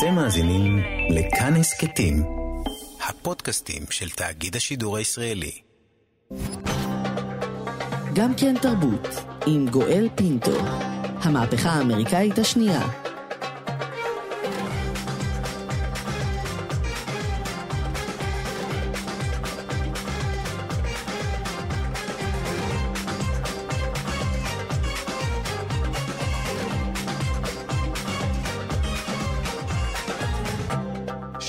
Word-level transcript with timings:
אתם 0.00 0.14
מאזינים 0.14 0.82
לכאן 1.10 1.56
הסכתים, 1.56 2.22
הפודקאסטים 3.08 3.82
של 3.90 4.10
תאגיד 4.10 4.56
השידור 4.56 4.96
הישראלי. 4.96 5.52
גם 8.14 8.34
כן 8.36 8.54
תרבות, 8.62 9.08
עם 9.46 9.68
גואל 9.68 10.08
פינטו. 10.14 10.58
המהפכה 11.22 11.70
האמריקאית 11.70 12.38
השנייה. 12.38 13.09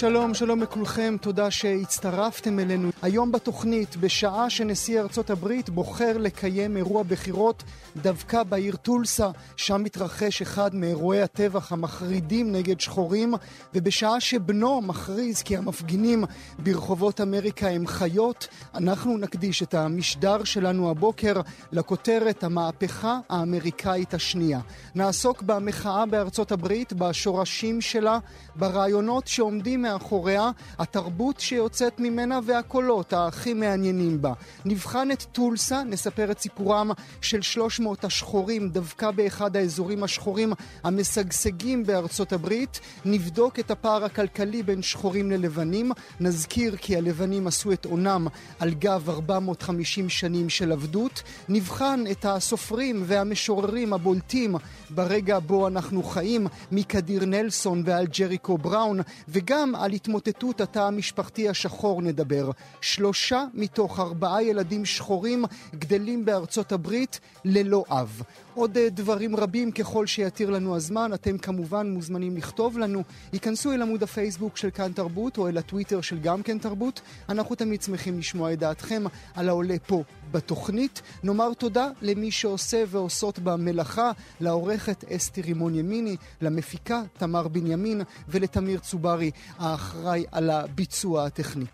שלום, 0.01 0.33
שלום 0.33 0.61
לכולכם, 0.61 1.15
תודה 1.21 1.51
שהצטרפתם 1.51 2.59
אלינו. 2.59 2.89
היום 3.01 3.31
בתוכנית, 3.31 3.95
בשעה 3.95 4.49
שנשיא 4.49 4.99
ארצות 5.01 5.29
הברית 5.29 5.69
בוחר 5.69 6.17
לקיים 6.17 6.77
אירוע 6.77 7.03
בחירות 7.03 7.63
דווקא 7.97 8.43
בעיר 8.43 8.75
טולסה, 8.75 9.29
שם 9.55 9.83
מתרחש 9.83 10.41
אחד 10.41 10.75
מאירועי 10.75 11.21
הטבח 11.21 11.71
המחרידים 11.71 12.51
נגד 12.51 12.79
שחורים, 12.79 13.33
ובשעה 13.73 14.19
שבנו 14.19 14.81
מכריז 14.81 15.41
כי 15.41 15.57
המפגינים 15.57 16.23
ברחובות 16.59 17.21
אמריקה 17.21 17.69
הם 17.69 17.87
חיות, 17.87 18.47
אנחנו 18.75 19.17
נקדיש 19.17 19.63
את 19.63 19.73
המשדר 19.73 20.43
שלנו 20.43 20.89
הבוקר 20.89 21.41
לכותרת 21.71 22.43
המהפכה 22.43 23.19
האמריקאית 23.29 24.13
השנייה. 24.13 24.59
נעסוק 24.95 25.41
במחאה 25.41 26.05
בארצות 26.05 26.51
הברית, 26.51 26.93
בשורשים 26.93 27.81
שלה, 27.81 28.19
ברעיונות 28.55 29.27
שעומדים 29.27 29.85
מאחוריה, 29.93 30.51
התרבות 30.79 31.39
שיוצאת 31.39 31.99
ממנה 31.99 32.39
והקולות 32.45 33.13
הכי 33.13 33.53
מעניינים 33.53 34.21
בה. 34.21 34.33
נבחן 34.65 35.11
את 35.11 35.23
טולסה, 35.23 35.83
נספר 35.83 36.31
את 36.31 36.39
סיפורם 36.39 36.91
של 37.21 37.41
300 37.41 38.05
השחורים 38.05 38.69
דווקא 38.69 39.11
באחד 39.11 39.55
האזורים 39.55 40.03
השחורים 40.03 40.53
המשגשגים 40.83 41.85
בארצות 41.85 42.33
הברית. 42.33 42.79
נבדוק 43.05 43.59
את 43.59 43.71
הפער 43.71 44.05
הכלכלי 44.05 44.63
בין 44.63 44.81
שחורים 44.81 45.31
ללבנים. 45.31 45.91
נזכיר 46.19 46.75
כי 46.75 46.97
הלבנים 46.97 47.47
עשו 47.47 47.71
את 47.71 47.85
עונם 47.85 48.27
על 48.59 48.73
גב 48.73 49.09
450 49.09 50.09
שנים 50.09 50.49
של 50.49 50.71
עבדות. 50.71 51.23
נבחן 51.49 52.03
את 52.11 52.25
הסופרים 52.25 53.03
והמשוררים 53.05 53.93
הבולטים 53.93 54.55
ברגע 54.89 55.39
בו 55.39 55.67
אנחנו 55.67 56.03
חיים, 56.03 56.47
מקדיר 56.71 57.25
נלסון 57.25 57.83
ועל 57.85 58.05
ג'ריקו 58.07 58.57
בראון, 58.57 58.99
וגם 59.27 59.75
על 59.81 59.91
התמוטטות 59.91 60.61
התא 60.61 60.79
המשפחתי 60.79 61.49
השחור 61.49 62.01
נדבר. 62.01 62.51
שלושה 62.81 63.45
מתוך 63.53 63.99
ארבעה 63.99 64.43
ילדים 64.43 64.85
שחורים 64.85 65.45
גדלים 65.75 66.25
בארצות 66.25 66.71
הברית 66.71 67.19
ללא 67.45 67.83
אב. 67.89 68.21
עוד 68.53 68.77
אה, 68.77 68.89
דברים 68.89 69.35
רבים 69.35 69.71
ככל 69.71 70.05
שיתיר 70.05 70.49
לנו 70.49 70.75
הזמן, 70.75 71.13
אתם 71.13 71.37
כמובן 71.37 71.91
מוזמנים 71.91 72.37
לכתוב 72.37 72.77
לנו. 72.77 73.03
היכנסו 73.31 73.71
אל 73.71 73.81
עמוד 73.81 74.03
הפייסבוק 74.03 74.57
של 74.57 74.69
כאן 74.69 74.91
תרבות 74.91 75.37
או 75.37 75.47
אל 75.47 75.57
הטוויטר 75.57 76.01
של 76.01 76.19
גם 76.19 76.43
כן 76.43 76.57
תרבות. 76.57 77.01
אנחנו 77.29 77.55
תמיד 77.55 77.81
שמחים 77.81 78.19
לשמוע 78.19 78.53
את 78.53 78.59
דעתכם 78.59 79.03
על 79.35 79.49
העולה 79.49 79.75
פה 79.87 80.03
בתוכנית. 80.31 81.01
נאמר 81.23 81.53
תודה 81.53 81.87
למי 82.01 82.31
שעושה 82.31 82.83
ועושות 82.87 83.39
במלאכה, 83.39 84.11
לעורכת 84.39 85.03
אסתי 85.11 85.41
רימון 85.41 85.75
ימיני, 85.75 86.15
למפיקה 86.41 87.01
תמר 87.17 87.47
בנימין 87.47 88.01
ולתמיר 88.29 88.79
צוברי, 88.79 89.31
האחראי 89.57 90.25
על 90.31 90.49
הביצוע 90.49 91.25
הטכני. 91.25 91.65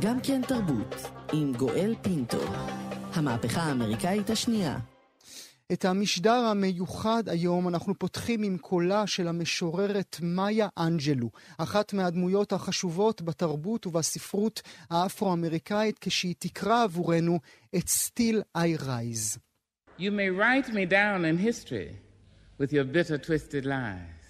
גם 0.00 0.20
כן 0.22 0.42
תרבות, 0.48 0.94
עם 1.32 1.52
גואל 1.52 1.94
פינטו. 2.02 2.38
המהפכה 3.14 3.62
האמריקאית 3.62 4.30
השנייה. 4.30 4.91
את 5.72 5.84
המשדר 5.84 6.32
המיוחד 6.32 7.28
היום 7.28 7.68
אנחנו 7.68 7.98
פותחים 7.98 8.42
עם 8.42 8.58
קולה 8.58 9.06
של 9.06 9.28
המשוררת 9.28 10.16
מאיה 10.22 10.68
אנג'לו, 10.78 11.30
אחת 11.58 11.92
מהדמויות 11.92 12.52
החשובות 12.52 13.22
בתרבות 13.22 13.86
ובספרות 13.86 14.62
האפרו-אמריקאית, 14.90 15.98
כשהיא 16.00 16.34
תקרא 16.38 16.82
עבורנו 16.82 17.38
את 17.76 17.84
Still 17.84 18.58
I 18.58 18.82
Rise. 18.82 19.38
You 19.98 20.10
may 20.10 20.30
write 20.30 20.68
me 20.72 20.84
down 20.86 21.24
in 21.24 21.36
history 21.38 21.90
with 22.58 22.72
your 22.72 22.84
bitter 22.84 23.18
twisted 23.18 23.64
lies. 23.64 24.22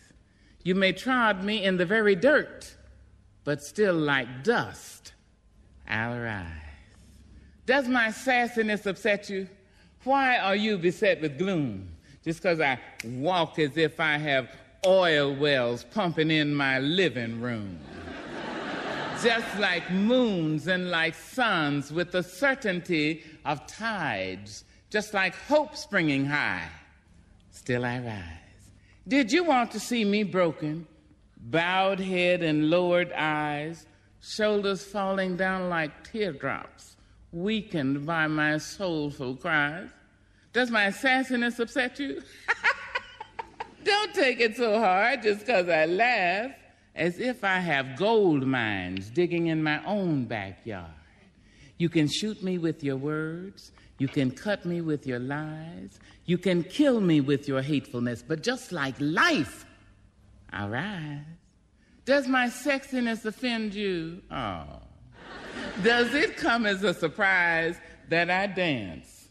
You 0.64 0.74
may 0.74 0.92
trod 0.92 1.44
me 1.44 1.64
in 1.64 1.76
the 1.76 1.86
very 1.86 2.14
dirt, 2.14 2.76
but 3.44 3.62
still 3.62 3.98
like 4.12 4.30
dust 4.44 5.12
I'll 5.88 6.18
rise. 6.18 6.88
Does 7.66 7.86
my 7.88 8.08
sassiness 8.26 8.86
upset 8.86 9.28
you? 9.30 9.48
Why 10.04 10.38
are 10.38 10.56
you 10.56 10.78
beset 10.78 11.20
with 11.20 11.38
gloom? 11.38 11.88
Just 12.24 12.42
because 12.42 12.60
I 12.60 12.78
walk 13.04 13.58
as 13.58 13.76
if 13.76 14.00
I 14.00 14.18
have 14.18 14.50
oil 14.84 15.34
wells 15.34 15.84
pumping 15.84 16.30
in 16.30 16.54
my 16.54 16.80
living 16.80 17.40
room. 17.40 17.78
Just 19.22 19.58
like 19.58 19.88
moons 19.92 20.66
and 20.66 20.90
like 20.90 21.14
suns 21.14 21.92
with 21.92 22.10
the 22.10 22.22
certainty 22.24 23.22
of 23.44 23.64
tides, 23.68 24.64
just 24.90 25.14
like 25.14 25.36
hope 25.36 25.76
springing 25.76 26.26
high, 26.26 26.68
still 27.52 27.84
I 27.84 28.00
rise. 28.00 28.72
Did 29.06 29.30
you 29.30 29.44
want 29.44 29.70
to 29.72 29.80
see 29.80 30.04
me 30.04 30.24
broken, 30.24 30.88
bowed 31.36 32.00
head 32.00 32.42
and 32.42 32.68
lowered 32.70 33.12
eyes, 33.12 33.86
shoulders 34.20 34.82
falling 34.82 35.36
down 35.36 35.68
like 35.68 36.10
teardrops? 36.10 36.91
Weakened 37.32 38.06
by 38.06 38.26
my 38.26 38.58
soulful 38.58 39.36
cries. 39.36 39.88
Does 40.52 40.70
my 40.70 40.88
sassiness 40.88 41.58
upset 41.58 41.98
you? 41.98 42.22
Don't 43.84 44.14
take 44.14 44.38
it 44.40 44.56
so 44.56 44.78
hard 44.78 45.22
just 45.22 45.40
because 45.40 45.68
I 45.68 45.86
laugh, 45.86 46.52
as 46.94 47.18
if 47.18 47.42
I 47.42 47.58
have 47.58 47.96
gold 47.96 48.46
mines 48.46 49.10
digging 49.10 49.46
in 49.46 49.62
my 49.62 49.84
own 49.84 50.24
backyard. 50.26 50.90
You 51.78 51.88
can 51.88 52.06
shoot 52.06 52.42
me 52.42 52.58
with 52.58 52.84
your 52.84 52.96
words, 52.96 53.72
you 53.98 54.08
can 54.08 54.30
cut 54.30 54.64
me 54.64 54.82
with 54.82 55.06
your 55.06 55.18
lies, 55.18 55.98
you 56.26 56.38
can 56.38 56.62
kill 56.62 57.00
me 57.00 57.20
with 57.20 57.48
your 57.48 57.62
hatefulness, 57.62 58.22
but 58.22 58.42
just 58.42 58.70
like 58.72 58.94
life, 59.00 59.64
I 60.52 60.68
rise. 60.68 61.24
Does 62.04 62.28
my 62.28 62.46
sexiness 62.46 63.24
offend 63.24 63.74
you? 63.74 64.20
Oh. 64.30 64.82
Does 65.80 66.14
it 66.14 66.36
come 66.36 66.66
as 66.66 66.84
a 66.84 66.92
surprise 66.92 67.76
that 68.08 68.30
I 68.30 68.46
dance 68.46 69.28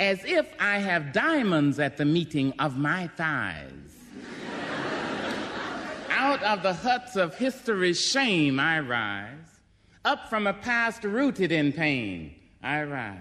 as 0.00 0.24
if 0.24 0.48
I 0.58 0.78
have 0.78 1.12
diamonds 1.12 1.78
at 1.78 1.96
the 1.96 2.04
meeting 2.04 2.54
of 2.58 2.76
my 2.76 3.08
thighs? 3.08 3.68
Out 6.08 6.42
of 6.42 6.62
the 6.62 6.72
huts 6.72 7.16
of 7.16 7.36
history's 7.36 8.00
shame, 8.00 8.58
I 8.58 8.80
rise. 8.80 9.60
Up 10.04 10.28
from 10.28 10.46
a 10.46 10.54
past 10.54 11.04
rooted 11.04 11.52
in 11.52 11.72
pain, 11.72 12.34
I 12.62 12.82
rise. 12.82 13.18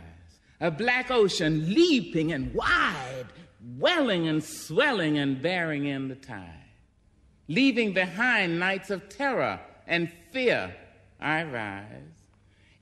A 0.59 0.71
black 0.71 1.11
ocean 1.11 1.73
leaping 1.73 2.31
and 2.31 2.53
wide, 2.53 3.25
welling 3.77 4.27
and 4.27 4.43
swelling 4.43 5.17
and 5.17 5.41
bearing 5.41 5.85
in 5.85 6.07
the 6.07 6.15
tide. 6.15 6.47
Leaving 7.47 7.93
behind 7.93 8.59
nights 8.59 8.89
of 8.89 9.09
terror 9.09 9.59
and 9.87 10.11
fear, 10.31 10.73
I 11.19 11.43
rise 11.43 12.20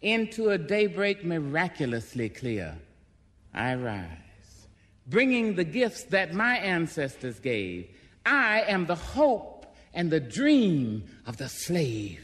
into 0.03 0.51
a 0.51 0.59
daybreak 0.59 1.25
miraculously 1.25 2.29
clear, 2.29 2.77
I 3.55 3.75
rise, 3.75 4.69
bringing 5.07 5.57
the 5.57 5.65
gifts 5.65 6.05
that 6.05 6.35
my 6.35 6.57
ancestors 6.57 7.39
gave. 7.41 7.89
I 8.27 8.63
am 8.69 8.87
the 8.87 8.95
hope 9.17 9.67
and 9.93 10.11
the 10.11 10.21
dream 10.21 11.05
of 11.27 11.37
the 11.37 11.49
slave. 11.49 12.21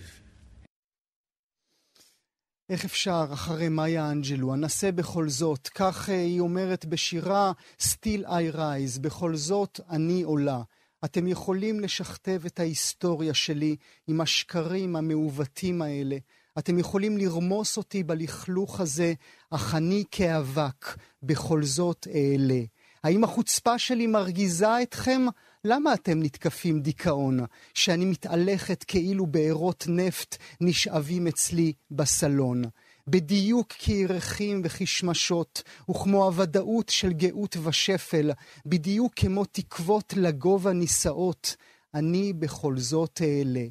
איך 2.71 2.85
אפשר 2.85 3.25
אחרי 3.33 3.69
מאיה 3.69 4.11
אנג'לו, 4.11 4.55
אנסה 4.55 4.93
בכל 4.93 5.29
זאת, 5.29 5.69
כך 5.69 6.09
היא 6.09 6.41
אומרת 6.41 6.85
בשירה 6.85 7.53
Still 7.81 8.25
I 8.25 8.57
Rise, 8.57 9.01
בכל 9.01 9.37
זאת 9.37 9.81
אני 9.91 10.23
עולה. 10.23 10.63
אתם 11.05 11.27
יכולים 11.29 11.81
לשכתב 11.81 12.43
את 12.47 12.61
ההיסטוריה 12.61 13.35
שלי 13.35 13.77
עם 14.07 14.21
השקרים 14.21 14.97
המעוותים 14.97 15.83
האלה. 15.83 16.17
אתם 16.60 16.80
יכולים 16.80 17.18
לרמוס 17.18 17.78
אותי 17.78 18.04
בלכלוך 18.04 18.80
הזה, 18.80 19.14
אך 19.52 19.76
אני 19.76 20.04
כאבק, 20.12 20.98
בכל 21.24 21.64
זאת 21.64 22.08
אעלה. 22.14 22.62
האם 23.04 23.24
החוצפה 23.24 23.80
שלי 23.80 24.08
מרגיזה 24.08 24.82
אתכם? 24.82 25.26
למה 25.66 25.94
אתם 25.94 26.24
נתקפים 26.24 26.80
דיכאון, 26.80 27.40
שאני 27.74 28.06
מתהלכת 28.06 28.84
כאילו 28.84 29.26
בארות 29.26 29.86
נפט 29.90 30.38
נשאבים 30.62 31.28
אצלי 31.28 31.74
בסלון? 31.92 32.64
בדיוק 33.08 33.72
כירחים 33.72 34.62
וכשמשות, 34.64 35.64
וכמו 35.90 36.26
הוודאות 36.26 36.90
של 36.90 37.14
גאות 37.14 37.58
ושפל, 37.64 38.32
בדיוק 38.66 39.14
כמו 39.16 39.46
תקוות 39.46 40.14
לגובה 40.18 40.74
נישאות, 40.74 41.56
אני 41.94 42.34
בכל 42.34 42.78
זאת 42.78 43.22
אעלה. 43.22 43.66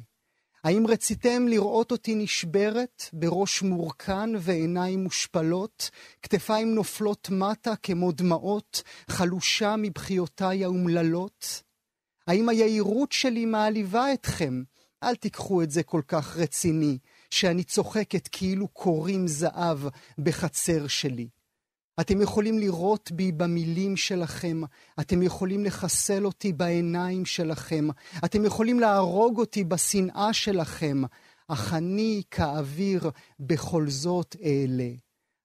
האם 0.65 0.87
רציתם 0.87 1.47
לראות 1.47 1.91
אותי 1.91 2.15
נשברת, 2.15 3.03
בראש 3.13 3.61
מורכן 3.61 4.29
ועיניים 4.39 5.03
מושפלות, 5.03 5.89
כתפיים 6.21 6.75
נופלות 6.75 7.29
מטה 7.29 7.75
כמו 7.75 8.11
דמעות, 8.11 8.83
חלושה 9.09 9.75
מבכיותיי 9.77 10.63
האומללות? 10.63 11.63
האם 12.27 12.49
היהירות 12.49 13.11
שלי 13.11 13.45
מעליבה 13.45 14.13
אתכם? 14.13 14.63
אל 15.03 15.15
תיקחו 15.15 15.63
את 15.63 15.71
זה 15.71 15.83
כל 15.83 16.01
כך 16.07 16.37
רציני, 16.37 16.97
שאני 17.29 17.63
צוחקת 17.63 18.27
כאילו 18.31 18.67
קוראים 18.67 19.27
זהב 19.27 19.79
בחצר 20.17 20.87
שלי. 20.87 21.27
אתם 21.99 22.21
יכולים 22.21 22.59
לראות 22.59 23.11
בי 23.11 23.31
במילים 23.31 23.97
שלכם, 23.97 24.61
אתם 24.99 25.23
יכולים 25.23 25.65
לחסל 25.65 26.25
אותי 26.25 26.53
בעיניים 26.53 27.25
שלכם, 27.25 27.87
אתם 28.25 28.45
יכולים 28.45 28.79
להרוג 28.79 29.39
אותי 29.39 29.63
בשנאה 29.63 30.33
שלכם, 30.33 31.01
אך 31.47 31.73
אני 31.73 32.21
כאוויר 32.31 33.09
בכל 33.39 33.89
זאת 33.89 34.35
אעלה. 34.43 34.91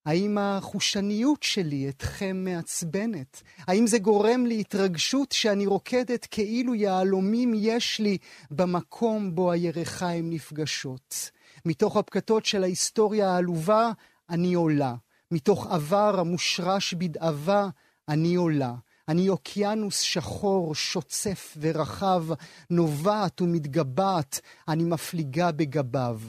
האם 0.06 0.38
החושניות 0.38 1.42
שלי 1.42 1.88
אתכם 1.88 2.44
מעצבנת? 2.44 3.42
האם 3.66 3.86
זה 3.86 3.98
גורם 3.98 4.46
לי 4.46 4.60
התרגשות 4.60 5.32
שאני 5.32 5.66
רוקדת 5.66 6.26
כאילו 6.30 6.74
יהלומים 6.74 7.52
יש 7.56 8.00
לי 8.00 8.18
במקום 8.50 9.34
בו 9.34 9.52
הירכיים 9.52 10.30
נפגשות? 10.30 11.30
מתוך 11.64 11.96
הפקטות 11.96 12.44
של 12.46 12.62
ההיסטוריה 12.62 13.30
העלובה, 13.30 13.90
אני 14.30 14.54
עולה. 14.54 14.94
מתוך 15.30 15.66
עבר 15.66 16.20
המושרש 16.20 16.94
בדאבה, 16.94 17.68
אני 18.08 18.34
עולה. 18.34 18.74
אני 19.08 19.28
אוקיינוס 19.28 20.00
שחור, 20.00 20.74
שוצף 20.74 21.56
ורחב, 21.60 22.24
נובעת 22.70 23.40
ומתגבעת, 23.40 24.40
אני 24.68 24.84
מפליגה 24.84 25.52
בגביו. 25.52 26.20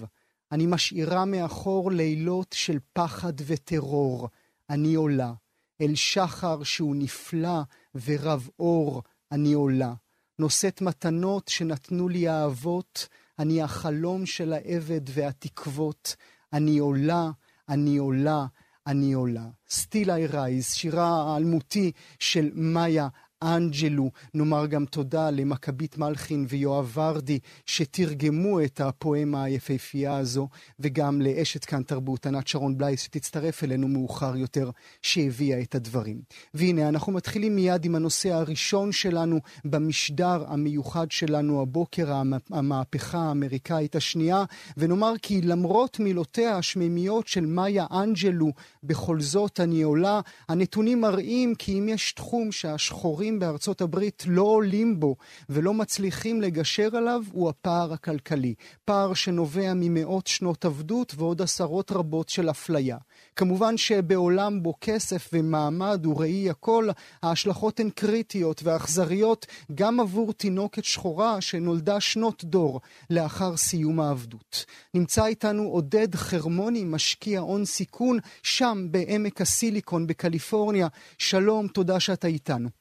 אני 0.51 0.65
משאירה 0.67 1.25
מאחור 1.25 1.91
לילות 1.91 2.53
של 2.53 2.77
פחד 2.93 3.33
וטרור. 3.47 4.29
אני 4.69 4.95
עולה. 4.95 5.33
אל 5.81 5.95
שחר 5.95 6.63
שהוא 6.63 6.95
נפלא 6.95 7.61
ורב 8.05 8.49
אור, 8.59 9.03
אני 9.31 9.53
עולה. 9.53 9.93
נושאת 10.39 10.81
מתנות 10.81 11.47
שנתנו 11.47 12.09
לי 12.09 12.27
האבות, 12.27 13.07
אני 13.39 13.61
החלום 13.61 14.25
של 14.25 14.53
העבד 14.53 15.01
והתקוות. 15.07 16.15
אני 16.53 16.77
עולה, 16.77 17.29
אני 17.69 17.97
עולה, 17.97 18.45
אני 18.87 19.13
עולה. 19.13 19.45
I 19.69 20.33
Rise, 20.33 20.73
שירה 20.73 21.33
האלמותי 21.33 21.91
של 22.19 22.49
מאיה 22.53 23.07
אנג'לו. 23.43 24.11
נאמר 24.33 24.65
גם 24.65 24.85
תודה 24.85 25.29
למכבית 25.29 25.97
מלחין 25.97 26.45
ויואב 26.49 26.91
ורדי 26.93 27.39
שתרגמו 27.65 28.61
את 28.63 28.81
הפואמה 28.81 29.43
היפהפייה 29.43 30.17
הזו, 30.17 30.47
וגם 30.79 31.21
לאשת 31.21 31.65
כאן 31.65 31.83
תרבות, 31.83 32.25
ענת 32.25 32.47
שרון 32.47 32.77
בלייס, 32.77 33.01
שתצטרף 33.01 33.63
אלינו 33.63 33.87
מאוחר 33.87 34.35
יותר, 34.35 34.69
שהביאה 35.01 35.61
את 35.61 35.75
הדברים. 35.75 36.21
והנה, 36.53 36.89
אנחנו 36.89 37.11
מתחילים 37.11 37.55
מיד 37.55 37.85
עם 37.85 37.95
הנושא 37.95 38.33
הראשון 38.33 38.91
שלנו 38.91 39.39
במשדר 39.65 40.43
המיוחד 40.47 41.11
שלנו 41.11 41.61
הבוקר, 41.61 42.13
המהפכה 42.51 43.19
האמריקאית 43.19 43.95
השנייה, 43.95 44.43
ונאמר 44.77 45.13
כי 45.21 45.41
למרות 45.41 45.99
מילותיה 45.99 46.57
השמימיות 46.57 47.27
של 47.27 47.45
מאיה 47.45 47.85
אנג'לו, 47.91 48.51
בכל 48.83 49.21
זאת 49.21 49.59
אני 49.59 49.81
עולה, 49.81 50.21
הנתונים 50.49 51.01
מראים 51.01 51.55
כי 51.55 51.79
אם 51.79 51.89
יש 51.89 52.13
תחום 52.13 52.51
שהשחורים 52.51 53.30
הצעירים 53.31 53.39
בארצות 53.39 53.81
הברית 53.81 54.23
לא 54.27 54.41
עולים 54.41 54.99
בו 54.99 55.15
ולא 55.49 55.73
מצליחים 55.73 56.41
לגשר 56.41 56.95
עליו 56.95 57.21
הוא 57.31 57.49
הפער 57.49 57.93
הכלכלי. 57.93 58.53
פער 58.85 59.13
שנובע 59.13 59.73
ממאות 59.75 60.27
שנות 60.27 60.65
עבדות 60.65 61.13
ועוד 61.17 61.41
עשרות 61.41 61.91
רבות 61.91 62.29
של 62.29 62.49
אפליה. 62.49 62.97
כמובן 63.35 63.77
שבעולם 63.77 64.63
בו 64.63 64.73
כסף 64.81 65.29
ומעמד 65.33 66.05
הוא 66.05 66.19
ראי 66.19 66.49
הכל, 66.49 66.89
ההשלכות 67.23 67.79
הן 67.79 67.89
קריטיות 67.89 68.61
ואכזריות 68.63 69.45
גם 69.75 69.99
עבור 69.99 70.33
תינוקת 70.33 70.83
שחורה 70.83 71.41
שנולדה 71.41 71.99
שנות 71.99 72.43
דור 72.43 72.81
לאחר 73.09 73.57
סיום 73.57 73.99
העבדות. 73.99 74.65
נמצא 74.93 75.25
איתנו 75.25 75.63
עודד 75.63 76.15
חרמוני, 76.15 76.83
משקיע 76.83 77.39
הון 77.39 77.65
סיכון, 77.65 78.19
שם 78.43 78.87
בעמק 78.91 79.41
הסיליקון 79.41 80.07
בקליפורניה. 80.07 80.87
שלום, 81.17 81.67
תודה 81.67 81.99
שאתה 81.99 82.27
איתנו. 82.27 82.80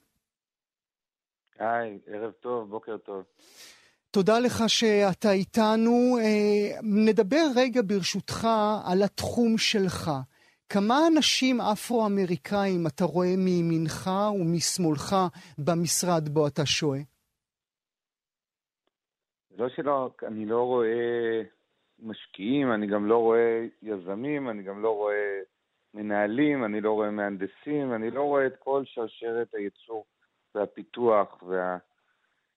היי, 1.61 1.99
ערב 2.07 2.33
טוב, 2.33 2.71
בוקר 2.71 2.97
טוב. 2.97 3.25
תודה 4.11 4.39
לך 4.39 4.55
שאתה 4.67 5.33
איתנו. 5.33 6.19
אה, 6.19 6.81
נדבר 6.83 7.45
רגע 7.57 7.81
ברשותך 7.87 8.47
על 8.85 9.03
התחום 9.03 9.59
שלך. 9.59 10.11
כמה 10.69 10.95
אנשים 11.13 11.61
אפרו-אמריקאים 11.61 12.87
אתה 12.87 13.05
רואה 13.05 13.35
מימינך 13.37 14.11
ומשמאלך 14.41 15.17
במשרד 15.59 16.29
בו 16.29 16.47
אתה 16.47 16.67
שוהה? 16.67 17.01
לא 19.59 19.69
שלא, 19.69 20.11
אני 20.27 20.47
לא 20.47 20.63
רואה 20.63 21.43
משקיעים, 21.99 22.73
אני 22.73 22.87
גם 22.87 23.07
לא 23.07 23.17
רואה 23.17 23.67
יזמים, 23.83 24.51
אני 24.51 24.63
גם 24.63 24.83
לא 24.83 24.91
רואה 24.91 25.41
מנהלים, 25.95 26.65
אני 26.65 26.81
לא 26.81 26.93
רואה 26.93 27.11
מהנדסים, 27.11 27.95
אני 27.95 28.11
לא 28.11 28.23
רואה 28.23 28.47
את 28.47 28.57
כל 28.59 28.83
שרשרת 28.87 29.55
הייצור 29.55 30.05
והפיתוח 30.55 31.43
וה... 31.43 31.79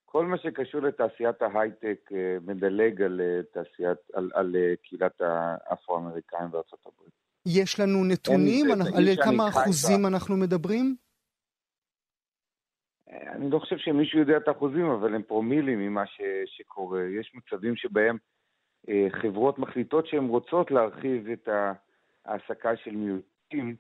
כל 0.05 0.25
מה 0.25 0.37
שקשור 0.37 0.81
לתעשיית 0.81 1.41
ההייטק 1.41 2.09
אה, 2.11 2.37
מדלג 2.41 3.01
על 3.01 3.21
אה, 3.21 3.41
תעשיית, 3.53 3.97
על, 4.13 4.31
על 4.33 4.55
אה, 4.55 4.73
קהילת 4.83 5.21
האפרו-אמריקאים 5.21 6.51
בארצות 6.51 6.79
הברית. 6.85 7.13
יש 7.45 7.79
לנו 7.79 8.05
נתונים 8.05 8.65
על, 8.71 8.81
על 8.81 9.23
כמה 9.23 9.49
אחוזים 9.49 10.05
אנחנו 10.05 10.37
מדברים? 10.37 10.95
אני 13.07 13.49
לא 13.49 13.59
חושב 13.59 13.77
שמישהו 13.77 14.19
יודע 14.19 14.37
את 14.37 14.47
האחוזים, 14.47 14.85
אבל 14.85 15.15
הם 15.15 15.23
פרומילים 15.23 15.79
ממה 15.79 16.05
ש, 16.05 16.21
שקורה. 16.45 17.03
יש 17.19 17.31
מצבים 17.35 17.75
שבהם 17.75 18.17
אה, 18.89 19.07
חברות 19.09 19.59
מחליטות 19.59 20.07
שהן 20.07 20.25
רוצות 20.25 20.71
להרחיב 20.71 21.29
את 21.29 21.49
ההעסקה 22.25 22.75
של 22.83 22.91
מיעוטים, 22.91 23.75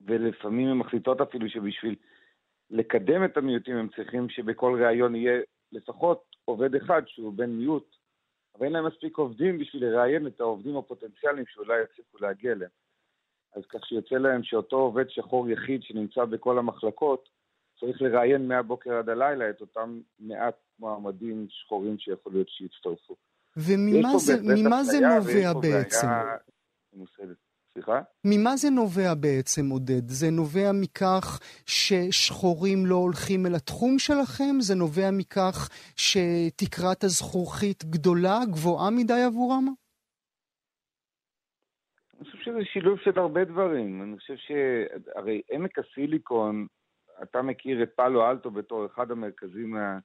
ולפעמים 0.00 0.68
הן 0.68 0.76
מחליטות 0.76 1.20
אפילו 1.20 1.48
שבשביל 1.48 1.96
לקדם 2.70 3.24
את 3.24 3.36
המיעוטים 3.36 3.76
הם 3.76 3.88
צריכים 3.96 4.28
שבכל 4.28 4.82
ראיון 4.82 5.14
יהיה 5.14 5.40
לפחות 5.72 6.24
עובד 6.44 6.74
אחד 6.74 7.02
שהוא 7.06 7.32
בן 7.32 7.50
מיעוט, 7.50 7.96
אבל 8.54 8.64
אין 8.64 8.72
להם 8.72 8.86
מספיק 8.86 9.18
עובדים 9.18 9.58
בשביל 9.58 9.84
לראיין 9.84 10.26
את 10.26 10.40
העובדים 10.40 10.76
הפוטנציאליים 10.76 11.46
שאולי 11.46 11.82
יצליחו 11.82 12.18
להגיע 12.20 12.52
אליהם. 12.52 12.70
אז 13.56 13.62
כך 13.68 13.86
שיוצא 13.86 14.14
להם 14.14 14.42
שאותו 14.42 14.76
עובד 14.76 15.04
שחור 15.08 15.50
יחיד 15.50 15.82
שנמצא 15.82 16.24
בכל 16.24 16.58
המחלקות, 16.58 17.28
צריך 17.80 18.02
לראיין 18.02 18.48
מהבוקר 18.48 18.92
עד 18.94 19.08
הלילה 19.08 19.50
את 19.50 19.60
אותם 19.60 20.00
מעט 20.18 20.54
מועמדים 20.78 21.46
שחורים 21.50 21.98
שיכול 21.98 22.32
להיות 22.32 22.48
שיצטרפו. 22.48 23.16
וממה 23.56 24.18
זה, 24.18 24.36
זה 24.82 25.00
נובע 25.00 25.52
בעצם? 25.60 26.06
סליחה? 27.76 28.00
ממה 28.24 28.56
זה 28.56 28.70
נובע 28.70 29.14
בעצם, 29.14 29.70
עודד? 29.70 30.08
זה 30.08 30.30
נובע 30.30 30.70
מכך 30.82 31.40
ששחורים 31.66 32.86
לא 32.86 32.94
הולכים 32.94 33.46
אל 33.46 33.54
התחום 33.54 33.98
שלכם? 33.98 34.60
זה 34.60 34.74
נובע 34.74 35.10
מכך 35.12 35.68
שתקרת 35.96 37.04
הזכוכית 37.04 37.84
גדולה, 37.84 38.38
גבוהה 38.52 38.90
מדי 38.90 39.22
עבורם? 39.26 39.66
אני 42.14 42.24
חושב 42.24 42.38
שזה 42.38 42.64
שילוב 42.64 42.98
של 42.98 43.18
הרבה 43.18 43.44
דברים. 43.44 44.02
אני 44.02 44.18
חושב 44.18 44.36
שהרי 44.36 45.42
עמק 45.50 45.78
הסיליקון, 45.78 46.66
אתה 47.22 47.42
מכיר 47.42 47.82
את 47.82 47.90
פאלו 47.96 48.30
אלטו 48.30 48.50
בתור 48.50 48.86
אחד 48.86 49.10
המרכזים 49.10 49.76
ה... 49.76 49.98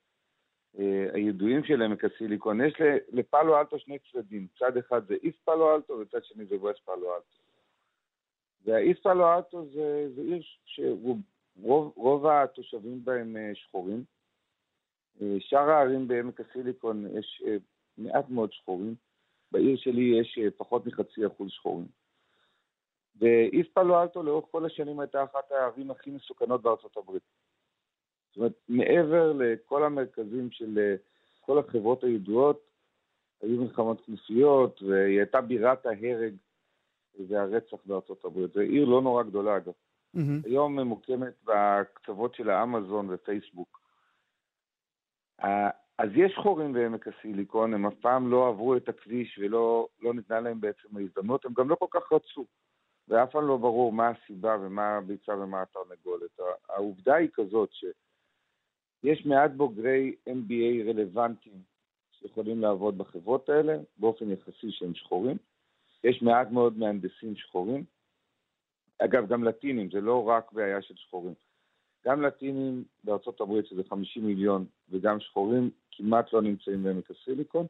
אה, 0.80 1.08
הידועים 1.14 1.64
של 1.64 1.82
עמק 1.82 2.06
הסיליקון. 2.06 2.62
יש 2.66 2.74
לפאלו 3.12 3.60
אלטו 3.60 3.80
שני 3.80 3.98
צדדים, 4.00 4.48
צד 4.60 4.78
אחד 4.78 5.08
זה 5.08 5.16
איסט 5.24 5.40
פאלו 5.46 5.76
אלטו 5.76 5.94
וצד 5.94 6.24
שני 6.24 6.46
זה 6.46 6.56
ווסט 6.56 6.80
פאלו 6.86 7.16
אלטו. 7.16 7.51
והאיסט 8.66 9.04
פאלו 9.04 9.34
אלטו 9.34 9.66
זה, 9.66 10.08
זה 10.16 10.22
עיר 10.22 10.42
שרוב 10.66 12.28
התושבים 12.28 13.06
בהם 13.06 13.38
אה, 13.38 13.52
שחורים. 13.56 14.04
אה, 15.22 15.36
שאר 15.40 15.70
הערים 15.70 16.08
בעמק 16.08 16.40
הסיליקון 16.40 17.06
יש 17.18 17.44
אה, 17.48 17.56
מעט 17.98 18.30
מאוד 18.30 18.54
שחורים. 18.54 18.96
בעיר 19.52 19.78
שלי 19.78 20.20
יש 20.20 20.40
פחות 20.58 20.86
מחצי 20.86 21.28
אחוז 21.28 21.52
שחורים. 21.52 21.88
ואיסט 23.16 23.74
פאלו 23.74 24.02
אלטו 24.02 24.24
לאורך 24.24 24.46
כל 24.52 24.66
השנים 24.66 25.00
הייתה 25.00 25.24
אחת 25.24 25.52
הערים 25.52 25.92
הכי 25.92 26.12
מסוכנות 26.12 26.62
בארצות 26.62 26.98
הברית. 26.98 27.24
זאת 28.30 28.38
אומרת, 28.38 28.54
מעבר 28.70 29.34
לכל 29.34 29.84
המרכזים 29.84 30.52
של 30.52 30.96
כל 31.42 31.60
החברות 31.60 32.04
הידועות, 32.04 32.70
היו 33.42 33.62
מלחמות 33.62 34.06
כנופיות, 34.06 34.82
והיא 34.84 35.18
הייתה 35.18 35.42
בירת 35.42 35.86
ההרג 35.86 36.34
והרצח 37.28 37.78
בארצות 37.86 38.26
הברית. 38.26 38.54
זו 38.54 38.60
עיר 38.60 38.86
לא 38.86 39.02
נורא 39.02 39.24
גדולה 39.24 39.58
אגב. 39.58 39.74
Mm-hmm. 40.16 40.46
היום 40.46 40.76
ממוקמת 40.76 41.34
בקצוות 41.44 42.36
של 42.36 42.50
האמזון 42.50 43.08
ופייסבוק. 43.10 43.82
אז 45.98 46.10
יש 46.16 46.32
שחורים 46.32 46.74
בעמק 46.74 47.08
הסיליקון, 47.08 47.74
הם 47.74 47.86
אף 47.86 47.94
פעם 48.02 48.32
לא 48.32 48.48
עברו 48.48 48.78
את 48.78 48.90
הכביש 48.90 49.40
ולא 49.42 49.88
לא 50.02 50.14
ניתנה 50.14 50.40
להם 50.40 50.62
בעצם 50.62 50.98
ההזדמנות, 50.98 51.46
הם 51.46 51.54
גם 51.54 51.70
לא 51.70 51.76
כל 51.76 51.86
כך 51.90 52.12
רצו. 52.12 52.46
ואף 53.08 53.32
פעם 53.32 53.48
לא 53.48 53.58
ברור 53.58 53.94
מה 53.94 54.10
הסיבה 54.10 54.58
ומה 54.62 54.98
הביצה 54.98 55.32
ומה 55.32 55.62
התרנגולת. 55.62 56.40
העובדה 56.70 57.16
היא 57.16 57.30
כזאת 57.34 57.70
שיש 57.74 59.26
מעט 59.26 59.52
בוגרי 59.52 60.16
MBA 60.30 60.90
רלוונטיים 60.90 61.62
שיכולים 62.12 62.62
לעבוד 62.62 62.98
בחברות 62.98 63.50
האלה, 63.50 63.78
באופן 63.98 64.32
יחסי 64.32 64.72
שהם 64.72 64.96
שחורים. 64.96 65.38
יש 66.04 66.22
מעט 66.22 66.52
מאוד 66.52 66.78
מהנדסים 66.78 67.36
שחורים. 67.36 67.84
אגב, 68.98 69.28
גם 69.28 69.44
לטינים, 69.44 69.90
זה 69.92 70.02
לא 70.02 70.28
רק 70.28 70.52
בעיה 70.52 70.82
של 70.82 70.96
שחורים. 70.96 71.34
גם 72.06 72.22
לטינים 72.22 72.84
בארצות 73.04 73.42
הברית, 73.42 73.66
שזה 73.66 73.82
50 73.90 74.26
מיליון, 74.26 74.66
וגם 74.90 75.20
שחורים, 75.20 75.70
כמעט 75.92 76.34
לא 76.34 76.42
נמצאים 76.42 76.84
בעמק 76.84 77.12
הסיליקון. 77.12 77.66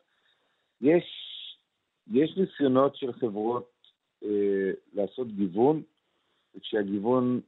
יש, 0.81 1.05
יש 2.11 2.37
ניסיונות 2.37 2.95
של 2.95 3.13
חברות 3.13 3.71
אה, 4.23 4.71
לעשות 4.93 5.27
גיוון, 5.27 5.81
וכשהגיוון, 6.55 7.41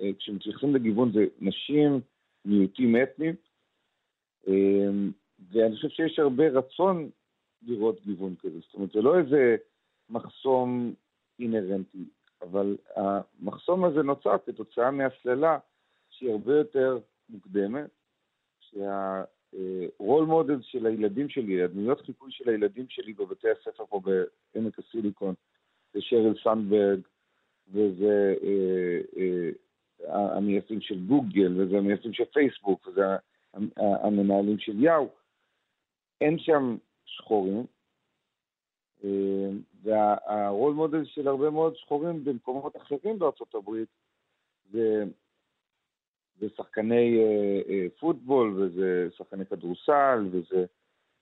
אה, 0.00 0.10
כשמתייחסים 0.18 0.74
לגיוון 0.74 1.12
זה 1.12 1.26
נשים, 1.40 2.00
מיעוטים 2.44 2.96
אתניים, 3.02 3.34
אה, 4.48 4.88
ואני 5.52 5.76
חושב 5.76 5.88
שיש 5.88 6.18
הרבה 6.18 6.48
רצון 6.48 7.10
לראות 7.62 8.04
גיוון 8.04 8.34
כזה. 8.40 8.58
זאת 8.60 8.74
אומרת, 8.74 8.90
זה 8.92 9.02
לא 9.02 9.18
איזה 9.18 9.56
מחסום 10.10 10.94
אינהרנטי, 11.38 12.04
אבל 12.42 12.76
המחסום 12.96 13.84
הזה 13.84 14.02
נוצר 14.02 14.36
כתוצאה 14.46 14.90
מהסללה 14.90 15.58
שהיא 16.10 16.30
הרבה 16.30 16.56
יותר 16.56 16.98
מוקדמת, 17.28 17.90
שהרול 18.60 20.24
מודל 20.24 20.62
של 20.62 20.86
הילדים 20.86 21.28
שלי, 21.28 21.62
הדמויות 21.62 22.00
חיקוי 22.00 22.32
של 22.32 22.48
הילדים 22.48 22.86
שלי 22.88 23.12
בבתי 23.12 23.48
הספר 23.50 23.84
פה 23.86 24.00
בעמק 24.54 24.78
הסיליקון, 24.78 25.34
זה 25.94 26.00
שריל 26.00 26.34
סנדברג, 26.44 27.00
וזה 27.68 28.34
אה, 28.42 29.00
אה, 29.16 30.36
המייסדים 30.36 30.80
של 30.80 31.00
גוגל, 31.06 31.60
וזה 31.60 31.78
המייסדים 31.78 32.12
של 32.12 32.24
פייסבוק, 32.24 32.88
וזה 32.88 33.02
המנהלים 33.76 34.58
של 34.58 34.84
יאו. 34.84 35.08
אין 36.20 36.38
שם 36.38 36.76
שחורים, 37.04 37.66
והרול 39.82 40.74
מודל 40.74 41.04
של 41.04 41.28
הרבה 41.28 41.50
מאוד 41.50 41.76
שחורים 41.76 42.24
במקומות 42.24 42.76
אחרים 42.76 43.18
בארצות 43.18 43.54
הברית 43.54 43.88
זה, 44.72 45.04
זה 46.40 46.46
שחקני 46.56 47.18
אה, 47.18 47.60
אה, 47.68 47.86
פוטבול, 48.00 48.62
וזה 48.62 49.08
שחקני 49.16 49.46
כדורסל, 49.46 50.28
וזה, 50.30 50.64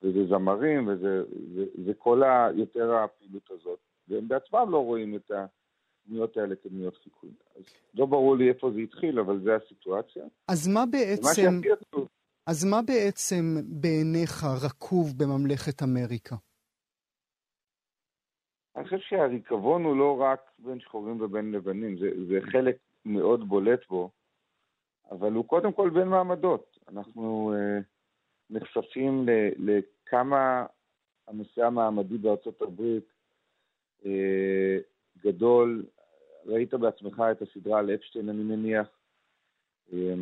וזה 0.03 0.27
זמרים, 0.29 0.89
וזה 0.89 1.23
זה, 1.55 1.65
זה 1.87 1.95
כל 1.95 2.23
היותר 2.23 2.95
הפעילות 2.95 3.51
הזאת. 3.51 3.79
והם 4.09 4.29
בעצמם 4.29 4.67
לא 4.71 4.79
רואים 4.79 5.17
את 5.17 5.31
הדמויות 5.31 6.37
האלה 6.37 6.55
כדמויות 6.57 6.97
חיקוי. 6.97 7.31
אז 7.57 7.63
לא 7.95 8.07
ברור 8.07 8.37
לי 8.37 8.49
איפה 8.49 8.71
זה 8.71 8.81
התחיל, 8.81 9.21
אבל 9.21 9.41
זה 9.45 9.57
הסיטואציה. 9.57 10.25
אז 10.49 10.69
מה 10.69 10.85
בעצם... 10.87 11.61
אז 12.47 12.65
מה 12.65 12.83
בעצם 12.83 13.57
בעיניך 13.81 14.45
רקוב 14.65 15.13
בממלכת 15.17 15.83
אמריקה? 15.83 16.37
אני 18.79 18.85
חושב 18.85 18.99
שהריקבון 18.99 19.85
הוא 19.85 19.97
לא 19.97 20.21
רק 20.21 20.41
בין 20.59 20.81
שחורים 20.81 21.21
ובין 21.21 21.53
לבנים, 21.53 21.99
זה, 21.99 22.11
זה 22.29 22.39
חלק 22.53 22.77
מאוד 23.05 23.49
בולט 23.49 23.87
בו, 23.89 24.11
אבל 25.11 25.33
הוא 25.33 25.45
קודם 25.45 25.73
כל 25.73 25.91
בין 25.91 26.09
מעמדות. 26.09 26.79
אנחנו 26.89 27.55
אה, 27.55 27.79
נחשפים 28.51 29.27
לכמה 29.59 30.67
הנושא 31.29 31.65
המעמדי 31.65 32.19
בארצות 32.19 32.63
הברית 32.63 33.13
אה, 34.07 34.79
גדול. 35.25 35.85
ראית 36.47 36.75
בעצמך 36.75 37.23
את 37.31 37.43
הסדרה 37.43 37.79
על 37.79 37.95
אפשטיין, 37.95 38.29
אני 38.29 38.43
מניח. 38.43 38.89
אה, 39.93 40.15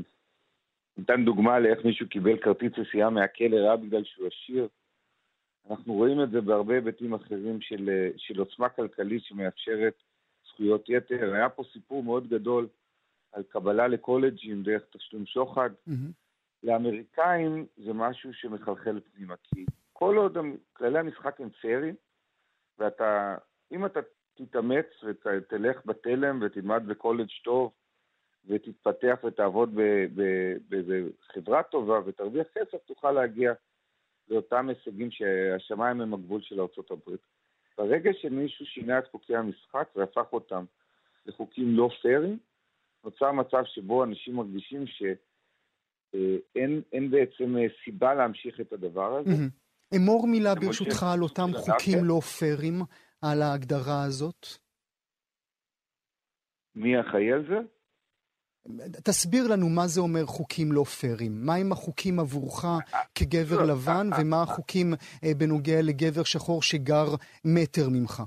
ניתן 0.97 1.25
דוגמה 1.25 1.59
לאיך 1.59 1.85
מישהו 1.85 2.09
קיבל 2.09 2.39
כרטיס 2.39 2.73
נסיעה 2.79 3.11
מהכלא 3.11 3.73
רק 3.73 3.81
בגלל 3.81 4.05
שהוא 4.05 4.27
עשיר. 4.27 4.69
אנחנו 5.71 5.95
רואים 5.95 6.23
את 6.23 6.31
זה 6.31 6.41
בהרבה 6.41 6.75
היבטים 6.75 7.15
אחרים 7.15 7.61
של, 7.61 7.89
אה, 7.89 8.11
של 8.17 8.39
עוצמה 8.39 8.69
כלכלית 8.69 9.25
שמאפשרת 9.25 9.95
זכויות 10.49 10.89
יתר. 10.89 11.35
היה 11.35 11.49
פה 11.49 11.63
סיפור 11.73 12.03
מאוד 12.03 12.29
גדול 12.29 12.69
על 13.33 13.43
קבלה 13.43 13.89
לקולג'ים 13.89 14.63
דרך 14.63 14.83
תשלום 14.91 15.27
שוחד. 15.27 15.71
Mm-hmm. 15.89 16.13
לאמריקאים 16.63 17.67
זה 17.77 17.93
משהו 17.93 18.35
שמחלחל 18.35 19.01
פנימה, 19.01 19.35
כי 19.43 19.67
כל 19.93 20.17
עוד 20.17 20.37
כללי 20.73 20.99
המשחק 20.99 21.41
הם 21.41 21.51
פיירים, 21.51 21.95
ואתה 22.79 23.37
אם 23.73 23.87
אתה 23.87 24.01
תתאמץ 24.35 24.87
ותלך 25.05 25.87
בתלם 25.87 26.41
ותלמד 26.43 26.83
בקולג' 26.87 27.29
טוב 27.45 27.73
ותתפתח 28.47 29.19
ותעבוד 29.25 29.75
באיזה 30.69 31.03
חברה 31.33 31.63
טובה 31.63 32.01
ותרוויח 32.07 32.47
כסף, 32.55 32.79
תוכל 32.87 33.13
להגיע 33.13 33.53
לאותם 34.29 34.69
הישגים 34.69 35.11
שהשמיים 35.11 36.01
הם 36.01 36.15
הגבול 36.15 36.41
של 36.43 36.61
ארה"ב. 36.61 37.11
ברגע 37.79 38.11
שמישהו 38.21 38.67
שינה 38.67 38.99
את 38.99 39.05
חוקי 39.11 39.37
המשחק 39.37 39.89
והפך 39.97 40.33
אותם 40.33 40.65
לחוקים 41.27 41.77
לא 41.77 41.89
פיירים, 42.03 42.39
נוצר 43.05 43.33
מצב 43.33 43.63
שבו 43.65 44.05
אנשים 44.05 44.35
מרגישים 44.35 44.85
שאין 44.87 46.83
אה, 46.95 47.01
בעצם 47.11 47.57
אה, 47.57 47.67
סיבה 47.85 48.15
להמשיך 48.15 48.61
את 48.61 48.73
הדבר 48.73 49.17
הזה. 49.17 49.31
אמור 49.97 50.27
מילה 50.27 50.55
ברשותך 50.55 51.03
על 51.13 51.23
אותם 51.23 51.49
חוקים 51.53 52.05
לא 52.05 52.21
פיירים. 52.21 52.83
על 53.23 53.43
ההגדרה 53.43 54.03
הזאת? 54.05 54.47
מי 56.75 57.01
אחראי 57.01 57.33
על 57.33 57.47
זה? 57.49 57.59
תסביר 59.05 59.45
לנו 59.53 59.69
מה 59.69 59.87
זה 59.87 60.01
אומר 60.01 60.25
חוקים 60.27 60.73
לא 60.73 60.85
פיירים. 60.85 61.33
מהם 61.47 61.73
החוקים 61.73 62.21
עבורך 62.21 62.65
כגבר 63.15 63.63
לבן, 63.71 64.07
ומה 64.21 64.43
החוקים 64.43 64.87
אה, 65.25 65.31
בנוגע 65.39 65.79
לגבר 65.83 66.25
שחור 66.25 66.63
שגר 66.63 67.07
מטר 67.45 67.89
ממך? 67.93 68.23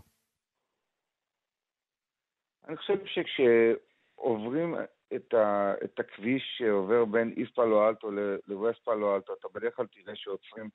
אני 2.68 2.78
חושב 2.78 2.94
שכשעוברים 3.06 4.76
את, 5.16 5.34
ה, 5.34 5.74
את 5.84 6.00
הכביש 6.00 6.44
שעובר 6.58 7.06
בין 7.06 7.34
איסט 7.38 7.56
פלו 7.56 7.90
אלטו 7.90 8.12
לווסט 8.48 8.80
פלו 8.84 9.16
אלטו, 9.16 9.34
אתה 9.34 9.48
בדרך 9.54 9.76
כלל 9.76 9.86
תראה 9.88 10.16
שעוצרים 10.16 10.70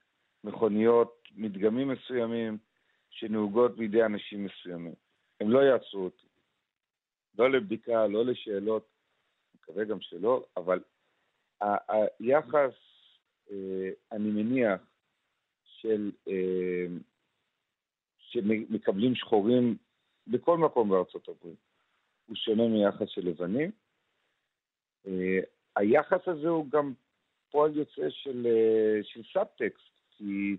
מכוניות, 0.44 1.23
מדגמים 1.37 1.88
מסוימים, 1.88 2.59
שנהוגות 3.11 3.76
בידי 3.76 4.04
אנשים 4.04 4.44
מסוימים. 4.44 4.94
הם 5.40 5.50
לא 5.50 5.59
יעצרו 5.59 6.04
אותי. 6.04 6.26
לא 7.38 7.50
לבדיקה, 7.50 8.06
לא 8.06 8.25
לשאלות, 8.25 8.94
מקווה 9.64 9.85
גם 9.85 10.00
שלא, 10.00 10.44
אבל 10.56 10.80
היחס, 11.61 12.75
אה, 13.50 13.90
אני 14.12 14.30
מניח, 14.30 14.80
של 15.64 16.11
אה, 16.28 16.87
שמקבלים 18.18 19.14
שחורים 19.14 19.76
בכל 20.26 20.59
מקום 20.59 20.88
בארצות 20.88 21.28
הברית, 21.28 21.59
הוא 22.26 22.37
שונה 22.37 22.68
מיחס 22.68 23.09
של 23.09 23.28
לבנים. 23.28 23.71
אה, 25.06 25.40
היחס 25.76 26.28
הזה 26.28 26.49
הוא 26.49 26.71
גם 26.71 26.92
פועל 27.50 27.76
יוצא 27.76 28.11
של, 28.11 28.47
של 29.02 29.23
סאבטקסט, 29.33 30.00
כי 30.11 30.56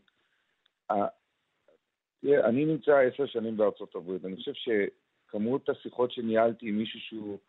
אני 2.25 2.65
נמצא 2.65 2.91
עשר 2.97 3.25
שנים 3.25 3.57
בארצות 3.57 3.95
הברית. 3.95 4.25
אני 4.25 4.35
חושב 4.35 4.51
שכמות 4.53 5.69
השיחות 5.69 6.12
שניהלתי 6.12 6.69
עם 6.69 6.77
מישהו 6.77 7.00
שהוא 7.00 7.39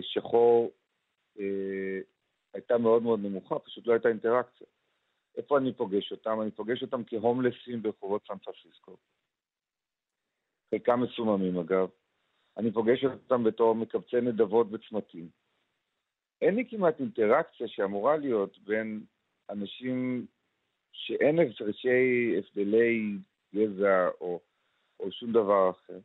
שחור 0.00 0.70
אה, 1.38 2.00
הייתה 2.54 2.78
מאוד 2.78 3.02
מאוד 3.02 3.20
נמוכה, 3.20 3.58
פשוט 3.58 3.86
לא 3.86 3.92
הייתה 3.92 4.08
אינטראקציה. 4.08 4.66
איפה 5.36 5.58
אני 5.58 5.74
פוגש 5.74 6.12
אותם? 6.12 6.40
אני 6.42 6.50
פוגש 6.50 6.82
אותם 6.82 7.02
כהומלסים 7.06 7.82
ברחובות 7.82 8.22
סן 8.26 8.38
פרנסיסקו. 8.38 8.96
חלקם 10.70 11.00
מסוממים 11.00 11.58
אגב. 11.58 11.88
אני 12.56 12.72
פוגש 12.72 13.04
אותם 13.04 13.44
בתור 13.44 13.74
מקבצי 13.74 14.20
נדבות 14.20 14.70
בצמתים. 14.70 15.28
אין 16.42 16.54
לי 16.54 16.68
כמעט 16.70 17.00
אינטראקציה 17.00 17.68
שאמורה 17.68 18.16
להיות 18.16 18.58
בין 18.58 19.04
אנשים 19.50 20.26
שאין 20.92 21.38
הפרשי 21.38 22.34
הבדלי 22.38 23.18
גזע 23.54 24.08
או, 24.20 24.40
או 25.00 25.12
שום 25.12 25.32
דבר 25.32 25.70
אחר. 25.70 25.98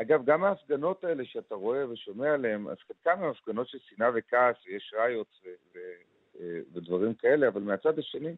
אגב, 0.00 0.24
גם 0.24 0.44
ההפגנות 0.44 1.04
האלה 1.04 1.24
שאתה 1.24 1.54
רואה 1.54 1.90
ושומע 1.90 2.34
עליהן, 2.34 2.66
אז 2.68 2.76
חלקן 2.88 3.22
הן 3.22 3.30
הפגנות 3.30 3.68
של 3.68 3.78
שנאה 3.78 4.10
וכעס, 4.14 4.56
ויש 4.66 4.94
ראיות 4.96 5.40
ו- 5.44 5.78
ו- 6.38 6.60
ודברים 6.72 7.14
כאלה, 7.14 7.48
אבל 7.48 7.62
מהצד 7.62 7.98
השני, 7.98 8.36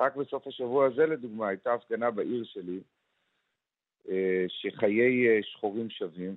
רק 0.00 0.16
בסוף 0.16 0.46
השבוע 0.46 0.86
הזה, 0.86 1.06
לדוגמה, 1.06 1.48
הייתה 1.48 1.74
הפגנה 1.74 2.10
בעיר 2.10 2.44
שלי, 2.44 2.80
אה, 4.08 4.44
שחיי 4.48 5.28
אה, 5.28 5.42
שחורים 5.42 5.90
שווים, 5.90 6.36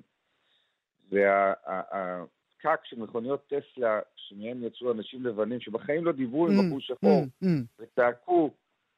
והפקק 1.10 2.80
של 2.84 3.00
מכוניות 3.00 3.48
טסלה, 3.48 4.00
שמהם 4.16 4.63
יצאו 4.63 4.92
אנשים 4.92 5.25
לבנים, 5.25 5.60
שבחיים 5.60 6.06
לא 6.06 6.12
דיברו 6.12 6.48
עם 6.48 6.54
בחור 6.54 6.80
שחור, 6.80 7.24
זה 7.42 7.48
וצעקו 7.80 8.50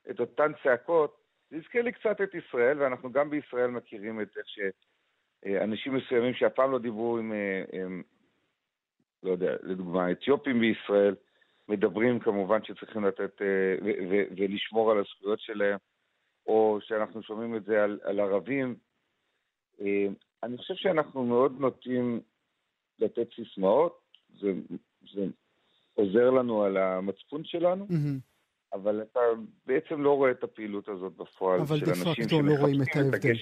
את 0.09 0.19
אותן 0.19 0.51
צעקות, 0.63 1.17
זה 1.51 1.57
הזכיר 1.57 1.81
לי 1.81 1.91
קצת 1.91 2.21
את 2.23 2.35
ישראל, 2.35 2.81
ואנחנו 2.81 3.11
גם 3.11 3.29
בישראל 3.29 3.67
מכירים 3.67 4.21
את 4.21 4.37
איך 4.37 4.47
שאנשים 5.45 5.95
מסוימים 5.95 6.33
שאף 6.33 6.51
פעם 6.53 6.71
לא 6.71 6.79
דיברו 6.79 7.17
עם, 7.17 7.33
עם 7.73 8.03
לא 9.23 9.31
יודע, 9.31 9.55
לדוגמה, 9.63 10.11
אתיופים 10.11 10.59
בישראל, 10.59 11.15
מדברים 11.69 12.19
כמובן 12.19 12.63
שצריכים 12.63 13.05
לתת 13.05 13.41
ולשמור 14.37 14.91
על 14.91 14.97
הזכויות 14.99 15.39
שלהם, 15.39 15.77
או 16.47 16.79
שאנחנו 16.81 17.23
שומעים 17.23 17.55
את 17.55 17.65
זה 17.65 17.83
על, 17.83 17.99
על 18.03 18.19
ערבים. 18.19 18.75
אני 20.43 20.57
חושב 20.57 20.73
שאנחנו 20.75 21.25
מאוד 21.25 21.59
נוטים 21.59 22.19
לתת 22.99 23.27
סיסמאות, 23.35 24.01
זה, 24.39 24.53
זה 25.13 25.25
עוזר 25.93 26.29
לנו 26.29 26.63
על 26.63 26.77
המצפון 26.77 27.43
שלנו, 27.43 27.87
mm-hmm. 27.89 28.19
אבל 28.73 29.01
אתה 29.01 29.19
בעצם 29.65 30.01
לא 30.01 30.15
רואה 30.15 30.31
את 30.31 30.43
הפעילות 30.43 30.89
הזאת 30.89 31.13
בפועל 31.15 31.59
דה 31.59 31.93
פקטו 31.93 32.41
לא 32.41 32.53
רואים 32.59 32.81
את 32.81 32.95
ההבדל. 32.95 33.33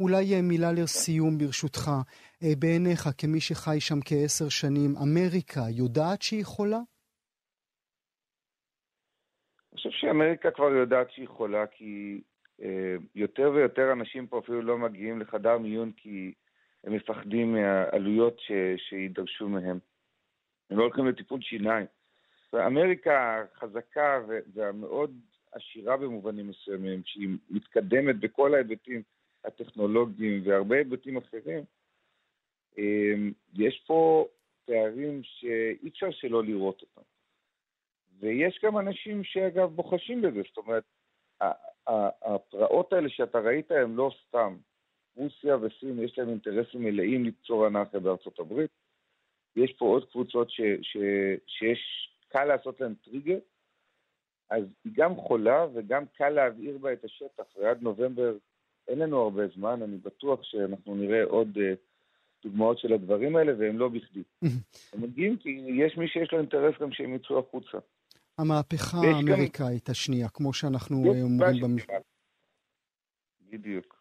אולי 0.00 0.42
מילה 0.42 0.72
לסיום 0.72 1.38
ברשותך, 1.38 1.90
אה, 2.42 2.48
בעיניך, 2.58 3.02
כמי 3.18 3.40
שחי 3.40 3.80
שם 3.80 4.00
כעשר 4.04 4.48
שנים, 4.48 4.90
אמריקה 4.96 5.60
יודעת 5.70 6.22
שהיא 6.22 6.44
חולה? 6.44 6.76
אני 9.72 9.76
חושב 9.76 9.90
שאמריקה 9.90 10.50
כבר 10.50 10.70
יודעת 10.72 11.10
שהיא 11.10 11.28
חולה, 11.28 11.66
כי 11.66 12.20
אה, 12.62 12.96
יותר 13.14 13.50
ויותר 13.54 13.92
אנשים 13.92 14.26
פה 14.26 14.38
אפילו 14.38 14.62
לא 14.62 14.78
מגיעים 14.78 15.20
לחדר 15.20 15.58
מיון 15.58 15.92
כי 15.92 16.32
הם 16.84 16.92
מפחדים 16.92 17.52
מהעלויות 17.52 18.40
ש, 18.40 18.52
שידרשו 18.88 19.48
מהם. 19.48 19.78
הם 20.70 20.78
לא 20.78 20.82
הולכים 20.82 21.06
לטיפול 21.06 21.40
שיניים. 21.42 21.86
אמריקה 22.54 23.44
חזקה 23.58 24.20
והמאוד 24.54 25.20
עשירה 25.52 25.96
במובנים 25.96 26.48
מסוימים, 26.48 27.02
שהיא 27.04 27.28
מתקדמת 27.50 28.16
בכל 28.20 28.54
ההיבטים 28.54 29.02
הטכנולוגיים 29.46 30.42
והרבה 30.44 30.76
היבטים 30.76 31.16
אחרים, 31.16 31.64
אה, 32.78 33.14
יש 33.54 33.84
פה 33.86 34.28
פערים 34.64 35.20
שאי 35.22 35.88
אפשר 35.88 36.10
שלא 36.10 36.44
לראות 36.44 36.82
אותם. 36.82 37.02
ויש 38.18 38.60
גם 38.64 38.78
אנשים 38.78 39.24
שאגב 39.24 39.70
בוחשים 39.70 40.22
בזה, 40.22 40.42
זאת 40.48 40.56
אומרת, 40.56 40.84
הפרעות 42.22 42.92
האלה 42.92 43.08
שאתה 43.08 43.38
ראית 43.38 43.70
הן 43.70 43.94
לא 43.94 44.10
סתם. 44.28 44.56
רוסיה 45.16 45.56
וסין 45.56 46.04
יש 46.04 46.18
להם 46.18 46.28
אינטרסים 46.28 46.82
מלאים 46.82 47.24
ליצור 47.24 47.66
אנרכיה 47.66 48.00
בארצות 48.00 48.38
הברית. 48.38 48.70
יש 49.56 49.72
פה 49.78 49.84
עוד 49.84 50.10
קבוצות 50.10 50.50
ש, 50.50 50.60
ש, 50.82 50.96
שיש, 51.46 52.10
קל 52.28 52.44
לעשות 52.44 52.80
להן 52.80 52.94
טריגר, 52.94 53.38
אז 54.50 54.64
היא 54.84 54.92
גם 54.96 55.14
חולה 55.16 55.66
וגם 55.74 56.04
קל 56.06 56.28
להבעיר 56.28 56.78
בה 56.78 56.92
את 56.92 57.04
השטח, 57.04 57.44
ועד 57.56 57.82
נובמבר 57.82 58.36
אין 58.88 58.98
לנו 58.98 59.20
הרבה 59.20 59.42
זמן, 59.56 59.82
אני 59.82 59.96
בטוח 59.96 60.40
שאנחנו 60.42 60.94
נראה 60.94 61.24
עוד 61.24 61.48
uh, 61.56 61.76
דוגמאות 62.44 62.78
של 62.78 62.92
הדברים 62.92 63.36
האלה, 63.36 63.52
והם 63.58 63.78
לא 63.78 63.88
בכדי. 63.88 64.22
הם 64.92 65.02
מגיעים 65.02 65.36
כי 65.36 65.48
יש 65.86 65.96
מי 65.96 66.08
שיש 66.08 66.32
לו 66.32 66.38
אינטרס 66.38 66.74
גם 66.80 66.92
שהם 66.92 67.14
יצאו 67.14 67.38
החוצה. 67.38 67.78
המהפכה 68.38 68.98
האמריקאית 68.98 69.88
גם... 69.88 69.90
השנייה, 69.90 70.28
כמו 70.28 70.52
שאנחנו 70.52 70.96
אומרים 70.96 71.62
במשפט. 71.62 71.94
בדיוק. 73.52 73.96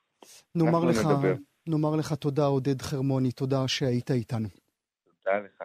נאמר 0.56 0.86
לך, 0.90 1.00
נאמר 1.68 1.96
לך 1.96 2.14
תודה, 2.14 2.46
עודד 2.46 2.82
חרמוני, 2.82 3.32
תודה 3.32 3.68
שהיית 3.68 4.12
איתנו. 4.12 4.48
תודה 5.06 5.40
לך. 5.40 5.64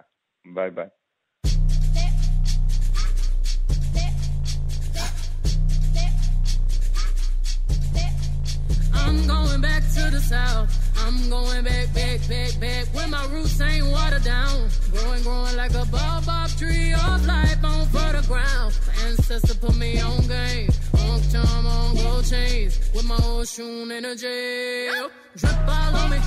ביי 0.55 0.71
ביי. 0.71 0.89
South. 10.21 10.69
I'm 11.07 11.29
going 11.29 11.65
back, 11.65 11.93
back, 11.95 12.21
back, 12.29 12.61
back. 12.61 12.87
When 12.95 13.11
my 13.11 13.25
roots 13.27 13.61
ain't 13.61 13.87
watered 13.87 14.25
down. 14.25 14.69
Growing, 14.93 15.23
growing 15.23 15.57
like 15.57 15.75
a 15.75 15.85
baobab 15.87 16.51
tree 16.51 16.93
of 16.93 17.27
life 17.27 17.65
on 17.65 17.87
fertile 17.87 18.23
ground. 18.23 18.79
My 18.87 19.09
ancestors 19.09 19.57
put 19.57 19.77
me 19.77 20.01
on 20.01 20.27
game. 20.27 20.71
On 20.99 21.21
charm, 21.31 21.67
on 21.67 21.97
gold 21.97 22.25
chains. 22.27 22.79
With 22.95 23.07
my 23.07 23.19
old 23.25 23.47
a 24.05 24.17
jail. 24.17 25.11
Drip 25.37 25.69
all 25.69 25.97
on 25.97 26.11
me. 26.11 26.19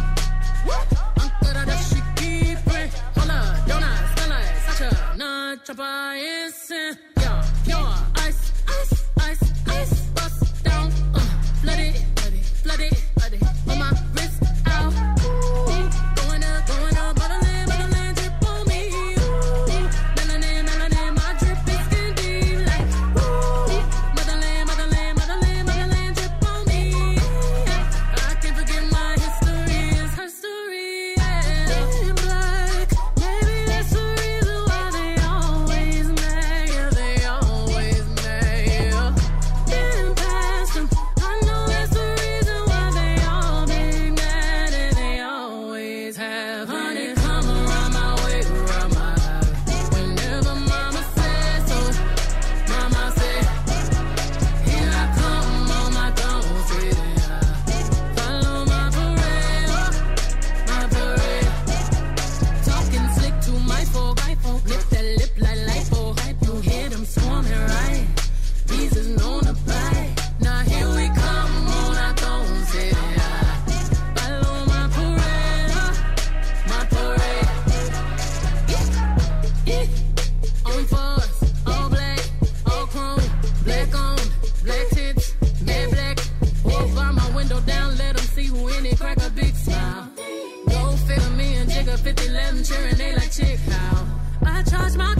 Uncle 1.21 1.53
da 1.53 1.75
she 1.89 2.01
keep 2.15 2.57
it. 2.67 3.03
I 3.15 4.15
smell 4.15 4.29
like 4.29 4.55
such 4.67 4.91
a 4.91 5.17
non-chopper 5.17 6.15
instant. 6.15 7.12
they 88.93 89.03
crack 89.03 89.17
a 89.25 89.29
big 89.31 89.55
smile. 89.55 90.09
Go 90.69 90.91
figure 91.07 91.29
me 91.31 91.55
and 91.55 91.69
Jigga 91.69 91.97
50 91.97 92.27
11 92.27 92.63
cheering, 92.63 92.95
they 92.95 93.15
like 93.15 93.31
chick 93.31 93.59
how. 93.69 94.05
I 94.45 94.63
charge 94.63 94.95
my 94.97 95.15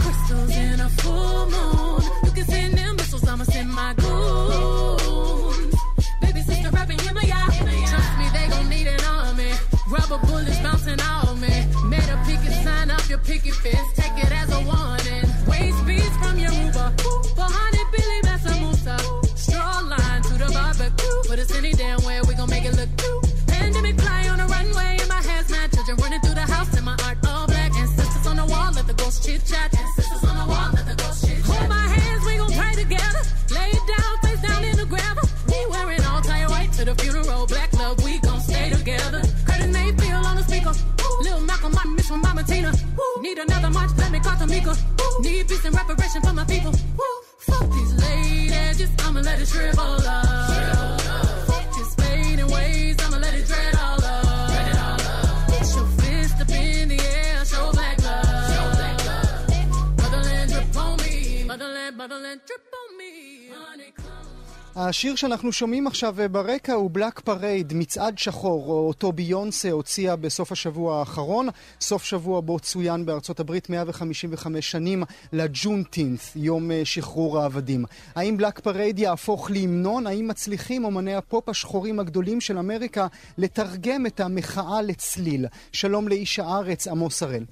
השיר 64.94 65.16
שאנחנו 65.16 65.52
שומעים 65.52 65.86
עכשיו 65.86 66.14
ברקע 66.30 66.72
הוא 66.72 66.90
Black 66.92 67.20
Parade, 67.20 67.72
מצעד 67.76 68.18
שחור, 68.18 68.86
אותו 68.88 69.12
ביונסה 69.12 69.70
הוציאה 69.70 70.16
בסוף 70.16 70.52
השבוע 70.52 70.98
האחרון, 70.98 71.48
סוף 71.80 72.04
שבוע 72.04 72.40
בו 72.40 72.60
צוין 72.60 73.06
בארצות 73.06 73.40
הברית 73.40 73.70
155 73.70 74.70
שנים 74.70 75.02
ל 75.32 75.40
Juneteenth, 75.40 76.32
יום 76.36 76.70
אה, 76.70 76.84
שחרור 76.84 77.40
העבדים. 77.40 77.84
האם 78.14 78.36
Black 78.36 78.60
Parade 78.60 78.98
יהפוך 78.98 79.50
להמנון? 79.50 80.06
האם 80.06 80.28
מצליחים 80.28 80.84
אומני 80.84 81.14
הפופ 81.14 81.48
השחורים 81.48 82.00
הגדולים 82.00 82.40
של 82.40 82.58
אמריקה 82.58 83.06
לתרגם 83.38 84.06
את 84.06 84.20
המחאה 84.20 84.82
לצליל? 84.82 85.46
שלום 85.72 86.08
לאיש 86.08 86.38
הארץ, 86.38 86.88
עמוס 86.88 87.22
הראל. 87.22 87.44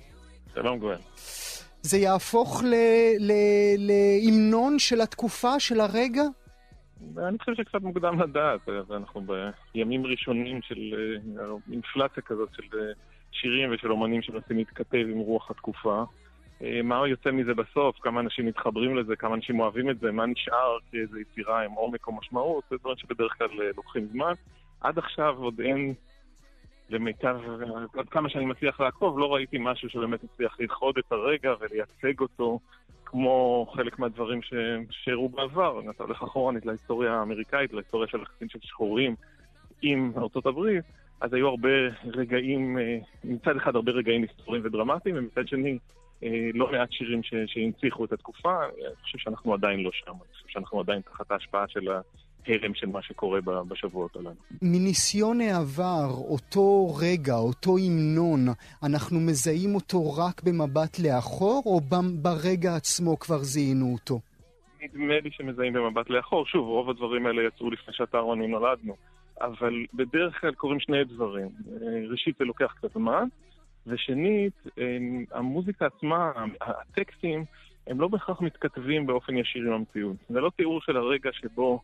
שלום 0.55 0.79
גואל. 0.79 0.99
זה 1.83 1.99
יהפוך 1.99 2.63
להמנון 3.79 4.79
של 4.79 5.01
התקופה, 5.01 5.61
של 5.61 5.81
הרגע? 5.81 6.23
אני 7.19 7.39
חושב 7.39 7.55
שקצת 7.55 7.83
מוקדם 7.83 8.21
לדעת, 8.21 8.69
אנחנו 8.91 9.25
בימים 9.75 10.07
ראשונים 10.07 10.63
של 10.63 10.95
אה, 11.39 11.45
אינפלציה 11.73 12.23
כזאת 12.23 12.49
של 12.55 12.79
אה, 12.79 12.93
שירים 13.33 13.71
ושל 13.73 13.93
אומנים 13.93 14.23
שמנסים 14.23 14.57
להתכתב 14.57 15.07
עם 15.11 15.19
רוח 15.19 15.51
התקופה. 15.51 16.05
אה, 16.63 16.81
מה 16.85 17.09
יוצא 17.09 17.31
מזה 17.31 17.55
בסוף, 17.55 17.97
כמה 18.01 18.21
אנשים 18.21 18.47
מתחברים 18.47 18.97
לזה, 18.97 19.17
כמה 19.17 19.35
אנשים 19.35 19.61
אוהבים 19.61 19.91
את 19.91 19.99
זה, 19.99 20.13
מה 20.13 20.27
נשאר 20.27 20.79
כאיזו 20.91 21.19
יצירה 21.19 21.65
עם 21.65 21.73
עומק 21.73 22.07
או 22.07 22.13
משמעות, 22.13 22.65
זה 22.71 22.77
דברים 22.77 22.97
שבדרך 22.97 23.39
כלל 23.39 23.49
לוקחים 23.77 24.07
זמן. 24.07 24.33
עד 24.81 24.99
עכשיו 24.99 25.37
עוד 25.39 25.61
אין, 25.61 25.95
למיטב, 26.91 27.37
עד 27.99 28.09
כמה 28.09 28.29
שאני 28.29 28.45
מצליח 28.45 28.81
לעקוב, 28.81 29.19
לא 29.19 29.35
ראיתי 29.35 29.57
משהו 29.61 29.89
שבאמת 29.89 30.25
הצליח 30.25 30.61
ללכוד 30.61 30.99
את 30.99 31.13
הרגע 31.13 31.55
ולייצג 31.61 32.21
אותו 32.21 32.59
כמו 33.13 33.67
חלק 33.75 33.99
מהדברים 33.99 34.41
שהראו 34.91 35.29
בעבר. 35.29 35.81
אתה 35.91 36.05
הולך 36.05 36.23
אחורנית 36.23 36.67
להיסטוריה 36.67 37.13
האמריקאית, 37.13 37.73
להיסטוריה 37.73 38.09
של 38.09 38.23
יחסים 38.23 38.49
של 38.49 38.59
שחורים 38.63 39.15
עם 39.83 40.13
ארצות 40.17 40.47
הברית, 40.47 40.85
אז 41.21 41.35
היו 41.35 41.49
הרבה 41.49 41.69
רגעים, 42.05 42.79
אה, 42.79 42.99
מצד 43.25 43.57
אחד 43.57 43.77
הרבה 43.77 43.93
רגעים 43.93 44.23
היסטוריים 44.23 44.65
ודרמטיים, 44.65 45.17
ומצד 45.19 45.49
שני 45.49 45.79
אה, 46.23 46.51
לא 46.55 46.73
מעט 46.73 46.93
שירים 46.93 47.21
שהנציחו 47.47 48.05
את 48.05 48.13
התקופה. 48.13 48.65
אני 48.65 48.97
חושב 49.03 49.19
שאנחנו 49.19 49.55
עדיין 49.55 49.81
לא 49.81 49.91
שם, 49.93 50.13
אני 50.13 50.33
חושב 50.33 50.49
שאנחנו 50.49 50.81
עדיין 50.81 51.01
תחת 51.01 51.31
ההשפעה 51.31 51.69
של 51.69 51.89
ההלם 52.47 52.75
של 52.75 52.87
מה 52.87 53.03
שקורה 53.03 53.41
בשבועות 53.69 54.17
הללו. 54.17 54.31
מניסיון 54.63 55.41
העבר, 55.41 56.09
אותו 56.11 56.95
רגע, 57.01 57.35
אותו 57.35 57.79
המנון, 57.79 58.41
אנחנו 58.83 59.21
מזהים 59.21 59.75
אותו 59.75 60.15
רק 60.17 60.43
במבט 60.43 60.99
לאחור, 60.99 61.63
או 61.67 61.81
ברגע 62.23 62.77
עצמו 62.77 63.19
כבר 63.19 63.39
זיהינו 63.39 63.93
אותו? 63.93 64.21
נדמה 64.83 65.21
לי 65.21 65.31
שמזהים 65.33 65.73
במבט 65.73 66.11
לאחור. 66.11 66.47
שוב, 66.47 66.69
רוב 66.69 66.91
הדברים 66.91 67.27
האלה 67.27 67.43
יצאו 67.43 67.71
לפני 67.71 67.95
שאתה 67.95 68.19
רוני 68.19 68.47
נולדנו. 68.47 68.97
אבל 69.41 69.87
בדרך 69.95 70.41
כלל 70.41 70.55
קורים 70.55 70.81
שני 70.81 71.05
דברים. 71.05 71.49
ראשית, 72.11 72.37
זה 72.39 72.45
לוקח 72.45 72.75
קצת 72.77 72.93
זמן, 72.93 73.29
ושנית, 73.87 74.67
המוזיקה 75.33 75.87
עצמה, 75.87 76.33
הטקסטים, 76.61 77.45
הם 77.87 78.01
לא 78.01 78.09
בהכרח 78.09 78.41
מתכתבים 78.41 79.07
באופן 79.07 79.37
ישיר 79.37 79.67
עם 79.67 79.73
המציאות. 79.73 80.17
זה 80.29 80.41
לא 80.41 80.51
תיאור 80.57 80.81
של 80.81 80.97
הרגע 80.97 81.31
שבו 81.33 81.75
אה, 81.75 81.81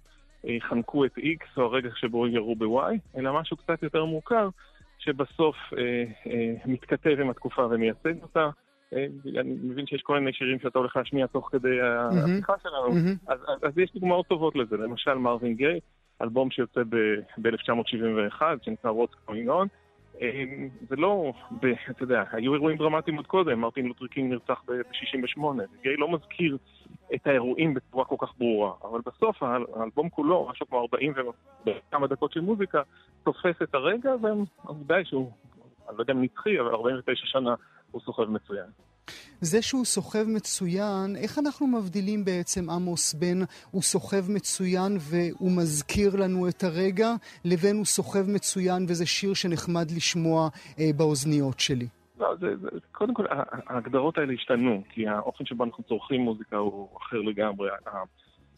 חנקו 0.61 1.05
את 1.05 1.18
X 1.18 1.46
או 1.57 1.62
הרגע 1.62 1.88
שבו 1.94 2.27
ירו 2.27 2.57
ב-Y, 2.57 3.18
אלא 3.18 3.40
משהו 3.40 3.57
קצת 3.57 3.83
יותר 3.83 4.05
מוכר, 4.05 4.48
שבסוף 4.98 5.57
אה, 5.79 6.05
אה, 6.33 6.55
מתכתב 6.66 7.16
עם 7.20 7.31
התקופה 7.31 7.66
ומייצג 7.70 8.22
אותה. 8.22 8.51
אה, 8.94 9.07
אני 9.40 9.57
מבין 9.62 9.87
שיש 9.87 10.03
כל 10.03 10.18
מיני 10.18 10.33
שירים 10.33 10.59
שאתה 10.61 10.79
הולך 10.79 10.96
להשמיע 10.96 11.27
תוך 11.27 11.48
כדי. 11.53 11.81
השיחה 11.81 12.53
שלנו. 12.62 12.87
אז, 13.27 13.38
אז, 13.48 13.59
אז 13.62 13.79
יש 13.79 13.92
דוגמאות 13.94 14.27
טובות 14.27 14.57
לזה, 14.57 14.77
למשל 14.77 15.14
מרווין 15.14 15.55
גיי, 15.55 15.81
אלבום 16.22 16.51
שיוצא 16.51 16.81
ב-1971, 16.88 18.42
שנקרא 18.62 18.90
What's 18.90 19.31
Going 19.31 19.48
On, 19.48 19.68
אמ, 20.20 20.68
זה 20.88 20.96
לא, 20.96 21.33
אתה 21.90 22.03
יודע, 22.03 22.22
היו 22.33 22.55
אירועים 22.55 22.79
דרמטיים 22.79 23.16
עוד 23.16 23.27
קודם, 23.27 23.61
מרטין 23.61 23.87
לותר 23.87 24.07
קינג 24.07 24.33
נרצח 24.33 24.62
ב-68, 24.66 25.40
גיי 25.83 25.96
לא 25.96 26.12
מזכיר 26.12 26.57
את 27.14 27.27
האירועים 27.27 27.75
בצורה 27.75 28.05
כל 28.05 28.16
כך 28.18 28.33
ברורה, 28.38 28.73
אבל 28.83 29.01
בסוף 29.07 29.42
האלבום 29.42 30.09
כולו, 30.09 30.49
משהו 30.51 30.66
כמו 30.66 30.81
40 30.81 31.12
וכמה 31.66 32.07
דקות 32.07 32.33
של 32.33 32.40
מוזיקה, 32.40 32.83
תופס 33.25 33.62
את 33.62 33.75
הרגע, 33.75 34.11
והעובדה 34.23 34.97
היא 34.97 35.05
שהוא, 35.05 35.31
אני 35.88 35.97
לא 35.97 36.03
יודע 36.03 36.12
אם 36.12 36.23
נצחי, 36.23 36.61
אבל 36.61 36.68
49 36.68 37.27
שנה 37.27 37.55
הוא 37.90 38.01
סוחב 38.01 38.25
מצוין. 38.25 38.66
זה 39.40 39.62
שהוא 39.62 39.85
סוחב 39.85 40.25
מצוין, 40.27 41.16
איך 41.16 41.38
אנחנו 41.38 41.66
מבדילים 41.66 42.25
בעצם, 42.25 42.71
עמוס, 42.71 43.14
בין 43.14 43.44
הוא 43.71 43.83
סוחב 43.83 44.31
מצוין 44.31 44.97
והוא 45.01 45.53
מזכיר 45.57 46.16
לנו 46.16 46.49
את 46.49 46.64
הרגע, 46.64 47.14
לבין 47.44 47.77
הוא 47.77 47.85
סוחב 47.85 48.31
מצוין 48.31 48.87
וזה 48.88 49.07
שיר 49.07 49.35
שנחמד 49.35 49.90
לשמוע 49.90 50.49
אה, 50.79 50.90
באוזניות 50.97 51.61
שלי? 51.61 51.87
לא, 52.18 52.37
זה, 52.40 52.57
זה, 52.57 52.68
קודם 52.92 53.14
כל, 53.14 53.24
ההגדרות 53.66 54.18
האלה 54.18 54.33
השתנו, 54.33 54.83
כי 54.88 55.09
האופן 55.09 55.46
שבו 55.46 55.64
אנחנו 55.64 55.85
צורכים 55.85 56.20
מוזיקה 56.20 56.57
הוא 56.57 56.88
אחר 56.96 57.20
לגמרי. 57.20 57.70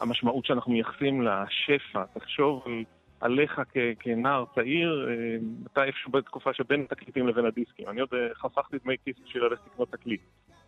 המשמעות 0.01 0.45
שאנחנו 0.45 0.73
מייחסים 0.73 1.23
לשפע, 1.23 2.05
תחשוב 2.15 2.63
על... 2.67 2.85
עליך 3.21 3.61
כ- 3.73 3.77
כנער 3.99 4.45
צעיר, 4.55 5.09
אה, 5.09 5.37
אתה 5.73 5.85
איפשהו 5.85 6.13
בתקופה 6.13 6.53
שבין 6.53 6.81
התקליטים 6.81 7.29
לבין 7.29 7.45
הדיסקים. 7.45 7.89
אני 7.89 8.01
עוד 8.01 8.09
אה, 8.13 8.35
חסכתי 8.35 8.77
דמי 8.85 8.97
כיס 9.05 9.17
בשביל 9.25 9.45
ללכת 9.45 9.67
לקנות 9.67 9.91
תקליט. 9.91 10.21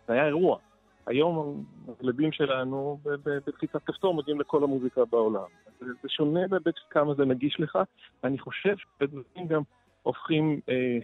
זה 0.07 0.13
היה 0.13 0.25
אירוע. 0.25 0.57
היום 1.07 1.63
הילדים 1.99 2.31
שלנו 2.31 2.99
בלחיצת 3.45 3.83
כפתור 3.85 4.13
מגיעים 4.13 4.39
לכל 4.39 4.63
המוזיקה 4.63 5.01
בעולם. 5.05 5.43
זה, 5.79 5.85
זה 6.03 6.09
שונה 6.09 6.47
בהיבט 6.47 6.75
כמה 6.89 7.13
זה 7.13 7.25
נגיש 7.25 7.59
לך, 7.59 7.77
ואני 8.23 8.39
חושב 8.39 8.75
שדברים 8.77 9.47
גם 9.47 9.61
הופכים 10.03 10.59
אה, 10.69 10.97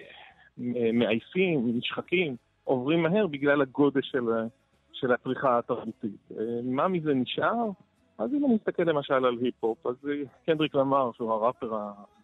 מעייפים, 0.93 1.77
נשחקים, 1.77 2.35
עוברים 2.63 3.03
מהר 3.03 3.27
בגלל 3.27 3.61
הגודל 3.61 4.01
של, 4.01 4.23
של 4.93 5.11
הצריכה 5.13 5.57
התרבותית. 5.57 6.31
אה, 6.31 6.59
מה 6.63 6.87
מזה 6.87 7.13
נשאר? 7.13 7.69
אז 8.17 8.33
אם 8.33 8.45
אני 8.45 8.55
מסתכל 8.55 8.83
למשל 8.83 9.13
על 9.13 9.37
היפ-הופ, 9.41 9.87
אז 9.87 9.95
קנדריק 10.45 10.75
למר, 10.75 11.11
שהוא 11.13 11.31
הראפר 11.31 11.71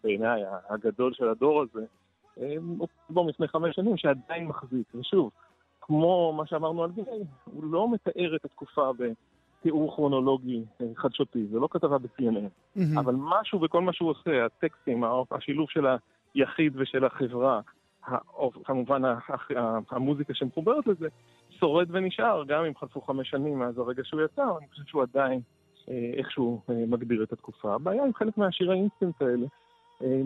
בעיניי 0.03 0.41
הגדול 0.69 1.13
של 1.13 1.29
הדור 1.29 1.61
הזה, 1.61 1.85
הוא 2.57 2.87
אלבום 3.09 3.29
לפני 3.29 3.47
חמש 3.47 3.75
שנים 3.75 3.97
שעדיין 3.97 4.47
מחזיק. 4.47 4.95
ושוב, 4.95 5.31
כמו 5.81 6.33
מה 6.37 6.45
שאמרנו 6.45 6.83
על 6.83 6.91
גילי, 6.91 7.23
הוא 7.45 7.63
לא 7.63 7.91
מתאר 7.91 8.35
את 8.35 8.45
התקופה 8.45 8.91
בתיאור 8.93 9.95
כרונולוגי 9.95 10.63
אה, 10.81 10.85
חדשותי, 10.95 11.45
זה 11.51 11.59
לא 11.59 11.67
כתבה 11.71 11.97
ב-CNN, 11.97 12.77
mm-hmm. 12.77 12.99
אבל 12.99 13.15
משהו 13.17 13.59
בכל 13.59 13.81
מה 13.81 13.93
שהוא 13.93 14.09
עושה, 14.09 14.45
הטקסטים, 14.45 15.03
השילוב 15.31 15.69
של 15.69 15.85
היחיד 16.35 16.73
ושל 16.75 17.05
החברה, 17.05 17.61
כמובן 18.63 19.01
המוזיקה 19.91 20.33
שמחוברת 20.33 20.87
לזה, 20.87 21.07
שורד 21.49 21.87
ונשאר, 21.91 22.43
גם 22.47 22.65
אם 22.65 22.75
חלפו 22.75 23.01
חמש 23.01 23.29
שנים 23.29 23.59
מאז 23.59 23.77
הרגע 23.77 24.03
שהוא 24.03 24.21
יצא, 24.21 24.43
אני 24.57 24.67
חושב 24.69 24.83
שהוא 24.83 25.01
עדיין 25.01 25.39
אה, 25.89 26.11
איכשהו 26.17 26.61
אה, 26.69 26.75
מגדיר 26.87 27.23
את 27.23 27.33
התקופה. 27.33 27.75
הבעיה 27.75 28.03
עם 28.03 28.13
חלק 28.13 28.37
מהשירי 28.37 28.71
האינסטנט 28.73 29.21
האלה, 29.21 29.45
אה, 30.03 30.21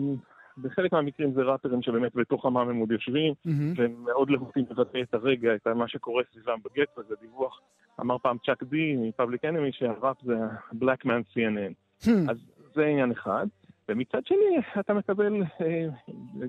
בחלק 0.58 0.92
מהמקרים 0.92 1.32
זה 1.32 1.42
ראפרים 1.42 1.82
שבאמת 1.82 2.14
בתוך 2.14 2.46
עמם 2.46 2.56
הם 2.56 2.76
עוד 2.76 2.90
יושבים, 2.90 3.32
mm-hmm. 3.32 3.50
והם 3.76 4.04
מאוד 4.04 4.30
להוטים 4.30 4.64
לבטא 4.70 4.98
את 5.02 5.14
הרגע, 5.14 5.54
את 5.54 5.66
מה 5.66 5.88
שקורה 5.88 6.22
סביבם 6.32 6.58
בגטו, 6.64 7.02
זה 7.08 7.14
דיווח. 7.20 7.60
אמר 8.00 8.18
פעם 8.18 8.36
צ'אק 8.46 8.62
די 8.62 8.96
מ 8.96 9.03
Public 9.03 9.44
Enemy 9.44 9.72
שהראפ 9.72 10.16
זה 10.22 10.36
ה-Black 10.44 11.04
Man 11.04 11.34
CNN. 11.34 12.04
Hmm. 12.04 12.30
אז 12.30 12.36
זה 12.74 12.86
עניין 12.86 13.10
אחד. 13.10 13.46
ומצד 13.90 14.26
שני, 14.26 14.80
אתה 14.80 14.94
מקבל 14.94 15.42
אה, 15.60 15.86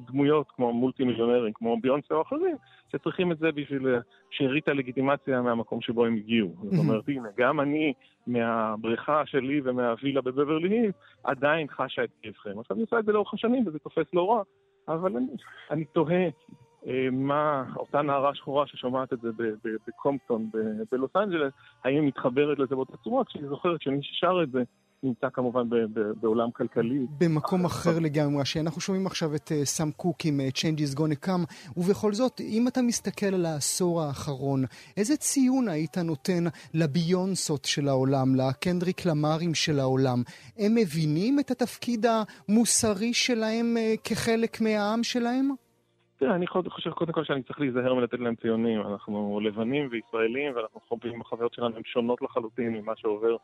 דמויות 0.08 0.48
כמו 0.56 0.74
מולטי 0.74 1.04
מיליונרים, 1.04 1.54
כמו 1.54 1.78
ביונסה 1.82 2.16
או 2.16 2.22
אחרים, 2.22 2.56
שצריכים 2.92 3.32
את 3.32 3.38
זה 3.38 3.52
בשביל 3.52 3.88
שארית 4.32 4.68
הלגיטימציה 4.68 5.42
מהמקום 5.42 5.82
שבו 5.82 6.06
הם 6.06 6.16
הגיעו. 6.16 6.50
זאת 6.64 6.80
אומרת, 6.80 7.04
הנה, 7.08 7.30
גם 7.38 7.60
אני 7.60 7.94
מהבריכה 8.28 9.26
שלי 9.26 9.62
ומהווילה 9.64 10.22
בבברלי 10.22 10.92
עדיין 11.24 11.68
חשה 11.68 12.04
את 12.04 12.10
כאבכם. 12.22 12.60
עכשיו 12.60 12.76
אני 12.76 12.82
עושה 12.82 13.00
את 13.00 13.06
זה 13.06 13.12
לאורך 13.12 13.34
השנים 13.34 13.68
וזה 13.68 13.80
תופס 13.80 14.14
לא 14.14 14.32
רע, 14.32 14.42
אבל 14.88 15.18
אני, 15.18 15.28
אני 15.72 15.86
תוהה 15.86 16.30
אה, 16.88 17.08
מה 17.12 17.64
אותה 17.76 18.02
נערה 18.02 18.36
שחורה 18.36 18.68
ששומעת 18.68 19.14
את 19.14 19.22
זה 19.22 19.30
בקומפטון 19.88 20.50
בלוס 20.92 21.16
אנג'לס, 21.16 21.54
האם 21.84 21.96
היא 21.96 22.08
מתחברת 22.08 22.60
לזה 22.60 22.76
באותה 22.76 22.98
צורה, 22.98 23.26
כשהיא 23.26 23.48
זוכרת 23.48 23.82
שמי 23.82 24.04
ששר 24.04 24.44
את 24.44 24.52
זה 24.52 24.64
נמצא 25.04 25.28
כמובן 25.34 25.62
בעולם 26.22 26.52
כלכלי. 26.52 27.06
במקום 27.20 27.66
אחר 27.66 28.00
לגמרי, 28.02 28.46
שאנחנו 28.46 28.82
שומעים 28.82 29.08
עכשיו 29.08 29.36
את 29.36 29.52
סאם 29.64 29.90
uh, 29.90 29.92
קוק 29.98 30.18
עם 30.26 30.40
uh, 30.40 30.58
Change 30.58 30.80
is 30.80 31.00
gonna 31.00 31.28
come, 31.28 31.72
ובכל 31.78 32.14
זאת, 32.14 32.42
אם 32.42 32.68
אתה 32.68 32.82
מסתכל 32.82 33.26
על 33.26 33.46
העשור 33.46 34.02
האחרון, 34.02 34.64
איזה 34.98 35.18
ציון 35.18 35.68
היית 35.68 35.98
נותן 35.98 36.44
לביונסות 36.74 37.66
של 37.66 37.88
העולם, 37.88 38.36
לקנדריק 38.36 39.06
למרים 39.06 39.54
של 39.54 39.80
העולם? 39.80 40.24
הם 40.58 40.76
מבינים 40.76 41.40
את 41.40 41.52
התפקיד 41.52 42.06
המוסרי 42.06 43.14
שלהם 43.14 43.78
uh, 43.78 44.00
כחלק 44.04 44.62
מהעם 44.62 45.04
שלהם? 45.04 45.50
תראה, 46.22 46.36
אני 46.36 46.48
חושב 46.48 46.92
קודם 46.92 47.14
כל 47.14 47.24
שאני 47.24 47.44
צריך 47.44 47.60
להיזהר 47.60 47.94
מלתת 47.94 48.20
להם 48.20 48.36
ציונים. 48.36 48.82
אנחנו 48.82 49.40
לבנים 49.44 49.90
וישראלים, 49.92 50.56
ואנחנו 50.56 50.80
חווים, 50.88 51.22
החוויות 51.22 51.54
שלנו 51.54 51.76
הן 51.76 51.82
שונות 51.86 52.22
לחלוטין 52.22 52.74
ממה 52.74 52.94
שעובר 52.96 53.36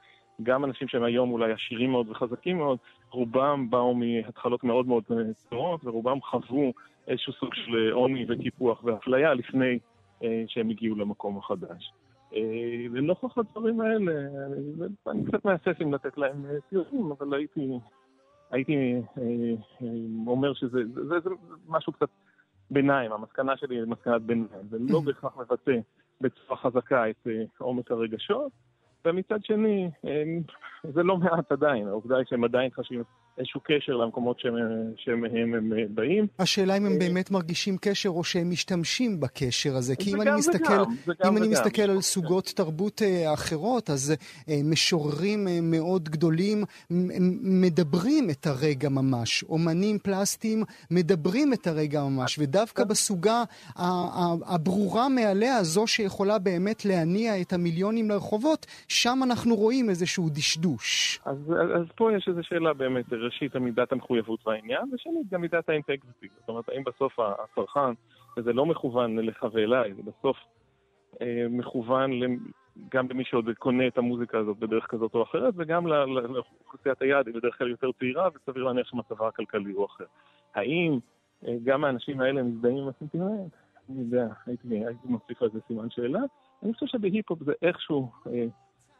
גם 0.43 0.65
אנשים 0.65 0.87
שהם 0.87 1.03
היום 1.03 1.31
אולי 1.31 1.53
עשירים 1.53 1.91
מאוד 1.91 2.09
וחזקים 2.09 2.57
מאוד, 2.57 2.77
רובם 3.11 3.69
באו 3.69 3.95
מהתחלות 3.95 4.63
מאוד 4.63 4.87
מאוד 4.87 5.03
צנועות, 5.35 5.81
ורובם 5.83 6.21
חוו 6.21 6.73
איזשהו 7.07 7.33
סוג 7.33 7.53
של 7.53 7.91
עוני 7.91 8.25
וקיפוח 8.29 8.83
ואפליה 8.83 9.33
לפני 9.33 9.79
אה, 10.23 10.43
שהם 10.47 10.69
הגיעו 10.69 10.95
למקום 10.95 11.37
החדש. 11.37 11.93
אה, 12.33 12.85
לנוכח 12.91 13.37
הדברים 13.37 13.81
האלה, 13.81 14.11
אני 15.07 15.25
קצת 15.25 15.45
מהסס 15.45 15.81
אם 15.81 15.93
לתת 15.93 16.17
להם 16.17 16.45
ציונים, 16.69 17.11
אבל 17.11 17.33
הייתי, 17.33 17.69
הייתי 18.51 18.75
אומר 20.27 20.53
שזה 20.53 20.79
זה, 20.93 21.01
זה, 21.03 21.19
זה 21.19 21.29
משהו 21.67 21.93
קצת 21.93 22.09
ביניים, 22.71 23.11
המסקנה 23.11 23.57
שלי 23.57 23.75
היא 23.75 23.85
מסקנת 23.87 24.21
ביניים, 24.21 24.67
זה 24.69 24.77
לא 24.79 24.99
בהכרח 24.99 25.37
מבטא 25.37 25.79
בצורה 26.21 26.57
חזקה 26.57 27.09
את 27.09 27.27
עומק 27.57 27.91
הרגשות. 27.91 28.51
ומצד 29.09 29.43
שני, 29.43 29.89
זה 30.83 31.03
לא 31.03 31.17
מעט 31.17 31.51
עדיין, 31.51 31.87
העובדה 31.87 32.17
היא 32.17 32.25
שהם 32.29 32.43
עדיין 32.43 32.69
חשים 32.71 33.03
איזשהו 33.37 33.61
קשר 33.63 33.95
למקומות 33.95 34.39
שמהם 34.95 35.53
הם 35.53 35.71
באים. 35.89 36.27
השאלה 36.39 36.77
אם 36.77 36.85
הם 36.85 36.99
באמת 36.99 37.31
מרגישים 37.31 37.77
קשר 37.81 38.09
או 38.09 38.23
שהם 38.23 38.49
משתמשים 38.49 39.19
בקשר 39.19 39.75
הזה. 39.75 39.95
כי 39.95 40.15
אם 40.15 40.21
אני 40.21 40.31
מסתכל, 40.37 40.73
אם 41.27 41.37
אני 41.37 41.47
מסתכל 41.47 41.81
על 41.81 42.01
סוגות 42.01 42.53
תרבות 42.55 43.01
אה, 43.01 43.33
אחרות, 43.33 43.89
אז 43.89 44.13
אה, 44.49 44.59
משוררים 44.63 45.47
אה, 45.47 45.59
מאוד 45.61 46.09
גדולים 46.09 46.63
מדברים 47.43 48.29
את 48.29 48.47
הרגע 48.47 48.89
ממש. 48.89 49.43
אומנים 49.43 49.99
פלסטיים 49.99 50.63
מדברים 50.91 51.53
את 51.53 51.67
הרגע 51.67 52.03
ממש, 52.03 52.39
ודווקא 52.39 52.83
בסוגה 52.83 53.43
הברורה 54.45 55.09
מעליה, 55.09 55.63
זו 55.63 55.87
שיכולה 55.87 56.39
באמת 56.39 56.85
להניע 56.85 57.41
את 57.41 57.53
המיליונים 57.53 58.09
לרחובות, 58.09 58.65
שם 58.87 59.19
אנחנו 59.23 59.55
רואים 59.55 59.89
איזשהו 59.89 60.29
דשדוש. 60.29 61.19
אז, 61.25 61.37
אז 61.75 61.85
פה 61.95 62.09
יש 62.17 62.27
איזו 62.27 62.43
שאלה 62.43 62.73
באמת. 62.73 63.05
ראשית, 63.27 63.55
מידת 63.55 63.91
המחויבות 63.91 64.39
בעניין, 64.45 64.81
ושנית, 64.93 65.29
גם 65.31 65.41
מידת 65.41 65.69
האינטגריטי. 65.69 66.27
זאת 66.39 66.49
אומרת, 66.49 66.69
האם 66.69 66.83
בסוף 66.83 67.19
הצרכן, 67.19 67.93
וזה 68.37 68.53
לא 68.53 68.65
מכוון 68.65 69.19
לך 69.19 69.45
ואליי, 69.51 69.93
זה 69.93 70.01
בסוף 70.03 70.37
אה, 71.21 71.45
מכוון 71.49 72.11
גם 72.91 73.07
למי 73.09 73.23
שעוד 73.23 73.49
קונה 73.59 73.87
את 73.87 73.97
המוזיקה 73.97 74.37
הזאת 74.37 74.57
בדרך 74.57 74.85
כזאת 74.87 75.15
או 75.15 75.23
אחרת, 75.23 75.53
וגם 75.57 75.87
לאוכלוסיית 75.87 77.01
היעד, 77.01 77.27
היא 77.27 77.35
בדרך 77.35 77.57
כלל 77.57 77.69
יותר 77.69 77.91
צעירה, 77.99 78.29
וסביר 78.35 78.63
להניח 78.63 78.87
שמצבה 78.87 79.27
הכלכלי 79.27 79.71
הוא 79.71 79.85
אחר. 79.85 80.05
האם 80.55 80.99
אה, 81.47 81.55
גם 81.63 81.83
האנשים 81.83 82.21
האלה 82.21 82.43
מזדהים 82.43 82.77
עם 82.77 82.87
הסנטימנט? 82.87 83.53
אני 83.89 83.99
יודע, 83.99 84.27
הייתי, 84.45 84.67
הייתי 84.85 85.07
מוסיף 85.07 85.41
על 85.41 85.49
זה 85.53 85.59
סימן 85.67 85.89
שאלה. 85.89 86.19
אני 86.63 86.73
חושב 86.73 86.85
שבהיפ-הופ 86.85 87.43
זה 87.43 87.53
איכשהו... 87.61 88.11
אה, 88.27 88.45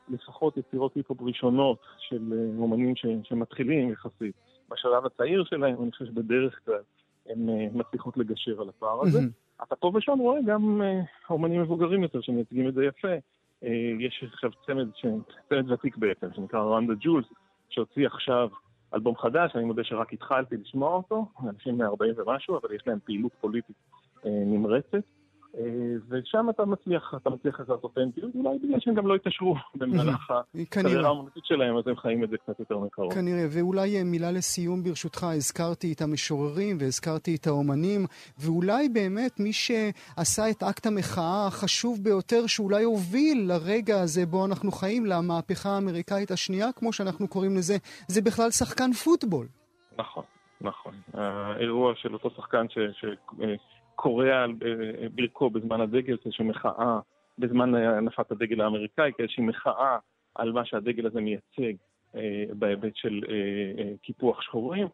לפחות 0.10 0.58
יצירות 0.58 0.96
היפ-הופ 0.96 1.22
ראשונות 1.22 1.78
של 2.00 2.34
אה, 2.34 2.62
אומנים 2.62 2.96
ש, 2.96 3.06
שמתחילים 3.24 3.92
יחסית. 3.92 4.36
בשלב 4.70 5.06
הצעיר 5.06 5.44
שלהם, 5.44 5.82
אני 5.82 5.92
חושב 5.92 6.06
שבדרך 6.06 6.60
כלל 6.66 6.82
הן 7.26 7.50
אה, 7.50 7.68
מצליחות 7.74 8.18
לגשר 8.18 8.62
על 8.62 8.70
הפער 8.70 9.02
הזה. 9.02 9.20
Mm-hmm. 9.20 9.64
אתה 9.64 9.76
פה 9.76 9.92
ושם 9.96 10.18
רואה 10.20 10.40
גם 10.46 10.82
אה, 10.82 11.02
אומנים 11.30 11.62
מבוגרים 11.62 12.04
יותר 12.04 12.22
שמייצגים 12.22 12.68
את 12.68 12.74
זה 12.74 12.86
יפה. 12.86 13.14
יש 14.00 14.24
עכשיו 14.34 14.52
צמד, 14.66 14.88
ש... 14.96 15.06
צמד 15.50 15.72
ותיק 15.72 15.98
בעצם, 15.98 16.28
שנקרא 16.36 16.60
רנדה 16.60 16.94
ג'ולס, 17.00 17.26
שהוציא 17.70 18.08
עכשיו 18.08 18.50
אלבום 18.94 19.18
חדש, 19.18 19.52
אני 19.56 19.64
מודה 19.64 19.84
שרק 19.84 20.14
התחלתי 20.14 20.58
לשמוע 20.58 20.94
אותו, 20.94 21.26
אנשים 21.50 21.78
מ-40 21.78 22.22
ומשהו, 22.22 22.58
אבל 22.58 22.76
יש 22.76 22.88
להם 22.88 23.00
פעילות 23.06 23.32
פוליטית 23.42 23.76
נמרצת. 24.26 25.04
אה, 25.58 25.64
ושם 26.10 26.50
אתה 26.50 26.66
מצליח, 26.66 27.14
אתה 27.22 27.30
מצליח 27.30 27.60
לעשות 27.60 27.84
אותנטיות, 27.84 28.32
אולי 28.36 28.58
בגלל 28.64 28.80
שהם 28.80 28.94
גם 28.94 29.08
לא 29.08 29.16
התעשרו 29.16 29.56
במהלך 29.76 30.32
הקריירה 30.56 31.10
האמנותית 31.10 31.46
שלהם, 31.46 31.78
אז 31.78 31.88
הם 31.88 31.96
חיים 31.96 32.24
את 32.24 32.30
זה 32.30 32.38
קצת 32.38 32.60
יותר 32.60 32.78
מקרוב. 32.78 33.14
כנראה, 33.14 33.46
ואולי 33.50 33.98
אה, 33.98 34.04
מילה 34.04 34.32
לסיום 34.32 34.84
ברשותך, 34.84 35.24
הזכרתי 35.24 35.94
את 35.94 36.02
המשוררים 36.02 36.78
והזכרתי 36.80 37.36
את 37.36 37.48
האומנים, 37.48 38.06
ואולי 38.40 38.90
באמת 38.90 39.40
מי 39.40 39.54
שעשה 39.54 40.50
את 40.50 40.64
אקט 40.64 40.86
המחאה 40.86 41.48
החשוב 41.48 42.00
ביותר, 42.04 42.48
שאולי 42.48 42.84
הוביל 42.84 43.46
לרגע 43.48 44.02
הזה 44.02 44.26
בו 44.26 44.46
אנחנו 44.46 44.72
חיים, 44.72 45.06
למהפכה 45.06 45.70
האמריקאית 45.70 46.32
השנייה, 46.32 46.72
כמו 46.76 46.94
שאנחנו 46.94 47.28
קוראים 47.28 47.56
לזה, 47.56 47.78
זה 48.08 48.22
בכלל 48.22 48.52
שחקן 48.52 48.94
פוטבול. 48.94 49.48
נכון, 49.98 50.24
נכון. 50.62 50.94
האירוע 51.14 51.94
של 51.96 52.14
אותו 52.14 52.30
שחקן 52.30 52.66
ש... 52.70 52.78
ש... 53.00 53.06
קורע 53.98 54.44
על 54.44 54.54
אה, 54.66 55.10
ברכו 55.16 55.50
בזמן 55.50 55.82
הדגל, 55.82 56.18
כאיזושהי 56.24 56.46
מחאה, 56.46 57.00
בזמן 57.40 57.76
הנפת 57.76 58.32
הדגל 58.32 58.62
האמריקאי, 58.62 59.12
כאיזושהי 59.18 59.44
מחאה 59.44 59.98
על 60.36 60.52
מה 60.52 60.66
שהדגל 60.66 61.06
הזה 61.08 61.22
מייצג. 61.22 61.74
אה, 62.16 62.44
בהיבט 62.54 62.96
של 62.96 63.22
אה, 63.30 63.94
קיפוח 64.02 64.42
שחורים. 64.42 64.88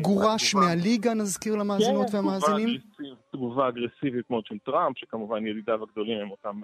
גורש 0.00 0.54
מהליגה, 0.54 1.14
נזכיר 1.14 1.56
למאזינות 1.56 2.10
כן, 2.10 2.16
והמאזינים? 2.16 2.78
כן, 2.98 3.04
תגובה 3.32 3.68
אגרסיבית 3.68 4.30
מאוד 4.30 4.46
של 4.46 4.58
טראמפ, 4.58 4.98
שכמובן 4.98 5.46
ידידיו 5.46 5.82
הגדולים 5.82 6.18
הם 6.18 6.30
אותם 6.30 6.60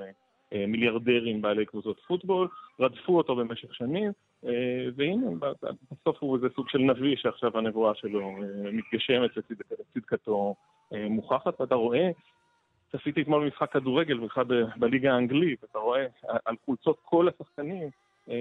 מיליארדרים 0.52 1.42
בעלי 1.42 1.66
קבוצות 1.66 2.00
פוטבול, 2.06 2.48
רדפו 2.80 3.18
אותו 3.18 3.36
במשך 3.36 3.74
שנים, 3.74 4.12
והנה, 4.96 5.26
בסוף 5.92 6.16
הוא 6.20 6.36
איזה 6.36 6.46
סוג 6.54 6.68
של 6.68 6.78
נביא 6.78 7.16
שעכשיו 7.16 7.58
הנבואה 7.58 7.94
שלו 7.94 8.32
מתגשמת 8.72 9.30
לצדקתו 9.36 10.54
אה, 10.92 11.08
מוכחת, 11.08 11.60
ואתה 11.60 11.74
רואה, 11.74 12.10
צפיתי 12.92 13.22
אתמול 13.22 13.44
במשחק 13.44 13.72
כדורגל, 13.72 14.16
במיוחד 14.16 14.44
בליגה 14.76 15.14
האנגלית, 15.14 15.64
אתה 15.64 15.78
רואה 15.78 16.06
על 16.44 16.56
חולצות 16.64 16.96
כל 17.04 17.28
השחקנים, 17.28 17.88
אה, 18.30 18.34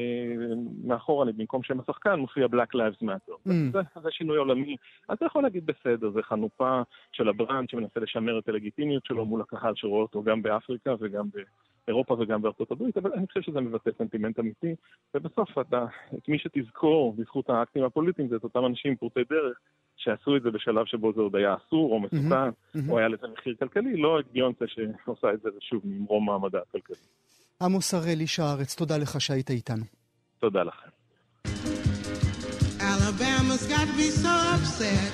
מאחור 0.84 1.24
אני, 1.24 1.32
במקום 1.32 1.64
שם 1.64 1.80
השחקן, 1.80 2.20
מופיע 2.20 2.46
Black 2.46 2.76
Lives 2.76 3.04
Matter. 3.04 3.48
Mm. 3.48 3.52
זה, 3.72 3.80
זה 4.02 4.12
שינוי 4.12 4.38
עולמי. 4.38 4.76
אז 5.08 5.18
אתה 5.18 5.26
יכול 5.26 5.44
להגיד 5.44 5.66
בסדר, 5.66 6.10
זה 6.10 6.24
חנופה 6.24 6.82
של 7.12 7.30
ה 7.30 7.36
brand 7.36 7.70
שמנסה 7.70 8.00
לשמר 8.00 8.40
את 8.40 8.50
הלגיטימיות 8.50 9.06
שלו 9.06 9.26
מול 9.26 9.42
הקהל 9.42 9.74
שרואה 9.76 10.02
אותו 10.02 10.24
גם 10.24 10.42
באפריקה 10.42 10.96
וגם 11.00 11.26
באירופה 11.92 12.18
וגם 12.20 12.42
בארצות 12.42 12.72
הברית, 12.72 12.98
אבל 12.98 13.14
אני 13.14 13.28
חושב 13.28 13.42
שזה 13.42 13.62
מבטא 13.62 13.90
סנטימנט 13.98 14.40
אמיתי, 14.40 14.76
ובסוף 15.14 15.50
אתה, 15.62 15.86
את 16.18 16.30
מי 16.30 16.38
שתזכור 16.40 17.14
בזכות 17.18 17.50
האקטים 17.50 17.84
הפוליטיים 17.84 18.28
זה 18.28 18.36
את 18.36 18.44
אותם 18.44 18.66
אנשים 18.66 18.96
פורטי 18.96 19.20
דרך 19.30 19.58
שעשו 19.98 20.38
את 20.38 20.42
זה 20.44 20.52
בשלב 20.52 20.86
שבו 20.86 21.14
זה 21.14 21.22
עוד 21.22 21.36
היה 21.36 21.56
אסור 21.56 21.92
או 21.92 22.00
מסוכן. 22.00 22.50
או 22.90 23.00
היה 23.00 23.08
לזה 23.08 23.28
מחיר 23.34 23.56
כלכלי, 23.60 23.98
לא 23.98 24.20
את 24.20 24.26
ביונסה 24.32 24.66
שעושה 24.68 25.34
את 25.34 25.42
זה 25.42 25.50
שוב 25.60 25.82
ממרום 25.86 26.26
מעמדה 26.26 26.60
הכלכלי. 26.70 26.96
עמוס 27.62 27.94
הראל, 27.94 28.20
איש 28.20 28.40
הארץ, 28.40 28.76
תודה 28.76 28.98
לך 28.98 29.22
שהיית 29.22 29.50
איתנו. 29.50 29.86
תודה 30.40 30.64
לכם. 30.64 30.90
Alabama's 32.94 33.66
got 33.76 33.90
me 34.00 34.10
so 34.24 34.34
upset. 34.56 35.12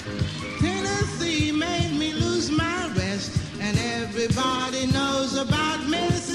Tennessee 0.62 1.52
made 1.66 1.94
me 2.02 2.10
lose 2.24 2.48
my 2.64 2.80
rest. 3.00 3.32
And 3.66 3.76
everybody 4.00 4.84
knows 4.96 5.32
about 5.46 5.80
Mississippi. 5.94 6.27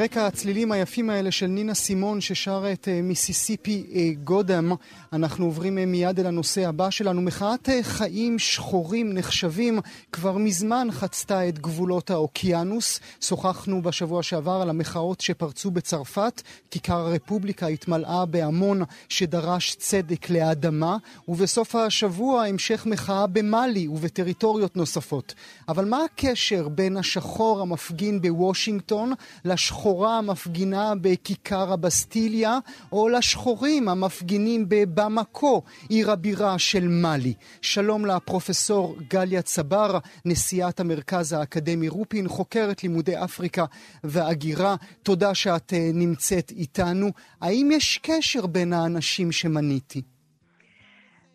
על 0.00 0.04
רקע 0.04 0.26
הצלילים 0.26 0.72
היפים 0.72 1.10
האלה 1.10 1.30
של 1.30 1.46
נינה 1.46 1.74
סימון 1.74 2.20
ששרה 2.20 2.72
את 2.72 2.88
אה, 2.88 3.02
מיסיסיפי 3.02 3.86
אה, 3.94 4.10
גודם, 4.24 4.72
אנחנו 5.12 5.44
עוברים 5.44 5.78
אה, 5.78 5.86
מיד 5.86 6.20
אל 6.20 6.26
הנושא 6.26 6.68
הבא 6.68 6.90
שלנו. 6.90 7.22
מחאת 7.22 7.68
חיים 7.82 8.38
שחורים 8.38 9.14
נחשבים 9.14 9.80
כבר 10.12 10.36
מזמן 10.36 10.88
חצתה 10.90 11.48
את 11.48 11.58
גבולות 11.58 12.10
האוקיינוס. 12.10 13.00
שוחחנו 13.20 13.82
בשבוע 13.82 14.22
שעבר 14.22 14.52
על 14.62 14.70
המחאות 14.70 15.20
שפרצו 15.20 15.70
בצרפת. 15.70 16.42
כיכר 16.70 16.96
הרפובליקה 16.96 17.66
התמלאה 17.66 18.26
בהמון 18.26 18.82
שדרש 19.08 19.74
צדק 19.74 20.30
לאדמה, 20.30 20.96
ובסוף 21.28 21.74
השבוע 21.74 22.44
המשך 22.44 22.86
מחאה 22.86 23.26
במאלי 23.26 23.88
ובטריטוריות 23.88 24.76
נוספות. 24.76 25.34
אבל 25.68 25.84
מה 25.84 25.98
הקשר 26.04 26.68
בין 26.68 26.96
השחור 26.96 27.60
המפגין 27.60 28.20
בוושינגטון 28.20 29.12
לש... 29.44 29.70
לשחורה 29.90 30.18
המפגינה 30.18 30.92
בכיכר 31.00 31.72
הבסטיליה, 31.72 32.58
או 32.92 33.08
לשחורים 33.08 33.88
המפגינים 33.88 34.64
בבמקו, 34.68 35.62
עיר 35.88 36.10
הבירה 36.10 36.58
של 36.58 36.88
מאלי. 36.88 37.34
שלום 37.62 38.06
לפרופסור 38.06 38.96
גליה 39.08 39.42
צבר, 39.42 39.98
נשיאת 40.24 40.80
המרכז 40.80 41.32
האקדמי 41.32 41.88
רופין, 41.88 42.28
חוקרת 42.28 42.82
לימודי 42.82 43.24
אפריקה 43.24 43.64
והגירה. 44.04 44.76
תודה 45.02 45.34
שאת 45.34 45.72
אה, 45.72 45.90
נמצאת 45.94 46.50
איתנו. 46.50 47.10
האם 47.40 47.70
יש 47.72 48.00
קשר 48.02 48.46
בין 48.46 48.72
האנשים 48.72 49.32
שמניתי? 49.32 50.02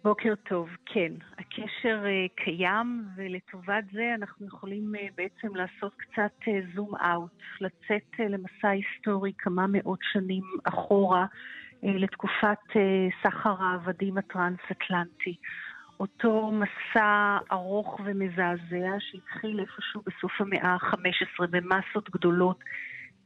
בוקר 0.05 0.33
טוב, 0.49 0.69
כן. 0.85 1.11
הקשר 1.37 2.03
uh, 2.03 2.43
קיים, 2.43 3.05
ולטובת 3.15 3.83
זה 3.91 4.11
אנחנו 4.15 4.47
יכולים 4.47 4.93
uh, 4.95 4.99
בעצם 5.17 5.55
לעשות 5.55 5.93
קצת 5.97 6.49
זום 6.75 6.95
uh, 6.95 7.05
אאוט, 7.11 7.41
לצאת 7.61 8.13
uh, 8.13 8.23
למסע 8.29 8.69
היסטורי 8.69 9.31
כמה 9.37 9.65
מאות 9.69 9.99
שנים 10.13 10.43
אחורה, 10.63 11.25
uh, 11.25 11.77
לתקופת 11.83 12.57
uh, 12.69 12.77
סחר 13.23 13.55
העבדים 13.59 14.17
הטרנס-אטלנטי. 14.17 15.35
אותו 15.99 16.51
מסע 16.51 17.37
ארוך 17.51 17.99
ומזעזע 18.05 18.95
שהתחיל 18.99 19.59
איפשהו 19.59 20.01
בסוף 20.05 20.41
המאה 20.41 20.69
ה-15 20.69 21.47
במסות 21.49 22.09
גדולות, 22.09 22.59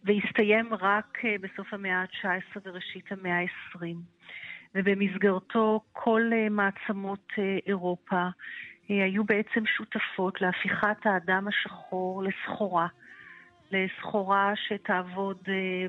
והסתיים 0.03 0.73
רק 0.73 1.17
בסוף 1.41 1.73
המאה 1.73 2.01
ה-19 2.01 2.59
וראשית 2.65 3.11
המאה 3.11 3.39
ה-20. 3.39 3.95
ובמסגרתו 4.75 5.81
כל 5.91 6.21
אה, 6.33 6.49
מעצמות 6.49 7.27
אה, 7.39 7.57
אירופה 7.67 8.21
אה, 8.91 9.03
היו 9.03 9.23
בעצם 9.23 9.63
שותפות 9.65 10.41
להפיכת 10.41 11.05
האדם 11.05 11.47
השחור 11.47 12.23
לסחורה. 12.23 12.87
לסחורה 13.71 14.53
שתעבוד 14.55 15.37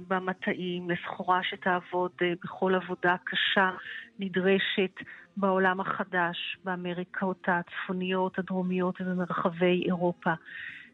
במטעים, 0.09 0.91
לסחורה 0.91 1.41
שתעבוד 1.43 2.11
בכל 2.45 2.75
עבודה 2.75 3.17
קשה 3.25 3.71
נדרשת 4.19 4.95
בעולם 5.37 5.81
החדש, 5.81 6.57
באמריקות 6.65 7.47
הצפוניות, 7.49 8.39
הדרומיות 8.39 9.01
ובמרחבי 9.01 9.83
אירופה. 9.87 10.31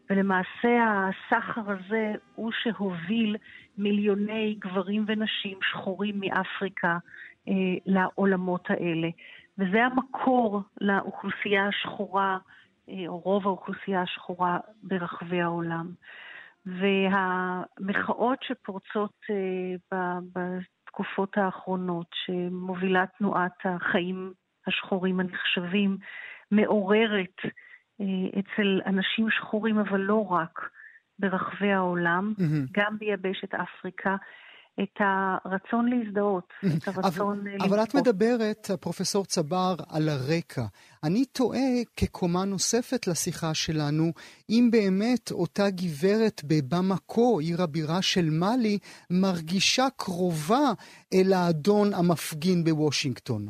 ולמעשה 0.09 1.07
הסחר 1.09 1.71
הזה 1.71 2.13
הוא 2.35 2.51
שהוביל 2.63 3.35
מיליוני 3.77 4.55
גברים 4.59 5.05
ונשים 5.07 5.59
שחורים 5.71 6.19
מאפריקה 6.19 6.97
לעולמות 7.85 8.69
האלה. 8.69 9.09
וזה 9.57 9.85
המקור 9.85 10.61
לאוכלוסייה 10.81 11.67
השחורה, 11.67 12.37
אה, 12.89 13.03
או 13.07 13.17
רוב 13.19 13.47
האוכלוסייה 13.47 14.01
השחורה 14.01 14.59
ברחבי 14.83 15.41
העולם. 15.41 15.91
והמחאות 16.65 18.43
שפורצות 18.43 19.13
אה, 19.29 20.19
בתקופות 20.35 21.37
האחרונות, 21.37 22.07
שמובילה 22.25 23.05
תנועת 23.17 23.65
החיים 23.65 24.33
השחורים 24.67 25.19
הנחשבים, 25.19 25.97
מעוררת 26.51 27.35
אצל 28.39 28.81
אנשים 28.85 29.29
שחורים, 29.31 29.79
אבל 29.79 29.99
לא 29.99 30.31
רק, 30.31 30.69
ברחבי 31.19 31.71
העולם, 31.71 32.33
mm-hmm. 32.37 32.71
גם 32.71 32.97
ביבשת 32.97 33.53
אפריקה, 33.53 34.15
את 34.83 34.99
הרצון 34.99 35.89
להזדהות, 35.89 36.53
את 36.77 36.87
הרצון 36.87 37.39
אבל, 37.39 37.69
אבל 37.69 37.83
את 37.83 37.95
מדברת, 37.95 38.71
פרופסור 38.79 39.25
צבר, 39.25 39.75
על 39.89 40.09
הרקע. 40.09 40.65
אני 41.03 41.25
תוהה 41.25 41.83
כקומה 41.95 42.45
נוספת 42.45 43.07
לשיחה 43.07 43.53
שלנו, 43.53 44.11
אם 44.49 44.69
באמת 44.71 45.31
אותה 45.31 45.69
גברת 45.69 46.41
בבמקו, 46.43 47.39
עיר 47.39 47.61
הבירה 47.61 48.01
של 48.01 48.29
מאלי, 48.29 48.77
מרגישה 49.09 49.87
קרובה 49.97 50.71
אל 51.13 51.33
האדון 51.33 51.93
המפגין 51.93 52.63
בוושינגטון. 52.63 53.47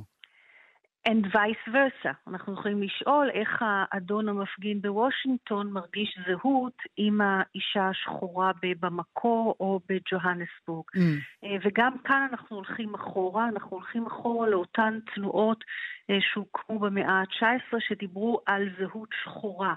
And 1.07 1.25
vice 1.33 1.71
versa. 1.71 2.13
אנחנו 2.27 2.53
יכולים 2.53 2.83
לשאול 2.83 3.29
איך 3.33 3.49
האדון 3.61 4.29
המפגין 4.29 4.81
בוושינגטון 4.81 5.71
מרגיש 5.71 6.19
זהות 6.27 6.77
עם 6.97 7.21
האישה 7.21 7.89
השחורה 7.89 8.51
במקור 8.79 9.55
או 9.59 9.79
בג'והנסבורג. 9.89 10.85
Mm. 10.95 10.99
אה, 11.43 11.55
וגם 11.63 11.97
כאן 12.03 12.27
אנחנו 12.31 12.55
הולכים 12.55 12.95
אחורה, 12.95 13.47
אנחנו 13.49 13.77
הולכים 13.77 14.05
אחורה 14.05 14.49
לאותן 14.49 14.99
תנועות 15.15 15.63
אה, 16.09 16.17
שהוקמו 16.21 16.79
במאה 16.79 17.11
ה-19 17.11 17.77
שדיברו 17.79 18.41
על 18.45 18.69
זהות 18.79 19.09
שחורה. 19.23 19.73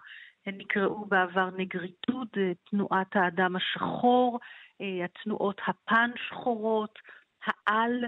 הן 0.47 0.55
נקראו 0.59 1.05
בעבר 1.05 1.49
נגריטוד, 1.57 2.29
אה, 2.37 2.53
תנועת 2.71 3.17
האדם 3.17 3.57
השחור, 3.57 4.41
התנועות 5.05 5.61
הפן 5.67 6.11
שחורות, 6.29 6.99
העל 7.47 8.05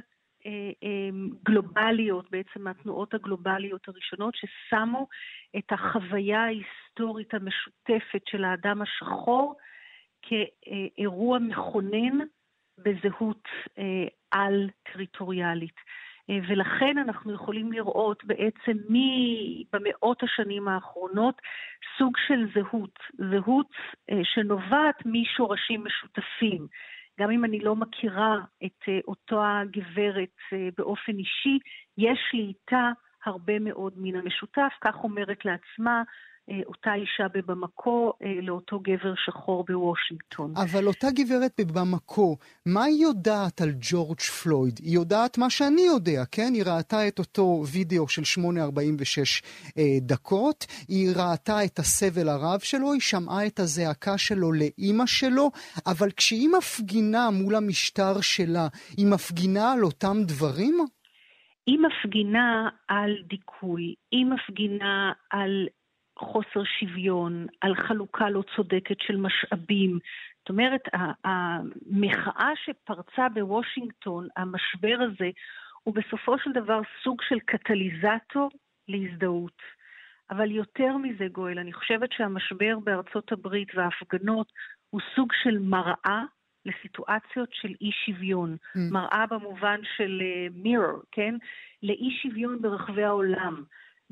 גלובליות, 1.44 2.30
בעצם 2.30 2.66
התנועות 2.66 3.14
הגלובליות 3.14 3.88
הראשונות, 3.88 4.34
ששמו 4.34 5.06
את 5.58 5.72
החוויה 5.72 6.40
ההיסטורית 6.40 7.34
המשותפת 7.34 8.22
של 8.26 8.44
האדם 8.44 8.82
השחור 8.82 9.56
כאירוע 10.22 11.38
מכונן 11.38 12.18
בזהות 12.78 13.48
אה, 13.78 14.06
על-טריטוריאלית. 14.30 15.76
ולכן 16.28 16.98
אנחנו 16.98 17.34
יכולים 17.34 17.72
לראות 17.72 18.24
בעצם 18.24 18.72
מי 18.88 19.64
במאות 19.72 20.22
השנים 20.22 20.68
האחרונות 20.68 21.34
סוג 21.98 22.16
של 22.26 22.46
זהות, 22.54 22.98
זהות 23.30 23.70
שנובעת 24.22 24.96
משורשים 25.06 25.84
משותפים. 25.84 26.66
גם 27.22 27.30
אם 27.30 27.44
אני 27.44 27.60
לא 27.60 27.76
מכירה 27.76 28.36
את 28.64 28.88
אה, 28.88 28.98
אותה 29.08 29.62
גברת 29.70 30.36
אה, 30.52 30.68
באופן 30.78 31.12
אישי, 31.18 31.58
יש 31.98 32.20
לי 32.32 32.42
איתה 32.42 32.90
הרבה 33.24 33.58
מאוד 33.58 33.92
מן 33.96 34.16
המשותף, 34.16 34.72
כך 34.80 34.94
אומרת 35.04 35.44
לעצמה 35.44 36.02
אותה 36.66 36.94
אישה 36.94 37.26
בבמקו 37.34 38.12
לאותו 38.42 38.80
גבר 38.80 39.14
שחור 39.24 39.64
בוושינגטון. 39.68 40.54
אבל 40.56 40.86
אותה 40.86 41.06
גברת 41.10 41.60
בבמקו, 41.60 42.36
מה 42.66 42.84
היא 42.84 43.02
יודעת 43.02 43.60
על 43.60 43.70
ג'ורג' 43.80 44.20
פלויד? 44.20 44.78
היא 44.82 44.94
יודעת 44.94 45.38
מה 45.38 45.50
שאני 45.50 45.82
יודע, 45.82 46.22
כן? 46.32 46.50
היא 46.54 46.64
ראתה 46.66 47.08
את 47.08 47.18
אותו 47.18 47.62
וידאו 47.72 48.08
של 48.08 48.40
8.46 48.40 48.44
אה, 49.78 49.82
דקות, 50.00 50.66
היא 50.88 51.08
ראתה 51.16 51.64
את 51.64 51.78
הסבל 51.78 52.28
הרב 52.28 52.60
שלו, 52.60 52.92
היא 52.92 53.00
שמעה 53.00 53.46
את 53.46 53.58
הזעקה 53.58 54.18
שלו 54.18 54.52
לאימא 54.52 55.06
שלו, 55.06 55.50
אבל 55.86 56.10
כשהיא 56.10 56.48
מפגינה 56.58 57.30
מול 57.30 57.54
המשטר 57.54 58.20
שלה, 58.20 58.68
היא 58.96 59.06
מפגינה 59.06 59.72
על 59.72 59.84
אותם 59.84 60.16
דברים? 60.22 60.78
היא 61.66 61.78
מפגינה 61.78 62.68
על 62.88 63.10
דיכוי, 63.28 63.94
היא 64.10 64.26
מפגינה 64.26 65.12
על 65.30 65.66
חוסר 66.22 66.64
שוויון, 66.64 67.46
על 67.60 67.74
חלוקה 67.74 68.30
לא 68.30 68.42
צודקת 68.56 69.00
של 69.00 69.16
משאבים. 69.16 69.98
זאת 70.38 70.48
אומרת, 70.48 70.80
המחאה 71.24 72.50
שפרצה 72.64 73.28
בוושינגטון, 73.28 74.28
המשבר 74.36 74.96
הזה, 75.00 75.30
הוא 75.82 75.94
בסופו 75.94 76.38
של 76.38 76.52
דבר 76.52 76.80
סוג 77.04 77.22
של 77.28 77.38
קטליזטור 77.38 78.50
להזדהות. 78.88 79.62
אבל 80.30 80.50
יותר 80.50 80.96
מזה, 80.96 81.26
גואל, 81.32 81.58
אני 81.58 81.72
חושבת 81.72 82.12
שהמשבר 82.12 82.78
בארצות 82.84 83.32
הברית 83.32 83.68
וההפגנות 83.74 84.52
הוא 84.90 85.00
סוג 85.16 85.32
של 85.42 85.58
מראה 85.58 86.22
לסיטואציות 86.66 87.48
של 87.52 87.74
אי 87.80 87.90
שוויון. 88.06 88.56
Mm. 88.56 88.78
מראה 88.90 89.26
במובן 89.26 89.80
של 89.96 90.22
מירור, 90.54 90.98
uh, 90.98 91.06
כן? 91.12 91.34
לאי 91.82 92.10
שוויון 92.22 92.62
ברחבי 92.62 93.04
העולם. 93.04 93.62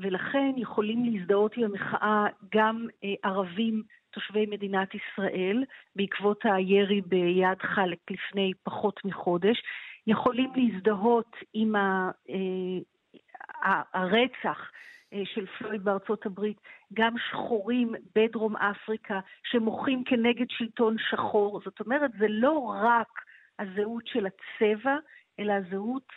ולכן 0.01 0.51
יכולים 0.57 1.05
להזדהות 1.05 1.57
עם 1.57 1.63
המחאה 1.63 2.25
גם 2.55 2.87
אה, 3.03 3.13
ערבים 3.23 3.83
תושבי 4.11 4.45
מדינת 4.45 4.89
ישראל, 4.95 5.63
בעקבות 5.95 6.39
הירי 6.43 7.01
ביד 7.01 7.61
חלק 7.61 7.99
לפני 8.09 8.51
פחות 8.63 9.05
מחודש, 9.05 9.61
יכולים 10.07 10.51
להזדהות 10.55 11.35
עם 11.53 11.75
ה, 11.75 12.11
אה, 12.29 13.81
הרצח 13.93 14.71
אה, 15.13 15.21
של 15.25 15.45
פלויד 15.45 15.83
בארצות 15.83 16.25
הברית, 16.25 16.57
גם 16.93 17.13
שחורים 17.17 17.93
בדרום 18.15 18.57
אפריקה 18.57 19.19
שמוחים 19.43 20.03
כנגד 20.03 20.45
שלטון 20.49 20.95
שחור. 21.09 21.61
זאת 21.65 21.79
אומרת, 21.79 22.11
זה 22.19 22.25
לא 22.29 22.75
רק 22.83 23.21
הזהות 23.59 24.07
של 24.07 24.25
הצבע, 24.25 24.95
אלא 25.39 25.53
הזהות 25.53 26.07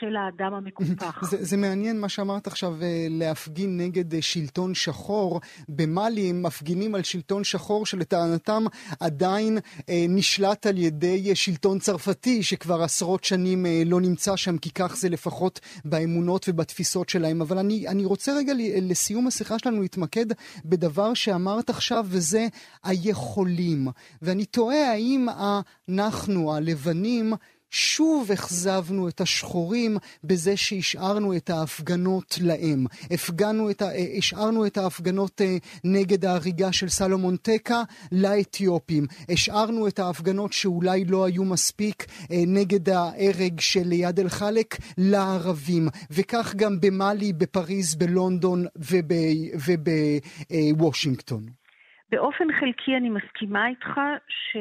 של 0.00 0.16
האדם 0.16 0.54
המקופח. 0.54 1.30
זה, 1.30 1.44
זה 1.44 1.56
מעניין 1.56 2.00
מה 2.00 2.08
שאמרת 2.08 2.46
עכשיו, 2.46 2.82
אה, 2.82 3.06
להפגין 3.10 3.76
נגד 3.80 4.14
אה, 4.14 4.22
שלטון 4.22 4.74
שחור. 4.74 5.40
במאלי 5.68 6.30
הם 6.30 6.42
מפגינים 6.42 6.94
על 6.94 7.02
שלטון 7.02 7.44
שחור 7.44 7.86
שלטענתם 7.86 8.64
עדיין 9.00 9.58
אה, 9.88 10.06
נשלט 10.08 10.66
על 10.66 10.78
ידי 10.78 11.30
אה, 11.30 11.34
שלטון 11.34 11.78
צרפתי, 11.78 12.42
שכבר 12.42 12.82
עשרות 12.82 13.24
שנים 13.24 13.66
אה, 13.66 13.82
לא 13.86 14.00
נמצא 14.00 14.36
שם, 14.36 14.58
כי 14.58 14.70
כך 14.70 14.96
זה 14.96 15.08
לפחות 15.08 15.60
באמונות 15.84 16.46
ובתפיסות 16.48 17.08
שלהם. 17.08 17.40
אבל 17.40 17.58
אני, 17.58 17.88
אני 17.88 18.04
רוצה 18.04 18.32
רגע 18.36 18.52
לסיום 18.82 19.26
השיחה 19.26 19.58
שלנו 19.58 19.82
להתמקד 19.82 20.26
בדבר 20.64 21.14
שאמרת 21.14 21.70
עכשיו, 21.70 22.06
וזה 22.08 22.46
היכולים. 22.84 23.88
ואני 24.22 24.44
תוהה 24.44 24.90
האם 24.90 25.26
אנחנו, 25.88 26.54
הלבנים, 26.54 27.32
שוב 27.74 28.30
אכזבנו 28.32 29.08
את 29.08 29.20
השחורים 29.20 29.96
בזה 30.24 30.56
שהשארנו 30.56 31.36
את 31.36 31.50
ההפגנות 31.50 32.38
להם. 32.42 32.84
הפגנו 33.10 33.70
את 33.70 33.82
ה... 33.82 33.84
אה, 33.84 34.06
השארנו 34.18 34.66
את 34.66 34.76
ההפגנות 34.76 35.40
אה, 35.40 35.56
נגד 35.84 36.24
ההריגה 36.24 36.72
של 36.72 36.88
סלומון 36.88 37.36
טקה 37.36 37.82
לאתיופים. 38.12 39.04
השארנו 39.28 39.88
את 39.88 39.98
ההפגנות 39.98 40.52
שאולי 40.52 41.04
לא 41.04 41.24
היו 41.24 41.44
מספיק 41.44 42.02
אה, 42.30 42.36
נגד 42.46 42.88
ההרג 42.88 43.60
של 43.60 43.84
ליד 43.84 44.20
אל-חלק 44.20 44.74
לערבים. 44.98 45.88
וכך 46.10 46.54
גם 46.56 46.80
במאלי, 46.80 47.32
בפריז, 47.32 47.94
בלונדון 47.94 48.64
ובוושינגטון. 50.50 51.42
באופן 52.10 52.44
חלקי 52.60 52.96
אני 52.96 53.10
מסכימה 53.10 53.68
איתך 53.68 54.00
ש... 54.28 54.56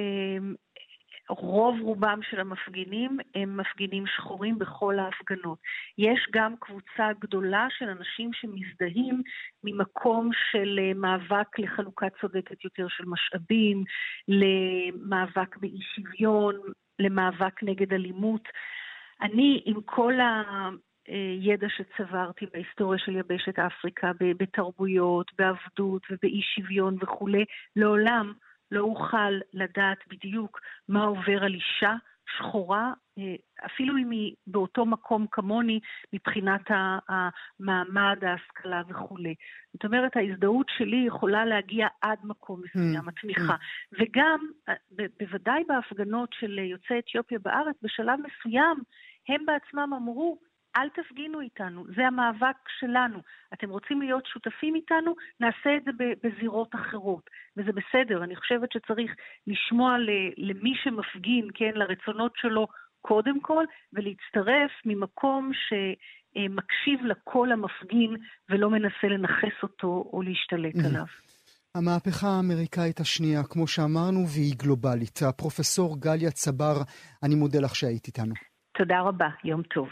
רוב 1.30 1.80
רובם 1.82 2.20
של 2.30 2.40
המפגינים 2.40 3.18
הם 3.36 3.58
מפגינים 3.58 4.08
שחורים 4.08 4.60
בכל 4.60 5.00
ההפגנות. 5.00 5.60
יש 5.98 6.28
גם 6.32 6.56
קבוצה 6.60 7.10
גדולה 7.20 7.68
של 7.70 7.90
אנשים 7.90 8.30
שמזדהים 8.34 9.22
ממקום 9.64 10.30
של 10.52 10.80
אה, 10.80 10.94
מאבק 10.96 11.60
לחלוקה 11.60 12.08
צודקת 12.22 12.64
יותר 12.64 12.88
של 12.90 13.04
משאבים, 13.08 13.84
למאבק 14.28 15.58
באי 15.58 15.80
שוויון, 15.96 16.56
למאבק 17.00 17.64
נגד 17.64 17.94
אלימות. 17.94 18.48
אני, 19.22 19.62
עם 19.66 19.82
כל 19.86 20.20
ה... 20.20 20.70
ידע 21.40 21.68
שצברתי 21.70 22.46
בהיסטוריה 22.54 23.00
של 23.00 23.16
יבשת 23.16 23.60
אפריקה, 23.60 24.12
בתרבויות, 24.20 25.32
בעבדות 25.38 26.02
ובאי 26.12 26.42
שוויון 26.42 26.98
וכולי, 27.02 27.46
לעולם 27.76 28.34
לא 28.74 28.82
אוכל 28.82 29.40
לדעת 29.54 29.98
בדיוק 30.08 30.62
מה 30.90 31.04
עובר 31.04 31.44
על 31.44 31.54
אישה 31.54 31.96
שחורה, 32.38 32.94
אה, 33.18 33.36
אפילו 33.66 33.98
אם 33.98 34.10
היא 34.10 34.36
באותו 34.48 34.86
מקום 34.86 35.28
כמוני 35.32 35.80
מבחינת 36.14 36.62
המעמד, 36.70 38.24
ההשכלה 38.24 38.82
וכולי. 38.90 39.36
זאת 39.74 39.86
אומרת, 39.86 40.18
ההזדהות 40.18 40.68
שלי 40.78 41.04
יכולה 41.08 41.46
להגיע 41.46 41.88
עד 42.02 42.20
מקום 42.24 42.62
מסוים, 42.66 43.08
mm, 43.08 43.10
התמיכה. 43.10 43.54
Mm. 43.54 43.98
וגם, 44.00 44.40
אה, 44.70 44.74
בוודאי 45.20 45.64
בהפגנות 45.68 46.30
של 46.40 46.60
יוצאי 46.60 47.00
אתיופיה 47.00 47.40
בארץ, 47.40 47.76
בשלב 47.82 48.20
מסוים 48.20 48.78
הם 49.30 49.46
בעצמם 49.46 49.94
אמרו, 49.94 50.40
אל 50.76 50.90
תפגינו 50.90 51.42
איתנו, 51.42 51.86
זה 51.96 52.08
המאבק 52.08 52.58
שלנו. 52.80 53.20
אתם 53.54 53.70
רוצים 53.70 54.02
להיות 54.02 54.26
שותפים 54.26 54.76
איתנו? 54.76 55.16
נעשה 55.40 55.78
את 55.78 55.84
זה 55.86 55.92
בזירות 56.24 56.76
אחרות. 56.76 57.30
וזה 57.58 57.72
בסדר, 57.72 58.24
אני 58.24 58.36
חושבת 58.36 58.72
שצריך 58.72 59.12
לשמוע 59.48 59.98
למי 60.38 60.74
שמפגין, 60.84 61.48
כן, 61.54 61.72
לרצונות 61.76 62.34
שלו 62.36 62.68
קודם 63.02 63.42
כל, 63.42 63.64
ולהצטרף 63.94 64.72
ממקום 64.86 65.52
שמקשיב 65.54 67.06
לקול 67.06 67.52
המפגין 67.52 68.16
ולא 68.50 68.70
מנסה 68.70 69.08
לנכס 69.08 69.64
אותו 69.64 70.10
או 70.14 70.22
להשתלט 70.22 70.86
עליו. 70.86 71.06
המהפכה 71.78 72.28
האמריקאית 72.28 73.00
השנייה, 73.00 73.44
כמו 73.44 73.68
שאמרנו, 73.68 74.20
והיא 74.28 74.56
גלובלית. 74.58 75.20
הפרופסור 75.30 76.02
גליה 76.02 76.32
צבר, 76.32 76.76
אני 77.24 77.36
מודה 77.36 77.60
לך 77.60 77.76
שהיית 77.76 78.08
איתנו. 78.08 78.34
תודה 78.78 79.02
רבה, 79.02 79.30
יום 79.44 79.62
טוב. 79.64 79.90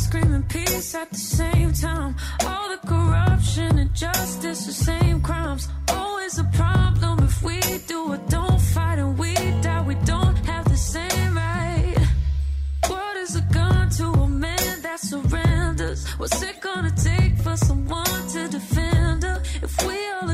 Screaming 0.00 0.42
peace 0.44 0.94
at 0.94 1.10
the 1.10 1.18
same 1.18 1.72
time. 1.72 2.16
All 2.46 2.68
the 2.74 2.80
corruption 2.86 3.78
and 3.78 3.94
justice, 3.94 4.66
the 4.66 4.72
same 4.72 5.20
crimes. 5.20 5.68
Always 5.88 6.38
a 6.38 6.44
problem 6.44 7.18
if 7.24 7.42
we 7.42 7.60
do 7.86 8.12
or 8.12 8.20
don't 8.28 8.60
fight 8.60 8.98
and 8.98 9.18
we 9.18 9.34
die. 9.62 9.82
We 9.82 9.94
don't 10.12 10.36
have 10.46 10.64
the 10.68 10.76
same 10.76 11.34
right. 11.36 11.96
What 12.86 13.16
is 13.18 13.36
a 13.36 13.42
gun 13.52 13.90
to 13.98 14.06
a 14.24 14.28
man 14.28 14.82
that 14.82 15.00
surrenders? 15.00 16.06
What's 16.18 16.42
it 16.42 16.60
gonna 16.60 16.94
take 17.10 17.36
for 17.44 17.56
someone 17.56 18.22
to 18.34 18.48
defend 18.48 19.22
her? 19.24 19.42
If 19.62 19.72
we 19.86 19.96
all 20.14 20.30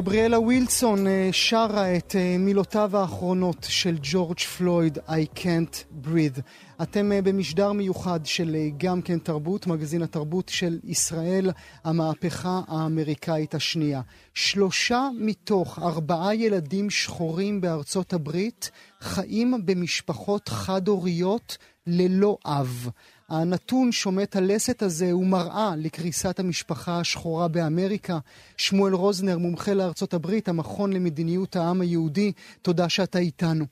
גבריאלה 0.00 0.40
ווילסון 0.40 1.06
אה, 1.06 1.28
שרה 1.32 1.96
את 1.96 2.16
אה, 2.16 2.36
מילותיו 2.38 2.96
האחרונות 2.96 3.66
של 3.68 3.96
ג'ורג' 4.02 4.38
פלויד, 4.38 4.98
I 4.98 5.38
can't 5.38 6.04
breathe. 6.06 6.40
אתם 6.82 7.12
אה, 7.12 7.22
במשדר 7.22 7.72
מיוחד 7.72 8.20
של 8.24 8.56
גם 8.76 9.02
כן 9.02 9.18
תרבות, 9.18 9.66
מגזין 9.66 10.02
התרבות 10.02 10.48
של 10.48 10.78
ישראל, 10.84 11.50
המהפכה 11.84 12.60
האמריקאית 12.68 13.54
השנייה. 13.54 14.00
שלושה 14.34 15.08
מתוך 15.18 15.78
ארבעה 15.78 16.34
ילדים 16.34 16.90
שחורים 16.90 17.60
בארצות 17.60 18.12
הברית 18.12 18.70
חיים 19.00 19.54
במשפחות 19.64 20.48
חד-הוריות 20.48 21.58
ללא 21.86 22.38
אב. 22.46 22.90
הנתון 23.30 23.92
שומט 23.92 24.36
הלסת 24.36 24.82
הזה 24.82 25.12
הוא 25.12 25.26
מראה 25.26 25.70
לקריסת 25.78 26.40
המשפחה 26.40 27.00
השחורה 27.00 27.48
באמריקה. 27.48 28.18
שמואל 28.56 28.94
רוזנר, 28.94 29.38
מומחה 29.38 29.74
לארצות 29.74 30.14
הברית, 30.14 30.48
המכון 30.48 30.92
למדיניות 30.92 31.56
העם 31.56 31.80
היהודי, 31.80 32.32
תודה 32.62 32.88
שאתה 32.88 33.18
איתנו. 33.18 33.64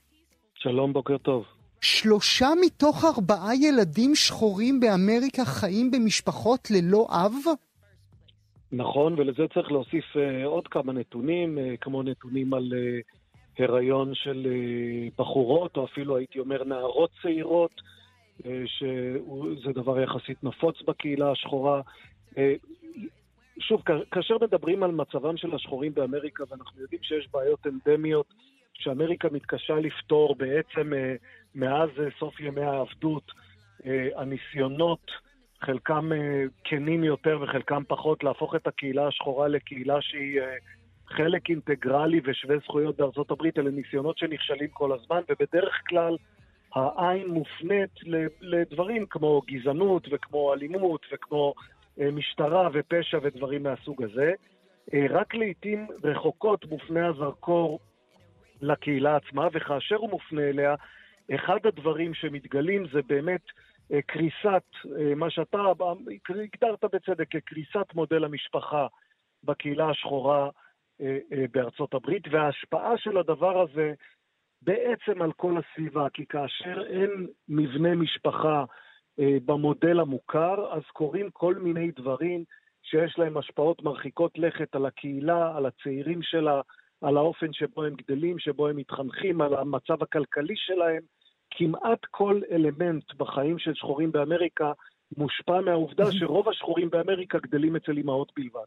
שלום, 0.54 0.92
בוקר 0.92 1.18
טוב. 1.18 1.44
שלושה 1.80 2.48
מתוך 2.60 3.04
ארבעה 3.04 3.54
ילדים 3.56 4.14
שחורים 4.14 4.80
באמריקה 4.80 5.44
חיים 5.44 5.90
במשפחות 5.90 6.70
ללא 6.70 7.06
אב? 7.10 7.32
נכון, 8.72 9.14
ולזה 9.18 9.42
צריך 9.54 9.72
להוסיף 9.72 10.04
uh, 10.14 10.46
עוד 10.46 10.68
כמה 10.68 10.92
נתונים, 10.92 11.58
uh, 11.58 11.76
כמו 11.80 12.02
נתונים 12.02 12.54
על 12.54 12.72
uh, 12.72 13.62
הריון 13.62 14.14
של 14.14 14.46
uh, 14.46 15.12
בחורות, 15.18 15.76
או 15.76 15.84
אפילו 15.84 16.16
הייתי 16.16 16.38
אומר 16.38 16.64
נערות 16.64 17.10
צעירות, 17.22 17.70
שזה 18.66 19.72
דבר 19.72 20.00
יחסית 20.00 20.44
נפוץ 20.44 20.82
בקהילה 20.82 21.30
השחורה. 21.30 21.80
Uh, 22.34 22.38
שוב, 23.60 23.82
כאשר 24.10 24.34
מדברים 24.42 24.82
על 24.82 24.90
מצבם 24.90 25.36
של 25.36 25.54
השחורים 25.54 25.94
באמריקה, 25.94 26.44
ואנחנו 26.50 26.80
יודעים 26.80 27.02
שיש 27.02 27.28
בעיות 27.32 27.66
אנדמיות 27.66 28.26
שאמריקה 28.74 29.28
מתקשה 29.32 29.74
לפתור 29.74 30.34
בעצם 30.34 30.92
אה, 30.94 31.14
מאז 31.54 31.88
אה, 31.98 32.04
סוף 32.18 32.40
ימי 32.40 32.60
העבדות, 32.60 33.32
אה, 33.86 34.08
הניסיונות, 34.16 35.10
חלקם 35.60 36.10
כנים 36.64 37.04
יותר 37.04 37.38
וחלקם 37.42 37.82
פחות, 37.88 38.24
להפוך 38.24 38.54
את 38.54 38.66
הקהילה 38.66 39.06
השחורה 39.06 39.48
לקהילה 39.48 39.96
שהיא 40.00 40.40
חלק 41.06 41.50
אינטגרלי 41.50 42.20
ושווה 42.24 42.56
זכויות 42.58 42.96
בארצות 42.96 43.30
הברית, 43.30 43.58
אלה 43.58 43.70
ניסיונות 43.70 44.18
שנכשלים 44.18 44.68
כל 44.68 44.92
הזמן, 44.92 45.20
ובדרך 45.28 45.82
כלל 45.88 46.16
העין 46.74 47.28
מופנית 47.28 47.90
לדברים 48.40 49.06
כמו 49.06 49.42
גזענות 49.46 50.08
וכמו 50.10 50.54
אלימות 50.54 51.06
וכמו 51.12 51.54
משטרה 51.98 52.68
ופשע 52.72 53.18
ודברים 53.22 53.62
מהסוג 53.62 54.02
הזה. 54.02 54.32
רק 55.10 55.34
לעיתים 55.34 55.86
רחוקות 56.04 56.64
מופנה 56.64 57.06
הזרקור 57.08 57.80
לקהילה 58.60 59.16
עצמה, 59.16 59.48
וכאשר 59.52 59.96
הוא 59.96 60.10
מופנה 60.10 60.42
אליה, 60.42 60.74
אחד 61.34 61.66
הדברים 61.66 62.14
שמתגלים 62.14 62.86
זה 62.92 63.00
באמת 63.06 63.42
אה, 63.92 64.02
קריסת, 64.02 64.64
אה, 64.98 65.14
מה 65.14 65.30
שאתה 65.30 65.58
הגדרת 66.28 66.84
בצדק 66.84 67.28
כקריסת 67.30 67.94
מודל 67.94 68.24
המשפחה 68.24 68.86
בקהילה 69.44 69.90
השחורה 69.90 70.50
אה, 71.00 71.18
בארצות 71.52 71.94
הברית, 71.94 72.22
וההשפעה 72.30 72.98
של 72.98 73.18
הדבר 73.18 73.60
הזה 73.60 73.94
בעצם 74.62 75.22
על 75.22 75.32
כל 75.32 75.54
הסביבה, 75.58 76.06
כי 76.14 76.26
כאשר 76.26 76.82
אין 76.86 77.26
מבנה 77.48 77.94
משפחה 77.94 78.64
במודל 79.18 80.00
המוכר, 80.00 80.72
אז 80.72 80.82
קורים 80.92 81.30
כל 81.30 81.54
מיני 81.54 81.90
דברים 81.90 82.44
שיש 82.82 83.18
להם 83.18 83.36
השפעות 83.36 83.82
מרחיקות 83.82 84.38
לכת 84.38 84.74
על 84.74 84.86
הקהילה, 84.86 85.56
על 85.56 85.66
הצעירים 85.66 86.22
שלה, 86.22 86.60
על 87.00 87.16
האופן 87.16 87.52
שבו 87.52 87.84
הם 87.84 87.94
גדלים, 87.94 88.38
שבו 88.38 88.68
הם 88.68 88.76
מתחנכים, 88.76 89.40
על 89.40 89.54
המצב 89.54 90.02
הכלכלי 90.02 90.54
שלהם. 90.56 91.02
כמעט 91.50 91.98
כל 92.10 92.40
אלמנט 92.50 93.14
בחיים 93.14 93.58
של 93.58 93.74
שחורים 93.74 94.12
באמריקה 94.12 94.72
מושפע 95.16 95.60
מהעובדה 95.60 96.04
שרוב 96.18 96.48
השחורים 96.48 96.90
באמריקה 96.90 97.38
גדלים 97.38 97.76
אצל 97.76 97.96
אימהות 97.96 98.32
בלבד. 98.36 98.66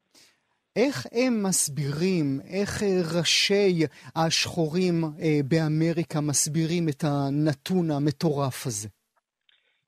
איך 0.75 1.07
הם 1.11 1.43
מסבירים, 1.43 2.39
איך 2.57 2.83
אה, 2.83 3.19
ראשי 3.19 3.85
השחורים 4.15 5.03
אה, 5.03 5.39
באמריקה 5.49 6.21
מסבירים 6.21 6.89
את 6.89 7.03
הנתון 7.03 7.91
המטורף 7.91 8.65
הזה? 8.65 8.89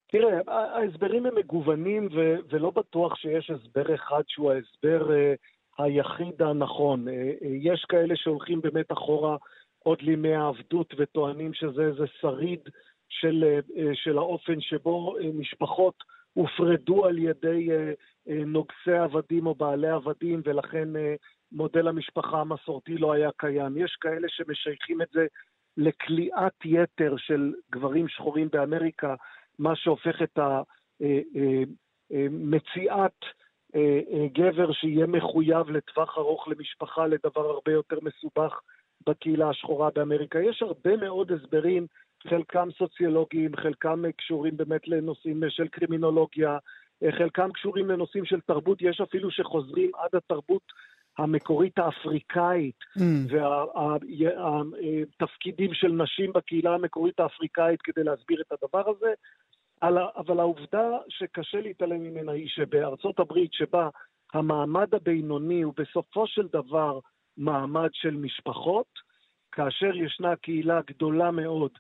תראה, 0.07 0.39
ההסברים 0.47 1.25
הם 1.25 1.35
מגוונים 1.35 2.07
ו- 2.15 2.37
ולא 2.49 2.69
בטוח 2.69 3.15
שיש 3.15 3.49
הסבר 3.49 3.95
אחד 3.95 4.21
שהוא 4.27 4.51
ההסבר 4.51 5.07
uh, 5.09 5.37
היחיד 5.77 6.41
הנכון. 6.41 7.07
אה, 7.07 7.13
אה, 7.13 7.31
יש 7.41 7.85
כאלה 7.89 8.15
שהולכים 8.15 8.61
באמת 8.61 8.91
אחורה 8.91 9.37
עוד 9.79 10.01
לימי 10.01 10.35
העבדות 10.35 10.93
וטוענים 10.97 11.53
שזה 11.53 11.81
איזה 11.81 12.03
שריד 12.21 12.59
של, 13.09 13.43
אה, 13.77 13.91
של 13.93 14.17
האופן 14.17 14.61
שבו 14.61 15.15
משפחות 15.33 15.95
הופרדו 16.33 17.05
על 17.05 17.17
ידי 17.17 17.69
נוגסי 18.27 18.93
עבדים 19.03 19.47
או 19.47 19.55
בעלי 19.55 19.89
עבדים, 19.89 20.41
ולכן 20.45 20.89
מודל 21.51 21.87
המשפחה 21.87 22.41
המסורתי 22.41 22.97
לא 22.97 23.13
היה 23.13 23.29
קיים. 23.37 23.77
יש 23.77 23.97
כאלה 24.01 24.27
שמשייכים 24.29 25.01
את 25.01 25.07
זה 25.13 25.25
לכליאת 25.77 26.65
יתר 26.65 27.15
של 27.17 27.53
גברים 27.71 28.07
שחורים 28.07 28.47
באמריקה, 28.51 29.15
מה 29.59 29.75
שהופך 29.75 30.21
את 30.21 30.39
אה, 30.39 30.61
אה, 33.75 34.27
גבר 34.33 34.71
שיהיה 34.71 35.05
מחויב 35.05 35.69
לטווח 35.69 36.17
ארוך 36.17 36.47
למשפחה 36.47 37.07
לדבר 37.07 37.49
הרבה 37.49 37.71
יותר 37.71 37.97
מסובך 38.01 38.59
בקהילה 39.07 39.49
השחורה 39.49 39.89
באמריקה. 39.95 40.39
יש 40.41 40.61
הרבה 40.61 40.97
מאוד 40.97 41.31
הסברים, 41.31 41.87
חלקם 42.27 42.67
סוציולוגיים, 42.77 43.55
חלקם 43.55 44.11
קשורים 44.17 44.57
באמת 44.57 44.87
לנושאים 44.87 45.43
של 45.49 45.67
קרימינולוגיה, 45.67 46.51
אה, 46.51 46.57
חלקם 47.11 47.51
קשורים 47.51 47.89
לנושאים 47.89 48.25
של 48.25 48.39
תרבות, 48.39 48.81
יש 48.81 49.01
אפילו 49.01 49.31
שחוזרים 49.31 49.91
עד 49.95 50.09
התרבות 50.13 50.61
המקורית 51.17 51.79
האפריקאית 51.79 52.79
mm. 52.97 53.01
והתפקידים 55.19 55.73
של 55.73 55.91
נשים 55.91 56.33
בקהילה 56.33 56.73
המקורית 56.73 57.19
האפריקאית 57.19 57.81
כדי 57.81 58.03
להסביר 58.03 58.41
את 58.41 58.51
הדבר 58.51 58.89
הזה. 58.89 59.13
אבל 60.17 60.39
העובדה 60.39 60.97
שקשה 61.09 61.61
להתעלם 61.61 62.03
ממנה 62.03 62.31
היא 62.31 62.47
שבארצות 62.47 63.19
הברית, 63.19 63.53
שבה 63.53 63.89
המעמד 64.33 64.95
הבינוני 64.95 65.61
הוא 65.61 65.73
בסופו 65.77 66.27
של 66.27 66.47
דבר 66.53 66.99
מעמד 67.37 67.89
של 67.93 68.15
משפחות, 68.15 68.87
כאשר 69.51 69.95
ישנה 69.95 70.35
קהילה 70.35 70.79
גדולה 70.87 71.31
מאוד 71.31 71.71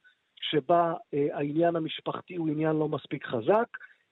שבה 0.41 0.93
אה, 1.13 1.27
העניין 1.37 1.75
המשפחתי 1.75 2.35
הוא 2.35 2.47
עניין 2.47 2.75
לא 2.75 2.87
מספיק 2.87 3.25
חזק, 3.25 3.67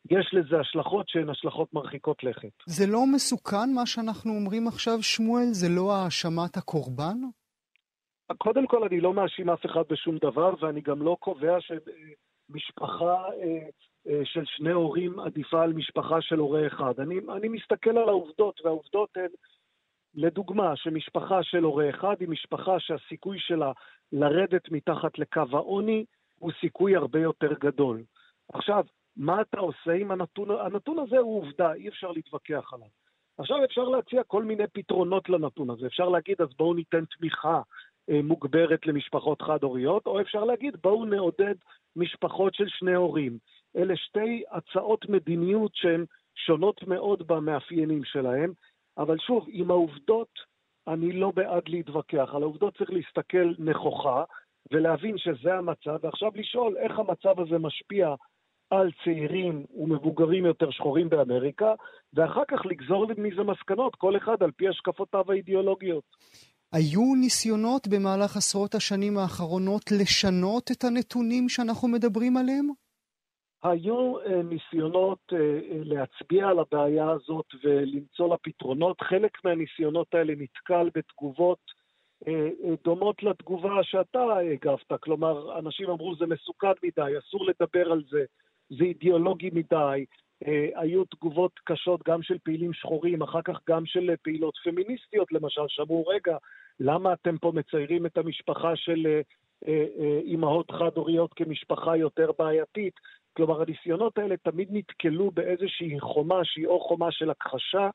יש 0.09 0.33
לזה 0.33 0.59
השלכות 0.59 1.09
שהן 1.09 1.29
השלכות 1.29 1.73
מרחיקות 1.73 2.23
לכת. 2.23 2.51
זה 2.65 2.87
לא 2.87 3.05
מסוכן 3.13 3.73
מה 3.75 3.85
שאנחנו 3.85 4.31
אומרים 4.31 4.67
עכשיו, 4.67 5.03
שמואל? 5.03 5.45
זה 5.51 5.67
לא 5.69 5.95
האשמת 5.95 6.57
הקורבן? 6.57 7.17
קודם 8.37 8.67
כל, 8.67 8.83
אני 8.83 9.01
לא 9.01 9.13
מאשים 9.13 9.49
אף 9.49 9.65
אחד 9.65 9.83
בשום 9.89 10.17
דבר, 10.17 10.53
ואני 10.61 10.81
גם 10.81 11.01
לא 11.01 11.17
קובע 11.19 11.55
ש... 11.59 11.71
משפחה 12.53 13.13
אה, 13.13 13.67
אה, 14.07 14.21
של 14.23 14.43
שני 14.45 14.71
הורים 14.71 15.19
עדיפה 15.19 15.63
על 15.63 15.73
משפחה 15.73 16.21
של 16.21 16.39
הורה 16.39 16.67
אחד. 16.67 16.99
אני, 16.99 17.15
אני 17.35 17.47
מסתכל 17.47 17.97
על 17.97 18.09
העובדות, 18.09 18.61
והעובדות 18.63 19.09
הן, 19.15 19.29
לדוגמה, 20.13 20.75
שמשפחה 20.75 21.43
של 21.43 21.63
הורה 21.63 21.89
אחד 21.89 22.15
היא 22.19 22.29
משפחה 22.29 22.79
שהסיכוי 22.79 23.37
שלה 23.39 23.71
לרדת 24.11 24.71
מתחת 24.71 25.19
לקו 25.19 25.43
העוני 25.51 26.05
הוא 26.39 26.51
סיכוי 26.61 26.95
הרבה 26.95 27.19
יותר 27.19 27.53
גדול. 27.59 28.03
עכשיו, 28.53 28.83
מה 29.17 29.41
אתה 29.41 29.59
עושה 29.59 29.91
עם 29.91 30.11
הנתון? 30.11 30.51
הנתון 30.51 30.99
הזה 30.99 31.17
הוא 31.17 31.37
עובדה, 31.37 31.73
אי 31.73 31.87
אפשר 31.87 32.11
להתווכח 32.11 32.73
עליו. 32.73 32.87
עכשיו 33.37 33.63
אפשר 33.65 33.83
להציע 33.83 34.23
כל 34.23 34.43
מיני 34.43 34.67
פתרונות 34.73 35.29
לנתון 35.29 35.69
הזה. 35.69 35.87
אפשר 35.87 36.09
להגיד, 36.09 36.41
אז 36.41 36.47
בואו 36.57 36.73
ניתן 36.73 37.05
תמיכה 37.05 37.61
אה, 38.09 38.21
מוגברת 38.23 38.87
למשפחות 38.87 39.41
חד-הוריות, 39.41 40.05
או 40.05 40.21
אפשר 40.21 40.43
להגיד, 40.43 40.75
בואו 40.83 41.05
נעודד 41.05 41.55
משפחות 41.95 42.53
של 42.53 42.67
שני 42.67 42.93
הורים. 42.95 43.37
אלה 43.75 43.97
שתי 43.97 44.43
הצעות 44.51 45.09
מדיניות 45.09 45.71
שהן 45.75 46.05
שונות 46.35 46.83
מאוד 46.87 47.27
במאפיינים 47.27 48.03
שלהן, 48.03 48.53
אבל 48.97 49.17
שוב, 49.17 49.45
עם 49.51 49.71
העובדות 49.71 50.29
אני 50.87 51.11
לא 51.11 51.31
בעד 51.35 51.63
להתווכח. 51.67 52.29
על 52.35 52.43
העובדות 52.43 52.77
צריך 52.77 52.89
להסתכל 52.89 53.53
נכוחה 53.59 54.23
ולהבין 54.71 55.17
שזה 55.17 55.53
המצב, 55.53 55.97
ועכשיו 56.01 56.31
לשאול 56.35 56.77
איך 56.77 56.99
המצב 56.99 57.39
הזה 57.39 57.57
משפיע 57.57 58.15
על 58.71 58.89
צעירים 59.03 59.65
ומבוגרים 59.75 60.45
יותר 60.45 60.71
שחורים 60.71 61.09
באמריקה, 61.09 61.73
ואחר 62.13 62.43
כך 62.47 62.65
לגזור 62.65 63.07
מזה 63.17 63.43
מסקנות, 63.43 63.95
כל 63.95 64.17
אחד 64.17 64.43
על 64.43 64.51
פי 64.51 64.67
השקפותיו 64.67 65.31
האידיאולוגיות. 65.31 66.03
היו 66.73 67.15
ניסיונות 67.21 67.87
במהלך 67.87 68.37
עשרות 68.37 68.75
השנים 68.75 69.17
האחרונות 69.17 69.91
לשנות 69.91 70.71
את 70.71 70.83
הנתונים 70.83 71.49
שאנחנו 71.49 71.87
מדברים 71.87 72.37
עליהם? 72.37 72.67
היו 73.63 74.19
uh, 74.19 74.29
ניסיונות 74.29 75.19
uh, 75.31 75.35
להצביע 75.71 76.47
על 76.47 76.59
הבעיה 76.59 77.09
הזאת 77.09 77.45
ולמצוא 77.63 78.29
לה 78.29 78.37
פתרונות. 78.37 79.01
חלק 79.01 79.31
מהניסיונות 79.45 80.13
האלה 80.13 80.33
נתקל 80.37 80.89
בתגובות 80.95 81.59
uh, 82.25 82.29
דומות 82.83 83.23
לתגובה 83.23 83.83
שאתה 83.83 84.19
הגבת. 84.53 85.01
כלומר, 85.01 85.59
אנשים 85.59 85.89
אמרו 85.89 86.15
זה 86.15 86.25
מסוכן 86.25 86.73
מדי, 86.83 87.11
אסור 87.19 87.45
לדבר 87.45 87.91
על 87.91 88.03
זה, 88.11 88.23
זה 88.77 88.83
אידיאולוגי 88.83 89.49
מדי. 89.53 90.05
Uh, 90.43 90.47
היו 90.75 91.05
תגובות 91.05 91.59
קשות 91.63 92.03
גם 92.07 92.21
של 92.21 92.37
פעילים 92.43 92.73
שחורים, 92.73 93.21
אחר 93.21 93.41
כך 93.41 93.59
גם 93.69 93.85
של 93.85 94.15
פעילות 94.23 94.53
פמיניסטיות 94.63 95.31
למשל, 95.31 95.61
שאמרו, 95.67 96.07
רגע, 96.07 96.37
למה 96.83 97.13
אתם 97.13 97.37
פה 97.37 97.51
מציירים 97.55 98.05
את 98.05 98.17
המשפחה 98.17 98.75
של 98.75 99.07
אה, 99.07 99.21
אה, 99.67 99.85
אה, 99.99 100.19
אימהות 100.23 100.71
חד-הוריות 100.71 101.33
כמשפחה 101.33 101.97
יותר 101.97 102.31
בעייתית? 102.39 102.93
כלומר, 103.33 103.61
הניסיונות 103.61 104.17
האלה 104.17 104.37
תמיד 104.37 104.67
נתקלו 104.71 105.31
באיזושהי 105.31 105.99
חומה 105.99 106.39
שהיא 106.43 106.67
או 106.67 106.79
חומה 106.79 107.11
של 107.11 107.29
הכחשה, 107.29 107.89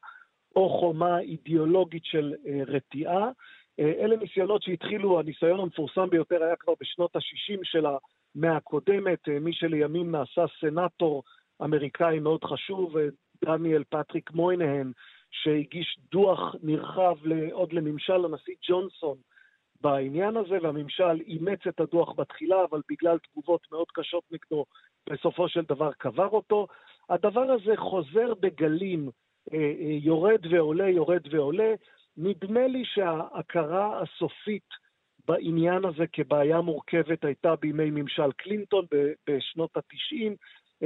או 0.56 0.80
חומה 0.80 1.18
אידיאולוגית 1.18 2.04
של 2.04 2.34
רתיעה. 2.66 3.30
אלה 3.78 4.16
ניסיונות 4.16 4.62
שהתחילו, 4.62 5.20
הניסיון 5.20 5.60
המפורסם 5.60 6.10
ביותר 6.10 6.42
היה 6.42 6.56
כבר 6.56 6.72
בשנות 6.80 7.16
ה-60 7.16 7.58
של 7.62 7.86
מהקודמת, 8.36 9.28
אה, 9.28 9.38
מי 9.38 9.52
שלימים 9.52 10.10
נעשה 10.10 10.44
סנאטור 10.60 11.22
אמריקאי 11.62 12.18
מאוד 12.18 12.44
חשוב, 12.44 12.96
אה, 12.96 13.06
דניאל 13.44 13.84
פטריק 13.84 14.30
מויינהן, 14.30 14.92
שהגיש 15.30 15.98
דוח 16.12 16.54
נרחב 16.62 17.16
עוד 17.52 17.72
לממשל 17.72 18.24
הנשיא 18.24 18.54
ג'ונסון 18.68 19.16
בעניין 19.80 20.36
הזה, 20.36 20.58
והממשל 20.62 21.20
אימץ 21.26 21.66
את 21.68 21.80
הדוח 21.80 22.12
בתחילה, 22.16 22.64
אבל 22.70 22.80
בגלל 22.88 23.18
תגובות 23.18 23.60
מאוד 23.72 23.86
קשות 23.94 24.24
נגדו, 24.30 24.64
בסופו 25.10 25.48
של 25.48 25.62
דבר 25.68 25.92
קבר 25.92 26.28
אותו. 26.28 26.66
הדבר 27.10 27.50
הזה 27.50 27.76
חוזר 27.76 28.34
בגלים, 28.40 29.10
אה, 29.52 29.72
יורד 30.02 30.46
ועולה, 30.50 30.88
יורד 30.88 31.34
ועולה. 31.34 31.74
נדמה 32.16 32.66
לי 32.66 32.82
שההכרה 32.84 34.02
הסופית 34.02 34.85
בעניין 35.28 35.84
הזה 35.84 36.06
כבעיה 36.12 36.60
מורכבת 36.60 37.24
הייתה 37.24 37.56
בימי 37.56 37.90
ממשל 37.90 38.32
קלינטון 38.32 38.84
בשנות 39.28 39.76
ה-90. 39.76 40.32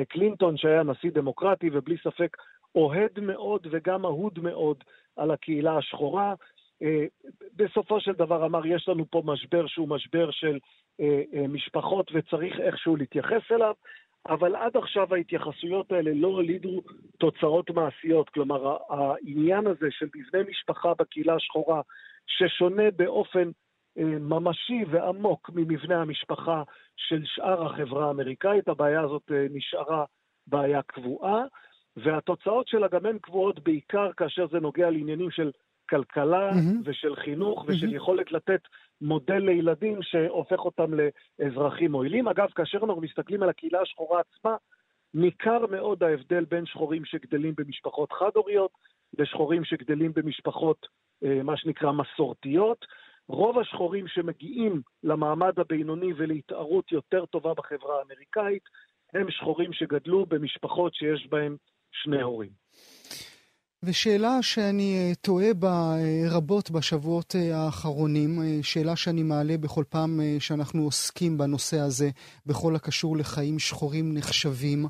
קלינטון, 0.09 0.57
שהיה 0.57 0.83
נשיא 0.83 1.11
דמוקרטי 1.11 1.71
ובלי 1.73 1.97
ספק 2.05 2.37
אוהד 2.75 3.21
מאוד 3.21 3.67
וגם 3.71 4.05
אהוד 4.05 4.39
מאוד 4.39 4.85
על 5.17 5.31
הקהילה 5.31 5.77
השחורה, 5.77 6.35
אה, 6.83 7.05
בסופו 7.57 8.01
של 8.01 8.13
דבר 8.13 8.47
אמר, 8.47 8.67
יש 8.67 8.89
לנו 8.89 9.05
פה 9.11 9.23
משבר 9.25 9.67
שהוא 9.67 9.89
משבר 9.89 10.31
של 10.31 10.59
אה, 11.01 11.23
אה, 11.35 11.47
משפחות 11.49 12.11
וצריך 12.15 12.61
איכשהו 12.61 12.97
להתייחס 12.97 13.43
אליו, 13.53 13.75
אבל 14.29 14.57
עד 14.57 14.77
עכשיו 14.77 15.15
ההתייחסויות 15.15 15.93
האלה 15.93 16.11
לא 16.15 16.29
הולידו 16.29 16.83
תוצאות 17.19 17.71
מעשיות. 17.71 18.29
כלומר, 18.29 18.77
העניין 18.89 19.67
הזה 19.67 19.87
של 19.91 20.07
מבנה 20.15 20.51
משפחה 20.51 20.93
בקהילה 20.99 21.35
השחורה, 21.35 21.81
ששונה 22.27 22.91
באופן 22.97 23.49
אה, 23.49 23.53
ממשי 23.97 24.85
ועמוק 24.91 25.51
ממבנה 25.55 26.03
המשפחה 26.03 26.63
של 26.97 27.23
שאר 27.25 27.67
החברה 27.67 28.07
האמריקאית, 28.07 28.69
הבעיה 28.69 29.01
הזאת 29.01 29.23
אה, 29.33 29.47
נשארה 29.51 30.05
בעיה 30.47 30.83
קבועה, 30.83 31.45
והתוצאות 31.97 32.69
שלה 32.69 32.89
גם 32.89 33.07
הן 33.07 33.19
קבועות 33.19 33.61
בעיקר 33.61 34.13
כאשר 34.17 34.47
זה 34.51 34.61
נוגע 34.61 34.91
לעניינים 34.91 35.31
של 35.31 35.51
כלכלה 35.91 36.51
מהמם. 36.55 36.83
ושל 36.85 37.17
חינוך 37.17 37.65
ושל 37.69 37.87
מהמם. 37.87 37.97
יכולת 37.97 38.33
לתת 38.33 38.61
מודל 39.01 39.39
לילדים 39.39 40.03
שהופך 40.03 40.59
אותם 40.59 40.91
לאזרחים 40.95 41.93
מועילים. 41.93 42.29
אגב, 42.29 42.49
כאשר 42.55 42.79
אנחנו 42.79 43.01
מסתכלים 43.01 43.43
על 43.43 43.49
הקהילה 43.49 43.81
השחורה 43.81 44.21
עצמה, 44.21 44.57
ניכר 45.15 45.67
מאוד 45.71 46.03
ההבדל 46.03 46.45
בין 46.45 46.67
שחורים 46.67 47.05
שגדלים 47.05 47.55
במשפחות 47.59 48.13
חד-הוריות 48.13 48.71
לשחורים 49.19 49.65
שגדלים 49.65 50.13
במשפחות, 50.17 50.87
אה, 51.25 51.43
מה 51.43 51.57
שנקרא, 51.57 51.93
מסורתיות. 51.93 52.87
רוב 53.31 53.59
השחורים 53.59 54.09
שמגיעים 54.09 54.83
למעמד 55.03 55.53
הבינוני 55.59 56.13
ולהתערות 56.17 56.93
יותר 56.93 57.27
טובה 57.27 57.55
בחברה 57.55 57.99
האמריקאית, 57.99 58.63
הם 59.15 59.31
שחורים 59.31 59.73
שגדלו 59.73 60.27
במשפחות 60.27 60.95
שיש 60.95 61.27
בהם 61.31 61.57
שני 61.93 62.23
הורים. 62.23 62.51
ושאלה 63.83 64.43
שאני 64.43 64.97
אה, 64.97 65.15
תוהה 65.15 65.55
בה 65.55 65.95
אה, 65.99 66.23
רבות 66.31 66.71
בשבועות 66.71 67.37
אה, 67.37 67.57
האחרונים, 67.57 68.39
שאלה 68.63 68.97
שאני 68.97 69.23
מעלה 69.23 69.57
בכל 69.59 69.85
פעם 69.89 70.21
שאנחנו 70.39 70.83
עוסקים 70.83 71.39
בנושא 71.39 71.79
הזה, 71.79 72.11
בכל 72.47 72.77
הקשור 72.77 73.17
לחיים 73.17 73.59
שחורים 73.59 74.15
נחשבים, 74.15 74.87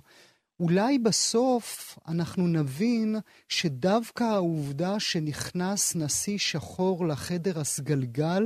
אולי 0.61 0.99
בסוף 0.99 1.99
אנחנו 2.09 2.43
נבין 2.47 3.17
שדווקא 3.49 4.25
העובדה 4.25 5.01
שנכנס 5.01 5.97
נשיא 5.97 6.39
שחור 6.39 7.07
לחדר 7.07 7.61
הסגלגל, 7.61 8.43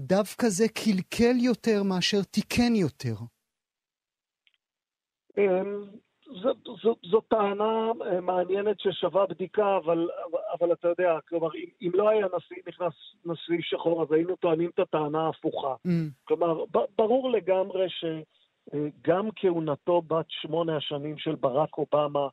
דווקא 0.00 0.48
זה 0.48 0.64
קלקל 0.68 1.36
יותר 1.44 1.82
מאשר 1.82 2.22
תיקן 2.22 2.74
יותר. 2.74 3.14
זו, 6.40 6.52
זו, 6.82 6.96
זו 7.10 7.20
טענה 7.20 7.92
אה, 8.06 8.20
מעניינת 8.20 8.80
ששווה 8.80 9.26
בדיקה, 9.26 9.76
אבל, 9.76 10.08
אבל 10.60 10.72
אתה 10.72 10.88
יודע, 10.88 11.18
כלומר, 11.28 11.48
אם, 11.54 11.68
אם 11.82 11.90
לא 11.94 12.08
היה 12.08 12.26
נשיא, 12.36 12.62
נכנס 12.68 12.92
נשיא 13.24 13.58
שחור, 13.60 14.02
אז 14.02 14.12
היינו 14.12 14.36
טוענים 14.36 14.70
את 14.74 14.78
הטענה 14.78 15.26
ההפוכה. 15.26 15.74
Mm, 15.86 15.90
כלומר, 16.24 16.64
ברור 16.98 17.30
לגמרי 17.30 17.86
שגם 18.70 19.28
כהונתו 19.36 20.02
בת 20.02 20.26
שמונה 20.28 20.76
השנים 20.76 21.18
של 21.18 21.34
ברק 21.34 21.78
אובמה 21.78 22.28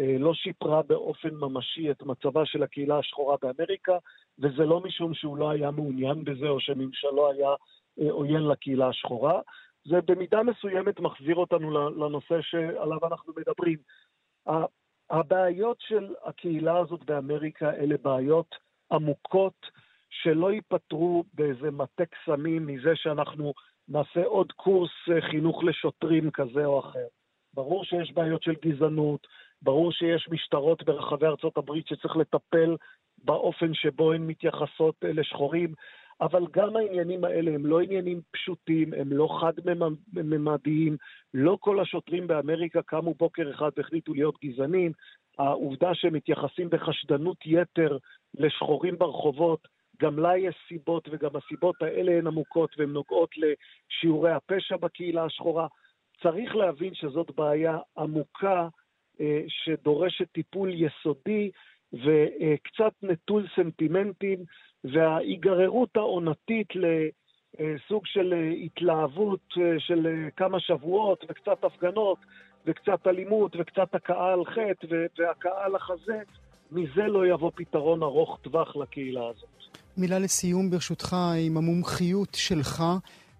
אה, 0.00 0.16
לא 0.18 0.34
שיפרה 0.34 0.82
באופן 0.82 1.34
ממשי 1.34 1.90
את 1.90 2.02
מצבה 2.02 2.46
של 2.46 2.62
הקהילה 2.62 2.98
השחורה 2.98 3.36
באמריקה, 3.42 3.98
וזה 4.38 4.64
לא 4.64 4.80
משום 4.80 5.14
שהוא 5.14 5.36
לא 5.36 5.50
היה 5.50 5.70
מעוניין 5.70 6.24
בזה 6.24 6.48
או 6.48 6.60
שממשלו 6.60 7.30
היה 7.30 7.50
אה, 8.00 8.10
עוין 8.10 8.42
לקהילה 8.42 8.88
השחורה. 8.88 9.40
זה 9.84 10.00
במידה 10.00 10.42
מסוימת 10.42 11.00
מחזיר 11.00 11.36
אותנו 11.36 11.90
לנושא 11.90 12.40
שעליו 12.40 13.06
אנחנו 13.06 13.32
מדברים. 13.36 13.78
הבעיות 15.10 15.76
של 15.80 16.14
הקהילה 16.24 16.78
הזאת 16.78 17.04
באמריקה 17.04 17.74
אלה 17.74 17.96
בעיות 18.02 18.54
עמוקות 18.92 19.66
שלא 20.10 20.52
ייפתרו 20.52 21.24
באיזה 21.34 21.70
מטה 21.70 22.04
קסמים 22.06 22.66
מזה 22.66 22.90
שאנחנו 22.94 23.52
נעשה 23.88 24.24
עוד 24.24 24.52
קורס 24.52 24.90
אה, 25.12 25.20
חינוך 25.20 25.64
לשוטרים 25.64 26.30
כזה 26.30 26.64
או 26.64 26.80
אחר. 26.80 27.06
ברור 27.54 27.84
שיש 27.84 28.12
בעיות 28.12 28.42
של 28.42 28.54
גזענות, 28.64 29.26
ברור 29.62 29.92
שיש 29.92 30.28
משטרות 30.30 30.82
ברחבי 30.82 31.26
ארצות 31.26 31.56
הברית 31.56 31.86
שצריך 31.86 32.16
לטפל 32.16 32.76
באופן 33.24 33.74
שבו 33.74 34.12
הן 34.12 34.26
מתייחסות 34.26 34.94
אה, 35.04 35.12
לשחורים, 35.12 35.74
אבל 36.20 36.46
גם 36.52 36.76
העניינים 36.76 37.24
האלה 37.24 37.50
הם 37.50 37.66
לא 37.66 37.80
עניינים 37.80 38.20
פשוטים, 38.30 38.94
הם 38.94 39.12
לא 39.12 39.28
חד-ממדיים. 39.40 40.96
לא 41.34 41.56
כל 41.60 41.80
השוטרים 41.80 42.26
באמריקה 42.26 42.82
קמו 42.82 43.14
בוקר 43.14 43.50
אחד 43.50 43.70
והחליטו 43.76 44.14
להיות 44.14 44.34
גזענים. 44.44 44.92
העובדה 45.38 45.94
שהם 45.94 46.14
מתייחסים 46.14 46.70
בחשדנות 46.70 47.36
יתר 47.46 47.98
לשחורים 48.34 48.98
ברחובות, 48.98 49.68
גם 50.00 50.18
לה 50.18 50.38
יש 50.38 50.54
סיבות, 50.68 51.08
וגם 51.12 51.30
הסיבות 51.36 51.82
האלה 51.82 52.12
הן 52.12 52.26
עמוקות 52.26 52.70
והן 52.78 52.90
נוגעות 52.90 53.30
לשיעורי 53.36 54.32
הפשע 54.32 54.76
בקהילה 54.76 55.24
השחורה. 55.24 55.66
צריך 56.22 56.56
להבין 56.56 56.94
שזאת 56.94 57.30
בעיה 57.36 57.78
עמוקה 57.98 58.68
אה, 59.20 59.42
שדורשת 59.48 60.32
טיפול 60.32 60.70
יסודי 60.74 61.50
וקצת 61.92 62.92
נטול 63.02 63.46
סנטימנטים, 63.56 64.38
וההיגררות 64.84 65.96
העונתית 65.96 66.68
לסוג 66.74 68.06
של 68.06 68.34
התלהבות 68.64 69.40
אה, 69.58 69.80
של 69.80 70.06
אה, 70.06 70.30
כמה 70.30 70.60
שבועות 70.60 71.24
וקצת 71.28 71.64
הפגנות 71.64 72.18
וקצת 72.66 73.06
אלימות 73.06 73.56
וקצת 73.58 73.94
הכאה 73.94 74.32
על 74.32 74.44
חטא 74.44 74.86
והכאה 75.18 75.64
על 75.64 75.74
החזה, 75.74 76.22
מזה 76.72 77.02
לא 77.02 77.26
יבוא 77.26 77.50
פתרון 77.54 78.02
ארוך 78.02 78.38
טווח 78.42 78.76
לקהילה 78.76 79.28
הזאת. 79.28 79.73
מילה 79.96 80.18
לסיום 80.18 80.70
ברשותך 80.70 81.16
עם 81.46 81.56
המומחיות 81.56 82.34
שלך, 82.34 82.82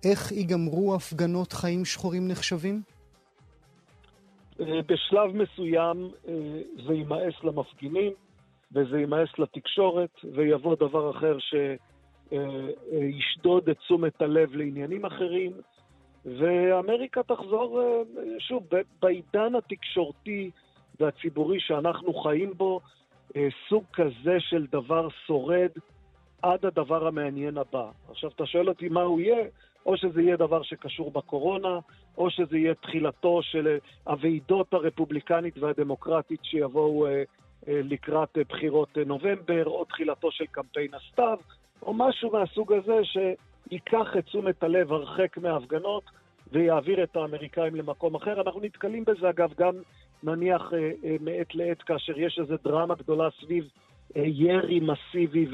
איך 0.05 0.33
ייגמרו 0.33 0.95
הפגנות 0.95 1.53
חיים 1.53 1.85
שחורים 1.85 2.29
נחשבים? 2.29 2.83
אה, 4.61 4.81
בשלב 4.87 5.37
מסוים 5.37 6.11
אה, 6.29 6.33
זה 6.87 6.95
יימאס 6.95 7.35
למפגינים 7.45 8.13
וזה 8.73 8.99
יימאס 8.99 9.29
לתקשורת 9.39 10.11
ויבוא 10.35 10.77
דבר 10.77 11.11
אחר 11.11 11.37
שישדוד 12.31 13.69
את 13.69 13.79
תשומת 13.79 14.23
הלב 14.23 14.55
לעניינים 14.55 15.05
אחרים. 15.05 15.53
ואמריקה 16.25 17.23
תחזור, 17.23 17.81
אה, 17.81 18.03
שוב, 18.39 18.63
בעידן 19.03 19.55
התקשורתי 19.55 20.51
והציבורי 21.01 21.61
שאנחנו 21.61 22.15
חיים 22.15 22.53
בו, 22.57 22.81
אה, 23.37 23.49
סוג 23.69 23.85
כזה 23.93 24.37
של 24.39 24.67
דבר 24.73 25.09
שורד 25.27 25.71
עד 26.45 26.67
הדבר 26.67 27.07
המעניין 27.07 27.59
הבא. 27.59 27.91
עכשיו, 28.11 28.31
אתה 28.37 28.47
שואל 28.47 28.69
אותי 28.69 28.89
מה 28.89 29.03
הוא 29.03 29.21
יהיה, 29.21 29.47
או 29.87 29.97
שזה 29.97 30.23
יהיה 30.23 30.37
דבר 30.37 30.63
שקשור 30.63 31.11
בקורונה, 31.11 31.79
או 32.19 32.31
שזה 32.31 32.59
יהיה 32.59 32.75
תחילתו 32.75 33.43
של 33.43 33.67
אה, 33.67 33.77
הוועידות 34.13 34.75
הרפובליקנית 34.75 35.59
והדמוקרטית 35.59 36.41
שיבואו 36.43 37.07
אה, 37.07 37.13
אה, 37.69 37.81
לקראת 37.85 38.39
אה, 38.39 38.43
בחירות 38.49 38.99
אה, 38.99 39.05
נובמבר, 39.05 39.65
או 39.67 39.85
תחילתו 39.85 40.31
של 40.31 40.45
קמפיין 40.47 40.91
הסתיו, 40.95 41.39
או 41.83 41.95
משהו 41.95 42.33
מהסוג 42.33 42.73
הזה 42.73 43.01
שייקח 43.05 44.17
את 44.19 44.25
תשומת 44.25 44.63
הלב 44.63 44.93
הרחק 44.93 45.39
מההפגנות 45.39 46.05
ויעביר 46.53 47.03
את 47.03 47.17
האמריקאים 47.17 47.75
למקום 47.75 48.15
אחר. 48.15 48.41
אנחנו 48.41 48.61
נתקלים 48.61 49.05
בזה, 49.05 49.31
אגב, 49.31 49.53
גם 49.59 49.75
נניח 50.23 50.73
אה, 50.73 50.91
אה, 51.05 51.17
מעת 51.21 51.55
לעת 51.55 51.83
כאשר 51.83 52.19
יש 52.19 52.39
איזו 52.39 52.55
דרמה 52.65 52.95
גדולה 52.95 53.29
סביב 53.41 53.69
אה, 54.17 54.23
ירי 54.27 54.81
מסיבי 54.81 55.47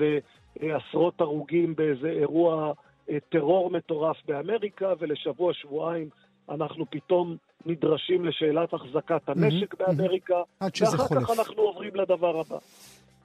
ועשרות 0.60 1.20
הרוגים 1.20 1.74
באיזה 1.76 2.08
אירוע 2.08 2.72
אה, 3.10 3.16
טרור 3.28 3.70
מטורף 3.70 4.16
באמריקה, 4.26 4.92
ולשבוע, 4.98 5.54
שבועיים 5.54 6.08
אנחנו 6.50 6.84
פתאום 6.90 7.36
נדרשים 7.66 8.24
לשאלת 8.24 8.74
החזקת 8.74 9.28
הנשק 9.28 9.80
מהמם, 9.80 9.96
באמריקה, 9.96 10.34
עד 10.60 10.74
שזה 10.74 10.92
ואחר 10.92 11.04
חולף. 11.04 11.22
כך 11.22 11.38
אנחנו 11.38 11.62
עוברים 11.62 11.96
לדבר 11.96 12.40
הבא. 12.40 12.58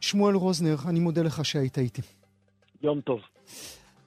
שמואל 0.01 0.36
רוזנר, 0.36 0.75
אני 0.89 0.99
מודה 0.99 1.21
לך 1.21 1.45
שהיית 1.45 1.77
איתי. 1.77 2.01
יום 2.81 3.01
טוב. 3.01 3.19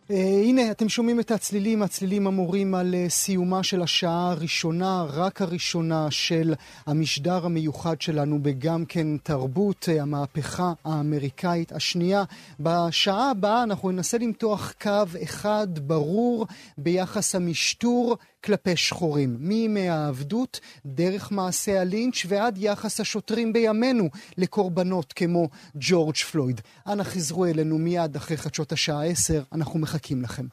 Uh, 0.08 0.14
הנה, 0.44 0.70
אתם 0.70 0.88
שומעים 0.88 1.20
את 1.20 1.30
הצלילים, 1.30 1.82
הצלילים 1.82 2.26
אמורים 2.26 2.74
על 2.74 2.94
uh, 2.94 3.10
סיומה 3.10 3.62
של 3.62 3.82
השעה 3.82 4.30
הראשונה, 4.30 5.06
רק 5.08 5.42
הראשונה, 5.42 6.10
של 6.10 6.54
המשדר 6.86 7.44
המיוחד 7.46 8.00
שלנו 8.00 8.42
בגם 8.42 8.84
כן 8.84 9.16
תרבות, 9.16 9.88
uh, 9.88 10.02
המהפכה 10.02 10.72
האמריקאית 10.84 11.72
השנייה. 11.72 12.24
בשעה 12.60 13.30
הבאה 13.30 13.62
אנחנו 13.62 13.90
ננסה 13.90 14.18
למתוח 14.18 14.72
קו 14.82 15.04
אחד 15.22 15.68
ברור 15.78 16.46
ביחס 16.78 17.34
המשטור 17.34 18.16
כלפי 18.44 18.76
שחורים, 18.76 19.36
מימי 19.40 19.88
העבדות, 19.88 20.60
דרך 20.86 21.32
מעשה 21.32 21.80
הלינץ' 21.80 22.26
ועד 22.28 22.58
יחס 22.58 23.00
השוטרים 23.00 23.52
בימינו 23.52 24.08
לקורבנות 24.38 25.12
כמו 25.12 25.48
ג'ורג' 25.74 26.16
פלויד. 26.16 26.60
אנא 26.86 27.02
חזרו 27.02 27.46
אלינו 27.46 27.78
מיד 27.78 28.16
אחרי 28.16 28.36
חדשות 28.36 28.72
השעה 28.72 29.06
10, 29.06 29.42
אנחנו 29.52 29.78
מחכים 29.78 30.22
לכם. 30.22 30.46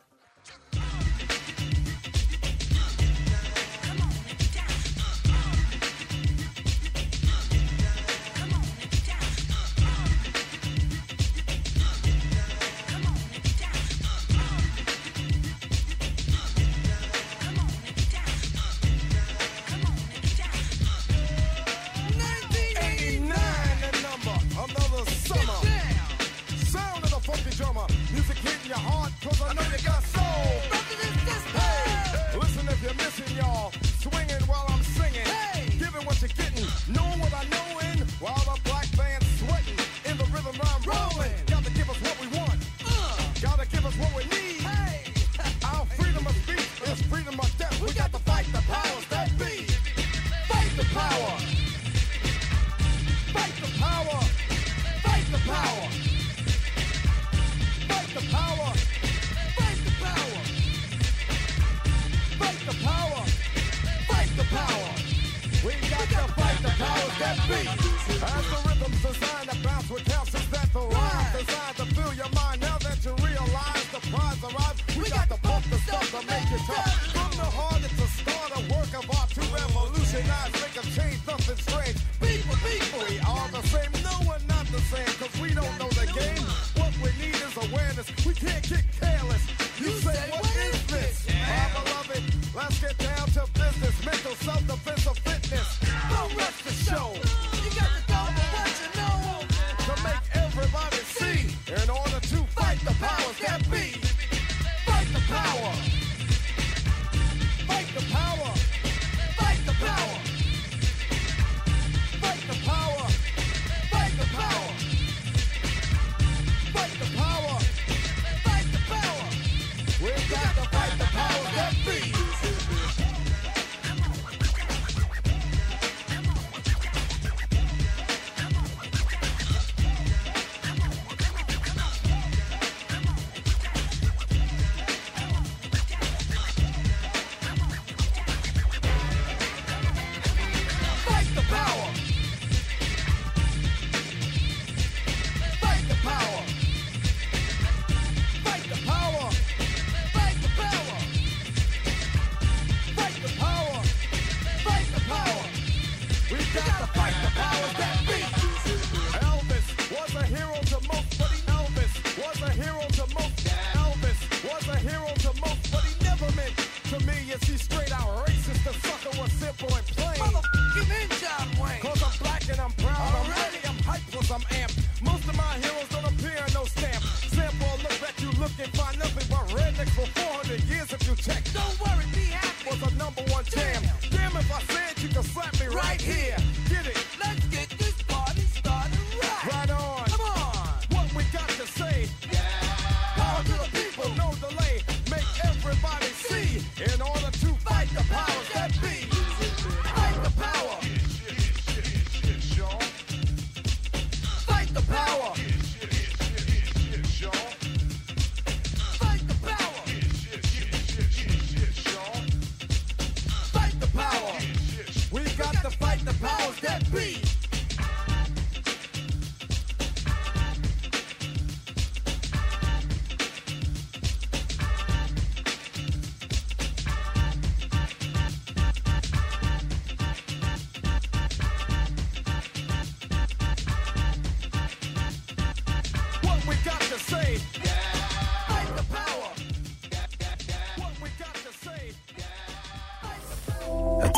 beat. 67.47 67.84